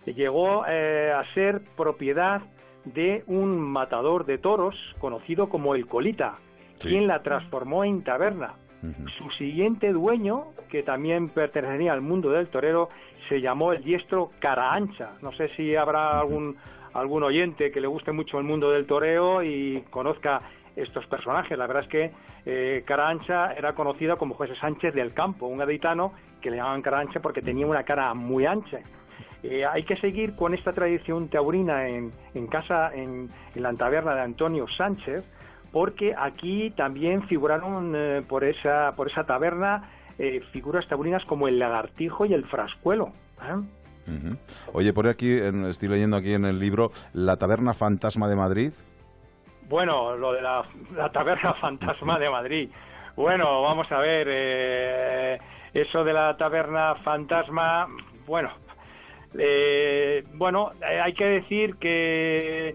Llegó 0.06 0.64
eh, 0.66 1.12
a 1.14 1.24
ser 1.34 1.62
propiedad 1.76 2.42
de 2.84 3.22
un 3.26 3.60
matador 3.60 4.24
de 4.24 4.38
toros 4.38 4.74
conocido 4.98 5.48
como 5.48 5.74
el 5.74 5.86
Colita, 5.86 6.38
quien 6.80 7.06
la 7.06 7.22
transformó 7.22 7.84
en 7.84 8.02
taberna. 8.02 8.54
Su 9.18 9.30
siguiente 9.32 9.92
dueño, 9.92 10.54
que 10.70 10.82
también 10.82 11.28
pertenecía 11.28 11.92
al 11.92 12.00
mundo 12.00 12.30
del 12.30 12.48
torero, 12.48 12.88
se 13.28 13.42
llamó 13.42 13.74
el 13.74 13.84
diestro 13.84 14.30
Cara 14.38 14.72
Ancha. 14.72 15.10
No 15.20 15.32
sé 15.32 15.50
si 15.54 15.76
habrá 15.76 16.18
algún, 16.18 16.56
algún 16.94 17.22
oyente 17.22 17.70
que 17.70 17.80
le 17.80 17.86
guste 17.86 18.12
mucho 18.12 18.38
el 18.38 18.44
mundo 18.44 18.70
del 18.70 18.86
toreo 18.86 19.42
y 19.42 19.84
conozca 19.90 20.40
estos 20.82 21.06
personajes. 21.06 21.56
La 21.58 21.66
verdad 21.66 21.84
es 21.84 21.88
que 21.88 22.10
eh, 22.46 22.82
Cara 22.86 23.08
Ancha 23.08 23.52
era 23.52 23.74
conocida 23.74 24.16
como 24.16 24.34
José 24.34 24.54
Sánchez 24.60 24.94
del 24.94 25.12
Campo, 25.12 25.46
un 25.46 25.58
gaditano 25.58 26.12
que 26.40 26.50
le 26.50 26.56
llamaban 26.56 26.82
Cara 26.82 27.00
Ancha 27.00 27.20
porque 27.20 27.42
tenía 27.42 27.66
una 27.66 27.82
cara 27.84 28.14
muy 28.14 28.46
ancha. 28.46 28.78
Eh, 29.42 29.64
hay 29.64 29.84
que 29.84 29.96
seguir 29.96 30.36
con 30.36 30.52
esta 30.54 30.72
tradición 30.72 31.28
taurina 31.28 31.88
en, 31.88 32.12
casa, 32.50 32.90
en, 32.94 33.30
la 33.54 33.72
taberna 33.72 34.14
de 34.14 34.20
Antonio 34.20 34.66
Sánchez, 34.76 35.24
porque 35.72 36.14
aquí 36.16 36.70
también 36.76 37.22
figuraron 37.26 37.94
eh, 37.96 38.22
por 38.28 38.44
esa 38.44 38.92
por 38.96 39.08
esa 39.10 39.24
taberna 39.24 39.88
eh, 40.18 40.42
figuras 40.52 40.86
taurinas 40.88 41.24
como 41.24 41.48
el 41.48 41.58
lagartijo 41.58 42.26
y 42.26 42.34
el 42.34 42.44
frascuelo. 42.46 43.12
Oye, 44.72 44.92
por 44.92 45.06
aquí, 45.06 45.38
en- 45.38 45.66
estoy 45.66 45.88
leyendo 45.88 46.16
aquí 46.16 46.32
en 46.34 46.44
el 46.44 46.58
libro, 46.58 46.90
La 47.12 47.36
Taberna 47.36 47.74
Fantasma 47.74 48.28
de 48.28 48.36
Madrid. 48.36 48.72
Bueno, 49.70 50.16
lo 50.16 50.32
de 50.32 50.42
la, 50.42 50.64
la 50.96 51.12
taberna 51.12 51.54
fantasma 51.54 52.18
de 52.18 52.28
Madrid. 52.28 52.68
Bueno, 53.14 53.62
vamos 53.62 53.90
a 53.92 53.98
ver, 54.00 54.26
eh, 54.28 55.38
eso 55.72 56.02
de 56.02 56.12
la 56.12 56.36
taberna 56.36 56.96
fantasma, 57.04 57.86
bueno, 58.26 58.50
eh, 59.38 60.24
bueno, 60.34 60.72
eh, 60.82 61.00
hay 61.00 61.12
que 61.12 61.24
decir 61.24 61.76
que 61.76 62.74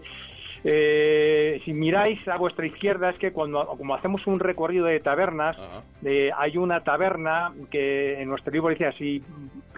eh, 0.64 1.60
si 1.66 1.74
miráis 1.74 2.26
a 2.28 2.38
vuestra 2.38 2.64
izquierda 2.64 3.10
es 3.10 3.18
que 3.18 3.30
cuando 3.30 3.66
como 3.66 3.94
hacemos 3.94 4.26
un 4.26 4.40
recorrido 4.40 4.86
de 4.86 5.00
tabernas, 5.00 5.54
eh, 6.02 6.30
hay 6.34 6.56
una 6.56 6.82
taberna 6.82 7.52
que 7.70 8.22
en 8.22 8.30
nuestro 8.30 8.54
libro 8.54 8.70
dice 8.70 8.86
así, 8.86 9.22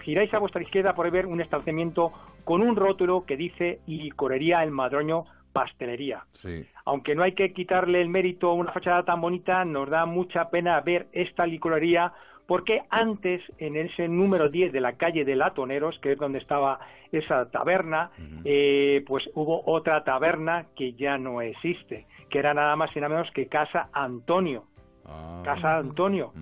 giráis 0.03 0.33
a 0.33 0.39
vuestra 0.39 0.61
izquierda 0.61 0.95
por 0.95 1.11
ver 1.11 1.25
un 1.25 1.41
establecimiento 1.41 2.13
con 2.45 2.61
un 2.61 2.77
rótulo 2.77 3.25
que 3.25 3.35
dice 3.35 3.81
licorería 3.87 4.63
El 4.63 4.71
Madroño 4.71 5.25
Pastelería 5.53 6.23
Sí. 6.33 6.65
aunque 6.85 7.15
no 7.15 7.23
hay 7.23 7.33
que 7.33 7.53
quitarle 7.53 8.01
el 8.01 8.09
mérito 8.09 8.49
a 8.49 8.53
una 8.53 8.71
fachada 8.71 9.03
tan 9.03 9.21
bonita, 9.21 9.65
nos 9.65 9.89
da 9.89 10.05
mucha 10.05 10.49
pena 10.49 10.79
ver 10.81 11.07
esta 11.11 11.45
licorería 11.45 12.13
porque 12.49 12.81
antes, 12.89 13.43
en 13.59 13.75
ese 13.75 14.07
número 14.07 14.49
10 14.49 14.73
de 14.73 14.81
la 14.81 14.93
calle 14.93 15.23
de 15.23 15.35
Latoneros, 15.35 15.99
que 15.99 16.13
es 16.13 16.17
donde 16.17 16.39
estaba 16.39 16.79
esa 17.11 17.47
taberna, 17.51 18.09
eh, 18.43 19.03
pues 19.05 19.29
hubo 19.35 19.61
otra 19.67 20.03
taberna 20.03 20.65
que 20.75 20.93
ya 20.93 21.19
no 21.19 21.41
existe, 21.41 22.07
que 22.27 22.39
era 22.39 22.55
nada 22.55 22.75
más 22.75 22.89
y 22.95 22.99
nada 22.99 23.13
menos 23.13 23.31
que 23.33 23.45
Casa 23.45 23.89
Antonio. 23.93 24.63
Casa 25.43 25.77
Antonio. 25.77 26.33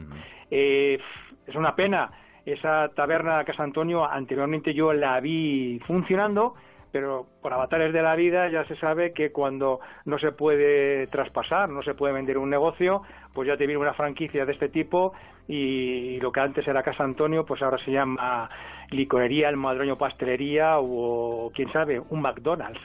Eh, 0.50 0.98
es 1.46 1.56
una 1.56 1.76
pena. 1.76 2.10
Esa 2.46 2.90
taberna 2.96 3.44
Casa 3.44 3.64
Antonio 3.64 4.06
anteriormente 4.06 4.74
yo 4.74 4.94
la 4.94 5.20
vi 5.20 5.82
funcionando, 5.86 6.56
pero 6.98 7.28
por 7.44 7.54
avatares 7.54 7.94
de 7.94 8.02
la 8.02 8.16
vida 8.16 8.50
ya 8.50 8.66
se 8.66 8.76
sabe 8.78 9.14
que 9.14 9.32
cuando 9.32 9.80
no 10.06 10.18
se 10.18 10.32
puede 10.32 11.06
traspasar, 11.06 11.70
no 11.70 11.84
se 11.84 11.94
puede 11.94 12.12
vender 12.12 12.40
un 12.40 12.50
negocio, 12.50 13.04
pues 13.36 13.48
ya 13.48 13.56
te 13.56 13.68
viene 13.68 13.80
una 13.80 13.94
franquicia 13.94 14.48
de 14.48 14.54
este 14.54 14.70
tipo 14.70 15.14
y 15.48 16.20
lo 16.20 16.32
que 16.32 16.40
antes 16.40 16.68
era 16.68 16.82
Casa 16.82 17.04
Antonio, 17.04 17.46
pues 17.46 17.62
ahora 17.62 17.78
se 17.86 17.92
llama 17.92 18.50
Licorería, 18.90 19.50
El 19.50 19.58
Madroño 19.58 19.96
Pastelería 19.96 20.80
o, 20.80 21.52
quién 21.54 21.72
sabe, 21.72 22.00
un 22.00 22.20
McDonald's. 22.20 22.82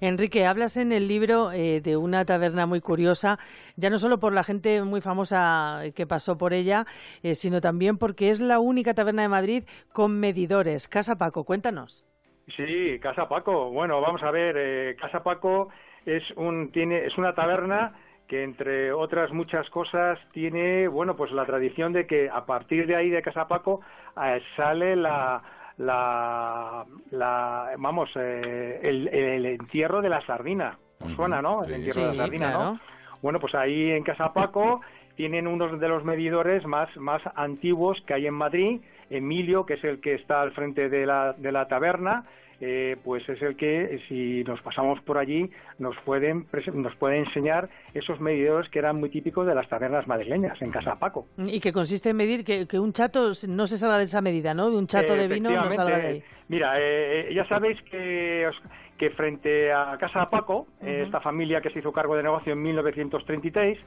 Enrique, 0.00 0.44
hablas 0.44 0.76
en 0.76 0.90
el 0.90 1.06
libro 1.06 1.52
eh, 1.52 1.80
de 1.80 1.96
una 1.96 2.24
taberna 2.24 2.66
muy 2.66 2.80
curiosa, 2.80 3.38
ya 3.76 3.88
no 3.88 3.98
solo 3.98 4.18
por 4.18 4.34
la 4.34 4.42
gente 4.42 4.82
muy 4.82 5.00
famosa 5.00 5.82
que 5.94 6.08
pasó 6.08 6.36
por 6.36 6.54
ella, 6.54 6.86
eh, 7.22 7.36
sino 7.36 7.60
también 7.60 7.98
porque 7.98 8.30
es 8.30 8.40
la 8.40 8.58
única 8.58 8.94
taberna 8.94 9.22
de 9.22 9.28
Madrid 9.28 9.62
con 9.92 10.18
medidores. 10.18 10.88
Casa 10.88 11.14
Paco, 11.14 11.44
cuéntanos. 11.44 12.07
Sí, 12.56 12.98
Casa 13.00 13.28
Paco. 13.28 13.70
Bueno, 13.70 14.00
vamos 14.00 14.22
a 14.22 14.30
ver, 14.30 14.56
eh, 14.58 14.96
Casa 15.00 15.22
Paco 15.22 15.68
es 16.06 16.22
un 16.36 16.70
tiene 16.72 17.04
es 17.04 17.16
una 17.18 17.34
taberna 17.34 17.92
que 18.26 18.42
entre 18.42 18.92
otras 18.92 19.32
muchas 19.32 19.68
cosas 19.70 20.18
tiene, 20.32 20.86
bueno, 20.88 21.16
pues 21.16 21.32
la 21.32 21.46
tradición 21.46 21.92
de 21.92 22.06
que 22.06 22.28
a 22.28 22.44
partir 22.44 22.86
de 22.86 22.96
ahí 22.96 23.10
de 23.10 23.22
Casa 23.22 23.48
Paco 23.48 23.80
eh, 24.22 24.40
sale 24.56 24.96
la 24.96 25.42
la, 25.78 26.84
la 27.10 27.70
vamos 27.78 28.10
eh, 28.16 28.80
el, 28.82 29.08
el 29.08 29.46
entierro 29.46 30.00
de 30.02 30.08
la 30.08 30.24
sardina. 30.26 30.78
¿Os 31.00 31.12
suena, 31.12 31.40
no? 31.40 31.62
El 31.62 31.74
entierro 31.74 32.08
de 32.08 32.08
la 32.08 32.24
sardina, 32.24 32.50
claro. 32.50 32.64
¿no? 32.72 32.80
Bueno, 33.22 33.40
pues 33.40 33.54
ahí 33.54 33.90
en 33.90 34.02
Casa 34.04 34.32
Paco 34.32 34.80
tienen 35.18 35.48
uno 35.48 35.76
de 35.76 35.88
los 35.88 36.04
medidores 36.04 36.64
más, 36.64 36.88
más 36.96 37.20
antiguos 37.34 38.00
que 38.06 38.14
hay 38.14 38.26
en 38.28 38.34
Madrid. 38.34 38.80
Emilio, 39.10 39.66
que 39.66 39.74
es 39.74 39.82
el 39.84 40.00
que 40.00 40.14
está 40.14 40.40
al 40.42 40.52
frente 40.52 40.88
de 40.88 41.04
la, 41.06 41.32
de 41.36 41.50
la 41.50 41.66
taberna, 41.66 42.24
eh, 42.60 42.96
pues 43.04 43.28
es 43.28 43.40
el 43.42 43.56
que, 43.56 43.82
eh, 43.84 44.00
si 44.08 44.44
nos 44.44 44.60
pasamos 44.62 45.00
por 45.02 45.18
allí, 45.18 45.50
nos 45.80 45.96
pueden, 46.04 46.46
nos 46.74 46.94
puede 46.96 47.16
enseñar 47.18 47.68
esos 47.94 48.20
medidores 48.20 48.70
que 48.70 48.78
eran 48.78 48.96
muy 49.00 49.08
típicos 49.10 49.44
de 49.46 49.54
las 49.56 49.68
tabernas 49.68 50.06
madrileñas 50.06 50.60
en 50.62 50.70
Casa 50.70 50.94
Paco. 51.00 51.26
Y 51.36 51.58
que 51.58 51.72
consiste 51.72 52.10
en 52.10 52.16
medir 52.16 52.44
que, 52.44 52.66
que 52.68 52.78
un 52.78 52.92
chato 52.92 53.30
no 53.48 53.66
se 53.66 53.76
salga 53.78 53.96
de 53.98 54.04
esa 54.04 54.20
medida, 54.20 54.54
¿no? 54.54 54.70
De 54.70 54.76
un 54.76 54.86
chato 54.86 55.14
de 55.16 55.26
vino 55.26 55.50
no 55.50 55.70
salga 55.70 55.98
de 55.98 56.06
ahí. 56.06 56.22
Mira, 56.48 56.74
eh, 56.78 57.30
ya 57.34 57.44
sabéis 57.48 57.80
que, 57.90 58.46
os- 58.46 58.62
que 58.98 59.10
frente 59.10 59.72
a 59.72 59.96
Casa 59.98 60.28
Paco, 60.30 60.66
eh, 60.82 61.02
esta 61.06 61.20
familia 61.20 61.60
que 61.60 61.70
se 61.70 61.78
hizo 61.80 61.92
cargo 61.92 62.14
de 62.16 62.22
negocio 62.22 62.52
en 62.52 62.62
1933, 62.62 63.78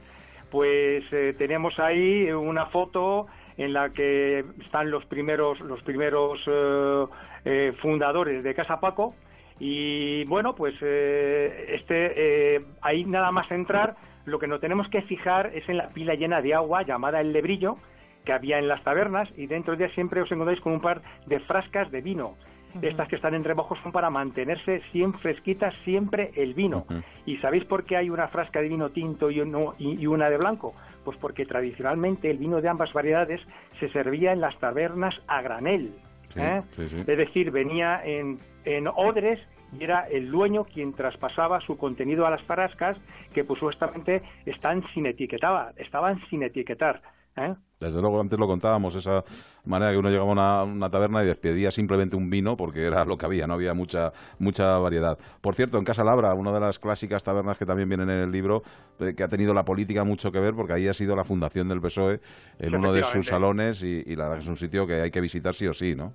pues 0.52 1.02
eh, 1.12 1.34
tenemos 1.38 1.78
ahí 1.78 2.30
una 2.30 2.66
foto 2.66 3.26
en 3.56 3.72
la 3.72 3.88
que 3.90 4.44
están 4.62 4.90
los 4.90 5.04
primeros 5.06 5.58
los 5.60 5.82
primeros 5.82 6.38
eh, 6.46 7.06
eh, 7.46 7.72
fundadores 7.80 8.44
de 8.44 8.54
Casa 8.54 8.78
Paco 8.78 9.14
y 9.58 10.24
bueno 10.24 10.54
pues 10.54 10.74
eh, 10.82 11.70
este 11.70 12.56
eh, 12.56 12.64
ahí 12.82 13.04
nada 13.06 13.32
más 13.32 13.50
entrar 13.50 13.96
lo 14.26 14.38
que 14.38 14.46
nos 14.46 14.60
tenemos 14.60 14.86
que 14.88 15.00
fijar 15.02 15.50
es 15.54 15.66
en 15.70 15.78
la 15.78 15.88
pila 15.88 16.14
llena 16.14 16.42
de 16.42 16.52
agua 16.52 16.82
llamada 16.82 17.22
el 17.22 17.32
lebrillo 17.32 17.78
que 18.26 18.34
había 18.34 18.58
en 18.58 18.68
las 18.68 18.84
tabernas 18.84 19.30
y 19.38 19.46
dentro 19.46 19.74
de 19.74 19.86
ella 19.86 19.94
siempre 19.94 20.20
os 20.20 20.30
encontráis 20.30 20.60
con 20.60 20.74
un 20.74 20.80
par 20.80 21.00
de 21.26 21.40
frascas 21.40 21.90
de 21.90 22.02
vino. 22.02 22.36
Estas 22.80 23.08
que 23.08 23.16
están 23.16 23.34
en 23.34 23.44
rebojos 23.44 23.78
son 23.82 23.92
para 23.92 24.08
mantenerse 24.08 24.80
siempre 24.92 25.20
fresquitas 25.20 25.74
siempre 25.84 26.30
el 26.36 26.54
vino. 26.54 26.86
¿Y 27.26 27.36
sabéis 27.38 27.64
por 27.64 27.84
qué 27.84 27.96
hay 27.96 28.08
una 28.10 28.28
frasca 28.28 28.60
de 28.62 28.68
vino 28.68 28.90
tinto 28.90 29.30
y, 29.30 29.40
uno- 29.40 29.74
y- 29.78 30.00
y 30.00 30.06
una 30.06 30.30
de 30.30 30.38
blanco? 30.38 30.74
Pues 31.04 31.16
porque 31.18 31.44
tradicionalmente 31.44 32.30
el 32.30 32.38
vino 32.38 32.60
de 32.60 32.68
ambas 32.68 32.92
variedades 32.92 33.40
se 33.80 33.88
servía 33.90 34.32
en 34.32 34.40
las 34.40 34.56
tabernas 34.58 35.14
a 35.26 35.42
granel. 35.42 35.92
Sí, 36.28 36.40
¿eh? 36.40 36.62
sí, 36.68 36.88
sí. 36.88 37.00
Es 37.00 37.06
decir, 37.18 37.50
venía 37.50 38.00
en, 38.04 38.38
en 38.64 38.88
odres 38.88 39.38
y 39.78 39.84
era 39.84 40.06
el 40.08 40.30
dueño 40.30 40.64
quien 40.64 40.92
traspasaba 40.92 41.60
su 41.62 41.76
contenido 41.76 42.26
a 42.26 42.30
las 42.30 42.42
frascas 42.42 42.96
que 43.34 43.44
pues 43.44 43.58
supuestamente 43.58 44.22
están 44.46 44.82
sin 44.94 45.06
etiquetar, 45.06 45.72
estaban 45.76 46.20
sin 46.30 46.42
etiquetar. 46.42 47.00
¿Eh? 47.36 47.54
Desde 47.80 48.00
luego, 48.00 48.20
antes 48.20 48.38
lo 48.38 48.46
contábamos, 48.46 48.94
esa 48.94 49.24
manera 49.64 49.90
que 49.90 49.98
uno 49.98 50.08
llegaba 50.08 50.30
a 50.30 50.32
una, 50.32 50.62
una 50.62 50.90
taberna 50.90 51.24
y 51.24 51.26
despedía 51.26 51.72
simplemente 51.72 52.14
un 52.14 52.30
vino 52.30 52.56
porque 52.56 52.84
era 52.84 53.04
lo 53.04 53.18
que 53.18 53.26
había, 53.26 53.48
no 53.48 53.54
había 53.54 53.74
mucha 53.74 54.12
mucha 54.38 54.78
variedad. 54.78 55.18
Por 55.40 55.54
cierto, 55.54 55.78
en 55.78 55.84
Casa 55.84 56.04
Labra, 56.04 56.32
una 56.34 56.52
de 56.52 56.60
las 56.60 56.78
clásicas 56.78 57.24
tabernas 57.24 57.58
que 57.58 57.66
también 57.66 57.88
vienen 57.88 58.08
en 58.08 58.20
el 58.20 58.30
libro, 58.30 58.62
eh, 59.00 59.14
que 59.16 59.24
ha 59.24 59.28
tenido 59.28 59.52
la 59.52 59.64
política 59.64 60.04
mucho 60.04 60.30
que 60.30 60.38
ver 60.38 60.54
porque 60.54 60.74
ahí 60.74 60.86
ha 60.86 60.94
sido 60.94 61.16
la 61.16 61.24
fundación 61.24 61.68
del 61.68 61.80
PSOE 61.80 62.20
en 62.60 62.74
uno 62.76 62.92
de 62.92 63.02
sus 63.02 63.26
salones 63.26 63.82
y, 63.82 64.04
y 64.06 64.14
la 64.14 64.24
verdad 64.24 64.36
que 64.36 64.42
es 64.42 64.48
un 64.48 64.56
sitio 64.56 64.86
que 64.86 65.00
hay 65.00 65.10
que 65.10 65.20
visitar 65.20 65.54
sí 65.54 65.66
o 65.66 65.74
sí, 65.74 65.96
¿no? 65.96 66.12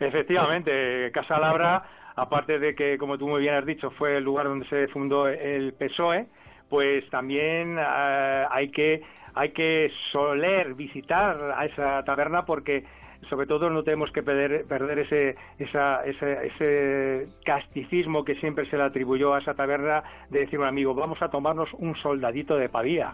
Efectivamente, 0.00 1.12
Casa 1.12 1.38
Labra, 1.38 1.84
aparte 2.16 2.58
de 2.58 2.74
que, 2.74 2.96
como 2.96 3.18
tú 3.18 3.28
muy 3.28 3.42
bien 3.42 3.54
has 3.54 3.66
dicho, 3.66 3.90
fue 3.90 4.16
el 4.16 4.24
lugar 4.24 4.46
donde 4.46 4.66
se 4.68 4.88
fundó 4.88 5.28
el 5.28 5.74
PSOE, 5.74 6.26
pues 6.70 7.06
también 7.10 7.76
eh, 7.78 8.44
hay 8.50 8.70
que 8.70 9.02
hay 9.34 9.50
que 9.50 9.92
soler 10.10 10.74
visitar 10.74 11.54
a 11.56 11.64
esa 11.66 12.02
taberna 12.04 12.44
porque 12.46 12.84
sobre 13.28 13.46
todo 13.46 13.68
no 13.70 13.82
tenemos 13.84 14.10
que 14.12 14.22
perder, 14.22 14.64
perder 14.64 15.00
ese, 15.00 15.36
esa, 15.58 16.02
ese, 16.04 16.46
ese 16.46 17.28
casticismo 17.44 18.24
que 18.24 18.34
siempre 18.36 18.68
se 18.70 18.76
le 18.78 18.82
atribuyó 18.84 19.34
a 19.34 19.40
esa 19.40 19.54
taberna 19.54 20.02
de 20.30 20.40
decir 20.40 20.58
a 20.58 20.62
un 20.62 20.68
amigo, 20.68 20.94
vamos 20.94 21.20
a 21.20 21.28
tomarnos 21.28 21.68
un 21.74 21.94
soldadito 21.96 22.56
de 22.56 22.68
pavía. 22.70 23.12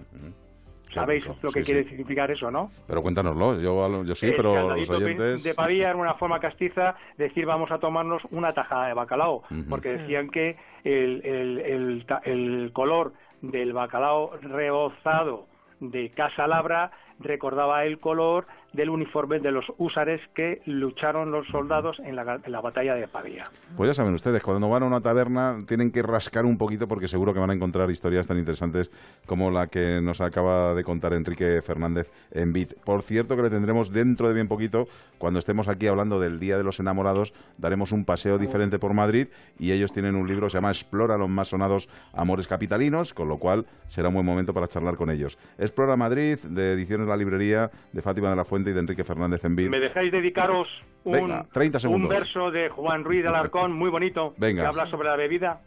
¿Sabéis 0.91 1.27
lo 1.43 1.51
que 1.51 1.61
sí, 1.65 1.67
quiere 1.67 1.83
sí. 1.83 1.91
significar 1.91 2.31
eso, 2.31 2.49
no? 2.51 2.71
Pero 2.87 3.03
cuéntanoslo, 3.03 3.61
yo, 3.61 4.05
yo 4.05 4.15
sí, 4.15 4.29
El 4.29 4.37
pero 4.37 4.77
los 4.77 4.89
oyentes... 4.89 5.43
de 5.43 5.55
pavía 5.55 5.89
era 5.89 5.97
una 5.97 6.15
forma 6.15 6.39
castiza 6.39 6.95
de 7.19 7.25
decir 7.25 7.45
vamos 7.45 7.73
a 7.73 7.79
tomarnos 7.79 8.23
una 8.31 8.55
tajada 8.55 8.87
de 8.87 8.95
bacalao, 8.95 9.43
porque 9.69 9.99
decían 9.99 10.31
que 10.31 10.57
el, 10.85 11.21
el, 11.27 11.59
el, 11.59 12.07
ta- 12.07 12.23
el 12.25 12.71
color 12.73 13.13
del 13.43 13.73
bacalao 13.73 14.33
rehozado 14.41 15.47
de 15.81 16.11
Casa 16.11 16.47
Labra 16.47 16.91
recordaba 17.21 17.85
el 17.85 17.99
color 17.99 18.47
del 18.73 18.91
uniforme 18.91 19.41
de 19.41 19.51
los 19.51 19.65
húsares 19.79 20.21
que 20.35 20.61
lucharon 20.67 21.31
los 21.31 21.47
soldados 21.49 21.99
en 22.01 22.15
la, 22.15 22.41
en 22.45 22.53
la 22.53 22.61
batalla 22.61 22.95
de 22.95 23.09
Pavía. 23.09 23.45
Pues 23.77 23.89
ya 23.89 23.95
saben 23.95 24.13
ustedes, 24.13 24.43
cuando 24.43 24.69
van 24.69 24.83
a 24.83 24.87
una 24.87 25.01
taberna 25.01 25.57
tienen 25.67 25.91
que 25.91 26.03
rascar 26.03 26.45
un 26.45 26.59
poquito 26.59 26.87
porque 26.87 27.09
seguro 27.09 27.33
que 27.33 27.41
van 27.41 27.51
a 27.51 27.55
encontrar 27.55 27.91
historias 27.91 28.27
tan 28.27 28.39
interesantes 28.39 28.91
como 29.25 29.51
la 29.51 29.69
que 29.69 30.01
nos 30.03 30.21
acaba 30.21 30.75
de 30.75 30.85
contar 30.85 31.15
Enrique 31.15 31.63
Fernández 31.63 32.11
en 32.33 32.53
Bit. 32.53 32.75
Por 32.85 33.03
cierto 33.03 33.35
que 33.35 33.43
le 33.43 33.51
tendremos 33.51 33.93
dentro 33.93 34.29
de 34.29 34.35
bien 34.35 34.49
poquito, 34.49 34.87
cuando 35.19 35.39
estemos 35.39 35.69
aquí 35.69 35.87
hablando 35.87 36.21
del 36.21 36.39
Día 36.39 36.59
de 36.59 36.65
los 36.65 36.79
Enamorados, 36.79 37.33
daremos 37.57 37.93
un 37.93 38.05
paseo 38.05 38.37
diferente 38.37 38.79
por 38.79 38.93
Madrid 38.93 39.29
y 39.59 39.73
ellos 39.73 39.93
tienen 39.93 40.17
un 40.17 40.29
libro 40.29 40.47
que 40.47 40.51
se 40.51 40.59
llama 40.59 40.71
Explora 40.71 41.17
los 41.17 41.31
más 41.31 41.49
sonados 41.49 41.89
amores 42.13 42.47
capitalinos, 42.47 43.15
con 43.15 43.29
lo 43.29 43.39
cual 43.39 43.67
será 43.87 44.09
un 44.09 44.15
buen 44.15 44.27
momento 44.27 44.53
para 44.53 44.69
charlar 44.69 44.97
con 44.97 45.11
ellos. 45.11 45.39
Explora 45.59 45.97
Madrid, 45.97 46.39
de 46.41 46.73
Ediciones 46.73 47.06
La 47.07 47.17
Librería, 47.17 47.71
de 47.93 48.03
Fátima 48.03 48.31
de 48.31 48.37
la 48.37 48.45
Fuente 48.45 48.71
y 48.71 48.73
de 48.73 48.81
Enrique 48.81 49.05
Fernández 49.05 49.45
en. 49.45 49.55
¿Me 49.71 49.81
dejáis 49.81 50.11
dedicaros 50.13 50.69
un, 51.05 51.13
Venga, 51.13 51.47
30 51.53 51.77
un 51.79 51.81
segundos. 51.81 52.11
verso 52.11 52.51
de 52.51 52.69
Juan 52.69 53.05
Ruiz 53.05 53.23
de 53.23 53.29
Alarcón 53.29 53.73
muy 53.73 53.91
bonito 53.91 54.35
Venga. 54.39 54.63
que 54.63 54.69
habla 54.69 54.91
sobre 54.91 55.09
la 55.09 55.17
bebida? 55.17 55.61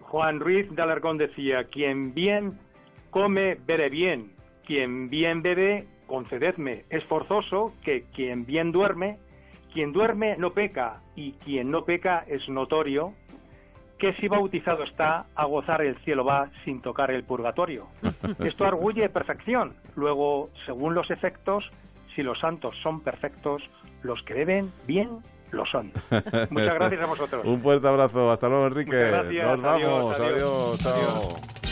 Juan 0.00 0.40
Ruiz 0.40 0.70
de 0.74 0.80
Alarcón 0.82 1.18
decía, 1.18 1.64
quien 1.64 2.14
bien 2.14 2.58
come, 3.10 3.56
bebe 3.66 3.88
bien, 3.90 4.32
quien 4.66 5.10
bien 5.10 5.42
bebe, 5.42 5.86
concededme. 6.06 6.84
Es 6.90 7.04
forzoso 7.04 7.74
que 7.84 8.04
quien 8.14 8.46
bien 8.46 8.72
duerme, 8.72 9.18
quien 9.72 9.92
duerme 9.92 10.36
no 10.38 10.52
peca, 10.52 11.00
y 11.14 11.32
quien 11.44 11.70
no 11.70 11.84
peca 11.84 12.24
es 12.26 12.48
notorio 12.48 13.12
que 13.98 14.14
si 14.14 14.28
bautizado 14.28 14.84
está, 14.84 15.26
a 15.34 15.44
gozar 15.44 15.82
el 15.82 15.96
cielo 16.04 16.24
va 16.24 16.50
sin 16.64 16.80
tocar 16.80 17.10
el 17.10 17.24
purgatorio. 17.24 17.88
Esto 18.38 18.64
arguye 18.64 19.08
perfección. 19.08 19.74
Luego, 19.96 20.50
según 20.66 20.94
los 20.94 21.10
efectos, 21.10 21.64
si 22.14 22.22
los 22.22 22.38
santos 22.38 22.74
son 22.82 23.00
perfectos, 23.00 23.62
los 24.02 24.22
que 24.22 24.34
beben 24.34 24.70
bien 24.86 25.18
lo 25.50 25.64
son. 25.66 25.92
Muchas 26.50 26.74
gracias 26.74 27.02
a 27.02 27.06
vosotros. 27.06 27.44
Un 27.44 27.60
fuerte 27.60 27.88
abrazo. 27.88 28.30
Hasta 28.30 28.48
luego, 28.48 28.66
Enrique. 28.66 28.96
Gracias. 28.96 29.46
Nos 29.46 29.62
vamos. 29.62 30.20
Adiós, 30.20 30.20
Adiós. 30.20 30.86
adiós. 30.86 31.58
Chao. 31.58 31.67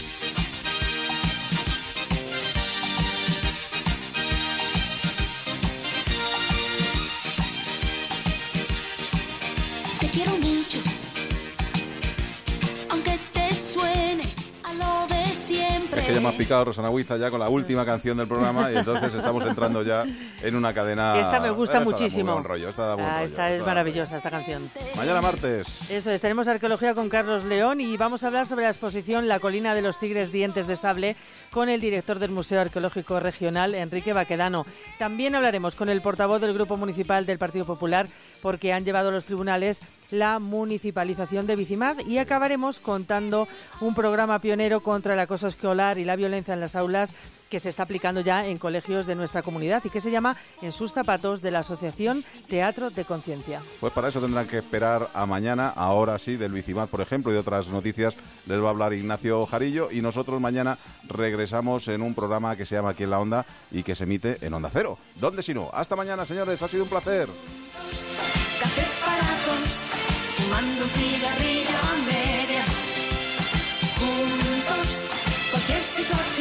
Es 16.06 16.12
que 16.12 16.14
ya 16.14 16.20
me 16.20 16.28
has 16.28 16.36
picado 16.36 16.66
Rosana 16.66 16.88
Huiza 16.88 17.16
ya 17.16 17.30
con 17.32 17.40
la 17.40 17.48
última 17.48 17.84
canción 17.84 18.16
del 18.16 18.28
programa 18.28 18.70
y 18.70 18.76
entonces 18.76 19.12
estamos 19.12 19.44
entrando 19.44 19.82
ya 19.82 20.04
en 20.40 20.54
una 20.54 20.72
cadena... 20.72 21.18
Esta 21.18 21.40
me 21.40 21.50
gusta 21.50 21.72
Esta 21.72 21.78
da 21.80 21.84
muy 21.84 21.92
muchísimo. 21.94 22.32
buen 22.32 22.44
rollo, 22.44 22.68
esta 22.68 22.86
da 22.86 22.94
buen 22.94 23.06
Ah, 23.06 23.12
rollo, 23.14 23.24
esta 23.24 23.48
es 23.50 23.54
esta- 23.56 23.66
maravillosa, 23.66 24.16
esta 24.18 24.30
canción. 24.30 24.70
Mañana 24.96 25.20
martes. 25.20 25.90
Eso 25.90 26.12
es, 26.12 26.20
tenemos 26.20 26.46
arqueología 26.46 26.94
con 26.94 27.08
Carlos 27.08 27.42
León 27.42 27.80
y 27.80 27.96
vamos 27.96 28.22
a 28.22 28.28
hablar 28.28 28.46
sobre 28.46 28.62
la 28.64 28.70
exposición 28.70 29.26
La 29.26 29.40
colina 29.40 29.74
de 29.74 29.82
los 29.82 29.98
tigres 29.98 30.30
dientes 30.30 30.68
de 30.68 30.76
sable 30.76 31.16
con 31.50 31.68
el 31.68 31.80
director 31.80 32.20
del 32.20 32.30
Museo 32.30 32.60
Arqueológico 32.60 33.18
Regional, 33.18 33.74
Enrique 33.74 34.12
Baquedano. 34.12 34.64
También 35.00 35.34
hablaremos 35.34 35.74
con 35.74 35.88
el 35.88 36.02
portavoz 36.02 36.40
del 36.40 36.54
Grupo 36.54 36.76
Municipal 36.76 37.26
del 37.26 37.38
Partido 37.38 37.64
Popular 37.64 38.06
porque 38.42 38.72
han 38.72 38.84
llevado 38.84 39.08
a 39.08 39.12
los 39.12 39.24
tribunales 39.24 39.80
la 40.10 40.38
municipalización 40.38 41.46
de 41.46 41.56
Bicimad 41.56 41.98
y 42.06 42.18
acabaremos 42.18 42.80
contando 42.80 43.48
un 43.80 43.94
programa 43.94 44.38
pionero 44.38 44.80
contra 44.80 45.14
el 45.14 45.20
acoso 45.20 45.46
escolar 45.46 45.98
y 45.98 46.04
la 46.04 46.16
violencia 46.16 46.54
en 46.54 46.60
las 46.60 46.76
aulas 46.76 47.14
que 47.48 47.60
se 47.60 47.68
está 47.68 47.84
aplicando 47.84 48.20
ya 48.20 48.46
en 48.46 48.58
colegios 48.58 49.06
de 49.06 49.14
nuestra 49.14 49.42
comunidad 49.42 49.82
y 49.84 49.90
que 49.90 50.00
se 50.00 50.10
llama 50.10 50.36
En 50.62 50.72
sus 50.72 50.92
zapatos 50.92 51.42
de 51.42 51.50
la 51.50 51.60
Asociación 51.60 52.24
Teatro 52.48 52.90
de 52.90 53.04
Conciencia. 53.04 53.62
Pues 53.80 53.92
para 53.92 54.08
eso 54.08 54.20
tendrán 54.20 54.46
que 54.46 54.58
esperar 54.58 55.10
a 55.14 55.26
mañana, 55.26 55.68
ahora 55.68 56.18
sí, 56.18 56.36
del 56.36 56.52
Bicimat, 56.52 56.90
por 56.90 57.00
ejemplo, 57.00 57.30
y 57.30 57.34
de 57.34 57.40
otras 57.40 57.68
noticias 57.68 58.14
les 58.46 58.60
va 58.60 58.66
a 58.66 58.70
hablar 58.70 58.92
Ignacio 58.94 59.46
Jarillo 59.46 59.90
y 59.90 60.00
nosotros 60.00 60.40
mañana 60.40 60.78
regresamos 61.08 61.88
en 61.88 62.02
un 62.02 62.14
programa 62.14 62.56
que 62.56 62.66
se 62.66 62.74
llama 62.74 62.90
Aquí 62.90 63.04
en 63.04 63.10
la 63.10 63.20
Onda 63.20 63.46
y 63.70 63.82
que 63.82 63.94
se 63.94 64.04
emite 64.04 64.38
en 64.44 64.54
Onda 64.54 64.70
Cero. 64.72 64.98
¿Dónde 65.16 65.42
si 65.42 65.54
no? 65.54 65.70
Hasta 65.72 65.96
mañana, 65.96 66.24
señores, 66.24 66.62
ha 66.62 66.68
sido 66.68 66.84
un 66.84 66.90
placer. 66.90 67.28
fumando 70.46 70.84
un 70.84 70.90
cigarrillo 70.90 71.76
a 71.90 71.96
medias, 72.10 72.70
juntos, 73.98 75.08
porque 75.50 75.74
si 75.82 76.02
cortamos 76.04 76.35